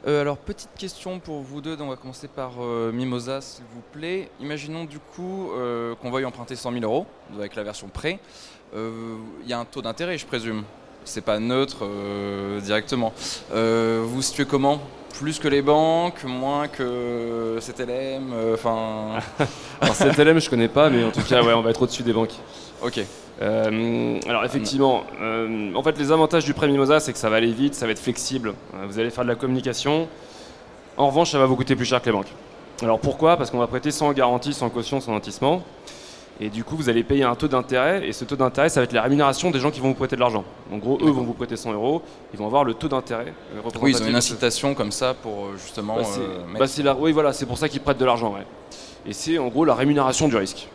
Euh, 0.06 0.20
alors, 0.20 0.36
petite 0.36 0.70
question 0.76 1.18
pour 1.18 1.40
vous 1.40 1.62
deux. 1.62 1.76
on 1.80 1.88
va 1.88 1.96
commencer 1.96 2.28
par 2.28 2.52
euh, 2.60 2.92
Mimosa, 2.92 3.40
s'il 3.40 3.64
vous 3.74 3.80
plaît. 3.92 4.28
Imaginons 4.38 4.84
du 4.84 4.98
coup 4.98 5.50
euh, 5.52 5.94
qu'on 5.94 6.10
veuille 6.10 6.26
emprunter 6.26 6.56
100 6.56 6.72
000 6.72 6.84
euros 6.84 7.06
avec 7.38 7.56
la 7.56 7.62
version 7.62 7.88
prêt. 7.88 8.18
Il 8.74 9.48
y 9.48 9.52
a 9.52 9.58
un 9.60 9.64
taux 9.64 9.82
d'intérêt, 9.82 10.18
je 10.18 10.26
présume. 10.26 10.64
C'est 11.04 11.20
pas 11.20 11.38
neutre 11.38 11.86
directement. 12.60 13.12
vous 13.52 14.22
situez 14.22 14.46
comment? 14.46 14.80
Plus 15.20 15.38
que 15.38 15.46
les 15.46 15.62
banques, 15.62 16.24
moins 16.24 16.66
que 16.66 17.58
CTLM, 17.60 18.34
enfin. 18.52 19.20
CTLM, 19.92 20.40
je 20.40 20.50
connais 20.50 20.66
pas, 20.66 20.90
mais 20.90 21.04
en 21.04 21.12
tout 21.12 21.22
cas, 21.22 21.40
ouais, 21.44 21.52
on 21.52 21.62
va 21.62 21.70
être 21.70 21.82
au-dessus 21.82 22.02
des 22.02 22.12
banques. 22.12 22.34
Ok. 22.82 23.00
Euh, 23.42 24.20
alors 24.28 24.44
effectivement, 24.44 25.04
euh, 25.20 25.74
en 25.74 25.82
fait 25.82 25.98
les 25.98 26.12
avantages 26.12 26.44
du 26.44 26.54
prêt 26.54 26.68
Mimosa 26.68 27.00
c'est 27.00 27.12
que 27.12 27.18
ça 27.18 27.28
va 27.28 27.36
aller 27.36 27.52
vite, 27.52 27.74
ça 27.74 27.86
va 27.86 27.92
être 27.92 27.98
flexible, 27.98 28.54
euh, 28.74 28.86
vous 28.86 28.98
allez 28.98 29.10
faire 29.10 29.24
de 29.24 29.28
la 29.28 29.34
communication. 29.34 30.08
En 30.96 31.08
revanche 31.08 31.32
ça 31.32 31.38
va 31.38 31.46
vous 31.46 31.56
coûter 31.56 31.74
plus 31.74 31.84
cher 31.84 32.00
que 32.00 32.06
les 32.06 32.12
banques. 32.12 32.32
Alors 32.82 33.00
pourquoi? 33.00 33.36
Parce 33.36 33.50
qu'on 33.50 33.58
va 33.58 33.66
prêter 33.66 33.90
sans 33.90 34.12
garantie, 34.12 34.52
sans 34.52 34.70
caution, 34.70 35.00
sans 35.00 35.12
nantissement. 35.12 35.62
Et 36.40 36.48
du 36.48 36.62
coup 36.62 36.76
vous 36.76 36.88
allez 36.88 37.02
payer 37.02 37.24
un 37.24 37.34
taux 37.34 37.48
d'intérêt 37.48 38.06
et 38.06 38.12
ce 38.12 38.24
taux 38.24 38.36
d'intérêt 38.36 38.68
ça 38.68 38.80
va 38.80 38.84
être 38.84 38.92
la 38.92 39.02
rémunération 39.02 39.50
des 39.50 39.58
gens 39.58 39.72
qui 39.72 39.80
vont 39.80 39.88
vous 39.88 39.94
prêter 39.94 40.14
de 40.14 40.20
l'argent. 40.20 40.44
En 40.72 40.78
gros 40.78 40.98
eux 41.02 41.10
vont 41.10 41.22
vous 41.22 41.34
prêter 41.34 41.56
100 41.56 41.72
euros, 41.72 42.02
ils 42.32 42.38
vont 42.38 42.46
avoir 42.46 42.62
le 42.62 42.74
taux 42.74 42.88
d'intérêt. 42.88 43.32
Oui 43.80 43.90
ils 43.90 44.02
ont 44.02 44.06
une 44.06 44.16
incitation 44.16 44.74
comme 44.74 44.92
ça 44.92 45.14
pour 45.14 45.56
justement... 45.56 45.96
Bah, 46.58 46.66
bah 46.82 46.96
oui 47.00 47.12
voilà 47.12 47.32
c'est 47.32 47.46
pour 47.46 47.58
ça 47.58 47.68
qu'ils 47.68 47.80
prêtent 47.80 47.98
de 47.98 48.04
l'argent. 48.04 48.32
Ouais. 48.32 48.46
Et 49.06 49.12
c'est 49.12 49.38
en 49.38 49.48
gros 49.48 49.64
la 49.64 49.74
rémunération 49.74 50.28
du 50.28 50.36
risque. 50.36 50.68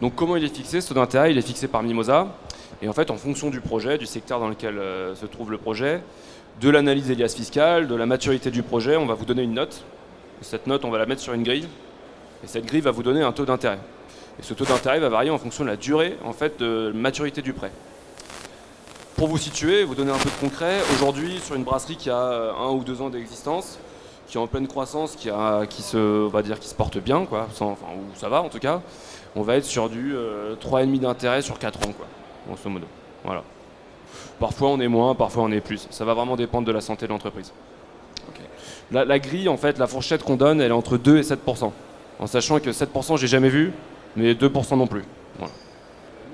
Donc 0.00 0.14
comment 0.14 0.36
il 0.36 0.44
est 0.44 0.54
fixé 0.54 0.80
Ce 0.80 0.88
taux 0.88 0.94
d'intérêt, 0.94 1.30
il 1.30 1.38
est 1.38 1.46
fixé 1.46 1.68
par 1.68 1.82
Mimosa. 1.82 2.28
Et 2.82 2.88
en 2.88 2.92
fait, 2.92 3.10
en 3.10 3.16
fonction 3.16 3.50
du 3.50 3.60
projet, 3.60 3.98
du 3.98 4.06
secteur 4.06 4.40
dans 4.40 4.48
lequel 4.48 4.78
euh, 4.78 5.14
se 5.14 5.26
trouve 5.26 5.50
le 5.50 5.58
projet, 5.58 6.02
de 6.60 6.68
l'analyse 6.70 7.10
Elias 7.10 7.34
fiscale, 7.36 7.88
de 7.88 7.94
la 7.94 8.06
maturité 8.06 8.50
du 8.50 8.62
projet, 8.62 8.96
on 8.96 9.06
va 9.06 9.14
vous 9.14 9.24
donner 9.24 9.42
une 9.42 9.54
note. 9.54 9.82
cette 10.42 10.66
note, 10.66 10.84
on 10.84 10.90
va 10.90 10.98
la 10.98 11.06
mettre 11.06 11.20
sur 11.20 11.32
une 11.32 11.42
grille. 11.42 11.68
Et 12.42 12.46
cette 12.46 12.66
grille 12.66 12.80
va 12.80 12.90
vous 12.90 13.02
donner 13.02 13.22
un 13.22 13.32
taux 13.32 13.44
d'intérêt. 13.44 13.78
Et 14.38 14.42
ce 14.42 14.54
taux 14.54 14.64
d'intérêt 14.64 14.98
va 14.98 15.08
varier 15.08 15.30
en 15.30 15.38
fonction 15.38 15.64
de 15.64 15.70
la 15.70 15.76
durée 15.76 16.16
en 16.24 16.32
fait, 16.32 16.58
de 16.58 16.92
maturité 16.94 17.40
du 17.42 17.52
prêt. 17.52 17.70
Pour 19.16 19.28
vous 19.28 19.38
situer, 19.38 19.84
vous 19.84 19.94
donner 19.94 20.10
un 20.10 20.18
peu 20.18 20.28
de 20.28 20.40
concret, 20.40 20.80
aujourd'hui, 20.92 21.38
sur 21.38 21.54
une 21.54 21.62
brasserie 21.62 21.96
qui 21.96 22.10
a 22.10 22.18
euh, 22.18 22.52
un 22.52 22.70
ou 22.70 22.82
deux 22.82 23.00
ans 23.00 23.10
d'existence, 23.10 23.78
qui 24.26 24.36
est 24.36 24.40
en 24.40 24.48
pleine 24.48 24.66
croissance, 24.66 25.14
qui, 25.14 25.28
se, 25.82 26.28
va 26.28 26.42
dire, 26.42 26.58
qui 26.58 26.68
se 26.68 26.74
porte 26.74 26.98
bien, 26.98 27.24
quoi, 27.24 27.46
enfin, 27.50 27.76
où 27.96 28.18
ça 28.18 28.28
va 28.28 28.42
en 28.42 28.48
tout 28.48 28.58
cas, 28.58 28.82
on 29.36 29.42
va 29.42 29.56
être 29.56 29.64
sur 29.64 29.88
du 29.88 30.12
3,5 30.12 30.14
euh, 30.14 30.98
d'intérêt 30.98 31.42
sur 31.42 31.58
4 31.58 31.78
ans, 31.88 31.92
quoi, 31.92 32.06
grosso 32.46 32.70
modo. 32.70 32.86
Voilà. 33.24 33.42
Parfois 34.38 34.68
on 34.68 34.80
est 34.80 34.88
moins, 34.88 35.14
parfois 35.14 35.44
on 35.44 35.50
est 35.50 35.60
plus. 35.60 35.86
Ça 35.90 36.04
va 36.04 36.14
vraiment 36.14 36.36
dépendre 36.36 36.66
de 36.66 36.72
la 36.72 36.80
santé 36.80 37.06
de 37.06 37.12
l'entreprise. 37.12 37.52
La, 38.92 39.18
grille, 39.18 39.48
en 39.48 39.56
fait, 39.56 39.78
la 39.78 39.86
fourchette 39.86 40.22
qu'on 40.22 40.36
donne, 40.36 40.60
elle 40.60 40.70
est 40.70 40.74
entre 40.74 40.96
2 40.96 41.18
et 41.18 41.22
7%. 41.22 41.72
En 42.20 42.26
sachant 42.26 42.60
que 42.60 42.70
7%, 42.70 43.18
j'ai 43.18 43.26
jamais 43.26 43.48
vu, 43.48 43.72
mais 44.14 44.34
2% 44.34 44.76
non 44.76 44.86
plus. 44.86 45.04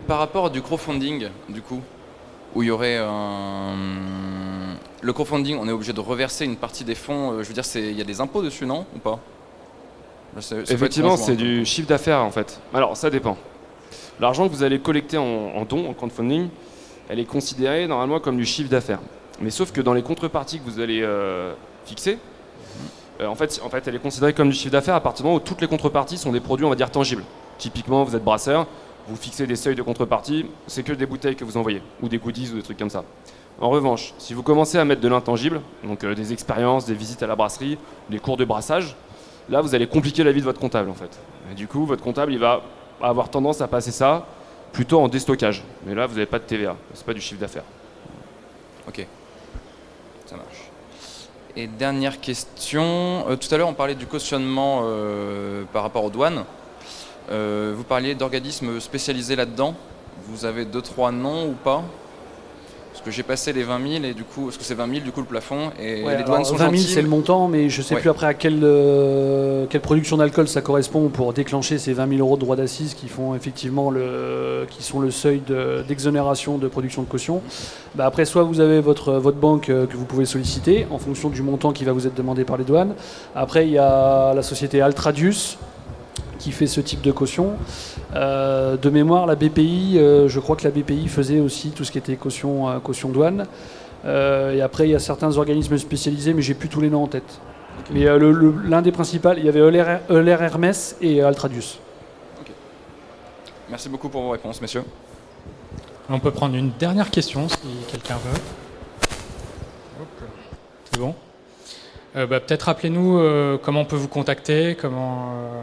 Par 0.06 0.18
rapport 0.18 0.46
à 0.46 0.50
du 0.50 0.60
crowdfunding, 0.60 1.28
du 1.48 1.62
coup, 1.62 1.80
où 2.54 2.62
il 2.62 2.66
y 2.66 2.70
aurait 2.70 2.98
un... 2.98 3.76
Le 5.00 5.12
crowdfunding, 5.12 5.56
on 5.58 5.68
est 5.68 5.72
obligé 5.72 5.92
de 5.92 6.00
reverser 6.00 6.44
une 6.44 6.56
partie 6.56 6.84
des 6.84 6.94
fonds. 6.94 7.32
Euh, 7.32 7.42
je 7.42 7.48
veux 7.48 7.54
dire, 7.54 7.64
il 7.76 7.96
y 7.96 8.00
a 8.00 8.04
des 8.04 8.20
impôts 8.20 8.42
dessus, 8.42 8.66
non 8.66 8.84
Ou 8.94 8.98
pas? 8.98 9.18
Effectivement, 10.68 11.16
c'est 11.16 11.36
du 11.36 11.64
chiffre 11.64 11.88
d'affaires 11.88 12.20
en 12.20 12.30
fait. 12.30 12.60
Alors, 12.72 12.96
ça 12.96 13.10
dépend. 13.10 13.36
L'argent 14.20 14.48
que 14.48 14.54
vous 14.54 14.62
allez 14.62 14.78
collecter 14.78 15.18
en, 15.18 15.24
en 15.24 15.64
don, 15.64 15.88
en 15.88 15.94
crowdfunding, 15.94 16.48
elle 17.08 17.18
est 17.18 17.24
considérée 17.24 17.86
normalement 17.86 18.20
comme 18.20 18.36
du 18.36 18.46
chiffre 18.46 18.70
d'affaires. 18.70 19.00
Mais 19.40 19.50
sauf 19.50 19.72
que 19.72 19.80
dans 19.80 19.94
les 19.94 20.02
contreparties 20.02 20.60
que 20.60 20.64
vous 20.64 20.80
allez 20.80 21.00
euh, 21.02 21.54
fixer, 21.84 22.18
euh, 23.20 23.26
en, 23.26 23.34
fait, 23.34 23.60
en 23.64 23.70
fait, 23.70 23.88
elle 23.88 23.94
est 23.94 24.00
considérée 24.00 24.32
comme 24.32 24.50
du 24.50 24.54
chiffre 24.54 24.72
d'affaires 24.72 24.94
à 24.94 25.00
partir 25.00 25.24
du 25.24 25.28
moment 25.28 25.36
où 25.36 25.44
toutes 25.44 25.60
les 25.60 25.66
contreparties 25.66 26.18
sont 26.18 26.32
des 26.32 26.40
produits, 26.40 26.66
on 26.66 26.70
va 26.70 26.76
dire, 26.76 26.90
tangibles. 26.90 27.24
Typiquement, 27.58 28.04
vous 28.04 28.14
êtes 28.14 28.24
brasseur, 28.24 28.66
vous 29.08 29.16
fixez 29.16 29.46
des 29.46 29.56
seuils 29.56 29.74
de 29.74 29.82
contrepartie, 29.82 30.46
c'est 30.66 30.82
que 30.82 30.92
des 30.92 31.06
bouteilles 31.06 31.36
que 31.36 31.44
vous 31.44 31.56
envoyez, 31.56 31.82
ou 32.02 32.08
des 32.08 32.18
goodies 32.18 32.50
ou 32.52 32.56
des 32.56 32.62
trucs 32.62 32.78
comme 32.78 32.90
ça. 32.90 33.04
En 33.60 33.68
revanche, 33.68 34.14
si 34.18 34.32
vous 34.32 34.42
commencez 34.42 34.78
à 34.78 34.84
mettre 34.84 35.00
de 35.00 35.08
l'intangible, 35.08 35.60
donc 35.84 36.04
euh, 36.04 36.14
des 36.14 36.32
expériences, 36.32 36.86
des 36.86 36.94
visites 36.94 37.22
à 37.22 37.26
la 37.26 37.36
brasserie, 37.36 37.78
des 38.08 38.18
cours 38.18 38.36
de 38.36 38.44
brassage, 38.44 38.96
Là, 39.48 39.60
vous 39.60 39.74
allez 39.74 39.86
compliquer 39.86 40.22
la 40.24 40.32
vie 40.32 40.40
de 40.40 40.44
votre 40.44 40.60
comptable 40.60 40.90
en 40.90 40.94
fait. 40.94 41.18
Du 41.56 41.66
coup, 41.66 41.86
votre 41.86 42.02
comptable, 42.02 42.32
il 42.32 42.38
va 42.38 42.62
avoir 43.00 43.28
tendance 43.30 43.60
à 43.60 43.68
passer 43.68 43.90
ça 43.90 44.26
plutôt 44.72 45.00
en 45.00 45.08
déstockage. 45.08 45.64
Mais 45.84 45.94
là, 45.94 46.06
vous 46.06 46.14
n'avez 46.14 46.26
pas 46.26 46.38
de 46.38 46.44
TVA, 46.44 46.76
c'est 46.94 47.04
pas 47.04 47.14
du 47.14 47.20
chiffre 47.20 47.40
d'affaires. 47.40 47.64
Ok, 48.86 49.06
ça 50.26 50.36
marche. 50.36 50.70
Et 51.56 51.66
dernière 51.66 52.20
question, 52.20 53.28
euh, 53.28 53.36
tout 53.36 53.52
à 53.52 53.58
l'heure 53.58 53.68
on 53.68 53.74
parlait 53.74 53.96
du 53.96 54.06
cautionnement 54.06 54.82
euh, 54.84 55.64
par 55.72 55.82
rapport 55.82 56.04
aux 56.04 56.10
douanes. 56.10 56.44
Euh, 57.30 57.74
vous 57.76 57.82
parliez 57.82 58.14
d'organismes 58.14 58.78
spécialisés 58.80 59.36
là-dedans. 59.36 59.74
Vous 60.26 60.44
avez 60.44 60.64
deux, 60.64 60.82
trois 60.82 61.10
noms 61.10 61.48
ou 61.48 61.52
pas? 61.52 61.82
Parce 63.00 63.12
que 63.12 63.16
j'ai 63.16 63.22
passé 63.22 63.54
les 63.54 63.62
20 63.62 63.80
000 64.00 64.04
et 64.04 64.12
du 64.12 64.24
coup, 64.24 64.44
parce 64.44 64.58
que 64.58 64.62
c'est 64.64 64.74
20 64.74 64.86
000 64.86 65.00
du 65.00 65.10
coup 65.10 65.20
le 65.20 65.26
plafond 65.26 65.70
et 65.80 66.04
Ouais, 66.04 66.18
les 66.18 66.22
douanes 66.22 66.34
alors, 66.34 66.46
sont 66.46 66.56
20 66.56 66.64
000 66.64 66.72
gentilles. 66.76 66.92
c'est 66.94 67.00
le 67.00 67.08
montant, 67.08 67.48
mais 67.48 67.70
je 67.70 67.80
sais 67.80 67.94
Ouais. 67.94 68.00
plus 68.02 68.10
après 68.10 68.26
à 68.26 68.34
quelle, 68.34 68.60
euh, 68.62 69.64
quelle 69.70 69.80
production 69.80 70.18
d'alcool 70.18 70.48
ça 70.48 70.60
correspond 70.60 71.08
pour 71.08 71.32
déclencher 71.32 71.78
ces 71.78 71.94
20 71.94 72.08
000 72.10 72.20
euros 72.20 72.36
de 72.36 72.42
droits 72.42 72.56
d'assises 72.56 72.92
qui 72.92 73.08
font 73.08 73.34
effectivement 73.34 73.90
le, 73.90 74.66
qui 74.68 74.82
sont 74.82 75.00
le 75.00 75.10
seuil 75.10 75.40
de- 75.48 75.82
d'exonération 75.88 76.58
de, 76.58 76.68
production 76.68 77.00
de 77.00 77.06
caution. 77.08 77.40
Bah, 77.94 78.04
après, 78.04 78.26
soit 78.26 78.42
vous 78.42 78.60
avez 78.60 78.82
votre, 78.82 79.14
votre 79.14 79.38
banque 79.38 79.70
euh, 79.70 79.86
que 79.86 79.96
vous 79.96 80.04
pouvez 80.04 80.26
solliciter 80.26 80.86
en 80.90 80.98
fonction 80.98 81.30
du 81.30 81.40
montant 81.40 81.72
qui 81.72 81.84
va 81.86 81.92
vous 81.92 82.06
être 82.06 82.14
demandé 82.14 82.44
par 82.44 82.58
les 82.58 82.64
douanes. 82.64 82.92
Après, 83.34 83.66
il 83.66 83.72
y 83.72 83.78
a 83.78 84.34
la 84.34 84.42
société 84.42 84.82
Altradius 84.82 85.56
qui 86.38 86.52
fait 86.52 86.66
ce 86.66 86.82
type 86.82 87.00
de 87.00 87.12
caution. 87.12 87.52
Euh, 88.16 88.76
de 88.76 88.90
mémoire, 88.90 89.26
la 89.26 89.36
BPI, 89.36 89.94
euh, 89.98 90.28
je 90.28 90.40
crois 90.40 90.56
que 90.56 90.64
la 90.64 90.70
BPI 90.70 91.06
faisait 91.08 91.38
aussi 91.40 91.70
tout 91.70 91.84
ce 91.84 91.92
qui 91.92 91.98
était 91.98 92.16
caution, 92.16 92.68
euh, 92.68 92.78
caution 92.80 93.08
douane. 93.08 93.46
Euh, 94.04 94.52
et 94.54 94.62
après, 94.62 94.88
il 94.88 94.90
y 94.90 94.94
a 94.94 94.98
certains 94.98 95.36
organismes 95.38 95.78
spécialisés, 95.78 96.34
mais 96.34 96.42
j'ai 96.42 96.54
plus 96.54 96.68
tous 96.68 96.80
les 96.80 96.90
noms 96.90 97.04
en 97.04 97.06
tête. 97.06 97.38
Mais 97.92 98.06
euh, 98.06 98.18
le- 98.18 98.32
le- 98.32 98.54
l'un 98.68 98.82
des 98.82 98.92
principaux, 98.92 99.30
il 99.36 99.44
y 99.44 99.48
avait 99.48 99.60
Euler, 99.60 99.84
Euler 100.10 100.36
Hermès 100.40 100.96
et 101.00 101.22
Altradius. 101.22 101.78
Merci 103.68 103.88
beaucoup 103.88 104.08
pour 104.08 104.22
vos 104.22 104.30
réponses, 104.30 104.60
messieurs. 104.60 104.82
On 106.08 106.18
peut 106.18 106.32
prendre 106.32 106.56
une 106.56 106.72
dernière 106.78 107.10
question 107.10 107.48
si 107.48 107.56
quelqu'un 107.88 108.16
veut. 108.16 108.40
C'est 110.92 110.98
bon 110.98 111.14
Euh, 112.16 112.26
bah, 112.26 112.40
Peut-être 112.40 112.64
rappelez-nous 112.64 113.18
euh, 113.18 113.56
comment 113.62 113.82
on 113.82 113.84
peut 113.84 113.94
vous 113.94 114.08
contacter, 114.08 114.76
comment. 114.80 115.28
euh, 115.36 115.60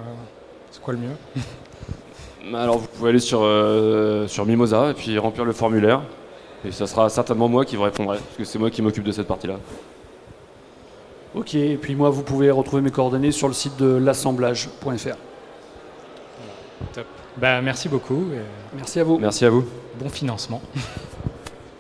c'est 0.72 0.82
quoi 0.82 0.94
le 0.94 1.00
mieux? 1.00 1.44
Alors 2.54 2.78
vous 2.78 2.88
pouvez 2.88 3.10
aller 3.10 3.20
sur, 3.20 3.42
euh, 3.44 4.28
sur 4.28 4.46
Mimosa 4.46 4.92
et 4.92 4.94
puis 4.94 5.18
remplir 5.18 5.46
le 5.46 5.54
formulaire. 5.54 6.02
Et 6.66 6.72
ça 6.72 6.88
sera 6.88 7.10
certainement 7.10 7.48
moi 7.48 7.66
qui 7.66 7.76
vous 7.76 7.84
répondrai, 7.84 8.18
parce 8.18 8.38
que 8.38 8.44
c'est 8.44 8.60
moi 8.60 8.72
qui 8.72 8.82
m'occupe 8.82 9.04
de 9.04 9.12
cette 9.12 9.28
partie-là. 9.28 9.58
Ok, 11.36 11.56
et 11.56 11.76
puis 11.76 11.96
moi, 11.96 12.10
vous 12.10 12.24
pouvez 12.24 12.50
retrouver 12.50 12.82
mes 12.82 12.90
coordonnées 12.90 13.32
sur 13.32 13.48
le 13.48 13.54
site 13.54 13.78
de 13.78 13.86
l'assemblage.fr. 13.86 15.18
Top. 16.94 17.06
Bah, 17.38 17.62
merci 17.62 17.90
beaucoup 17.90 18.26
et 18.34 18.42
Merci 18.76 19.00
à 19.00 19.04
vous. 19.04 19.20
Merci 19.20 19.46
à 19.46 19.50
vous. 19.50 19.64
bon 20.00 20.10
financement. 20.10 20.62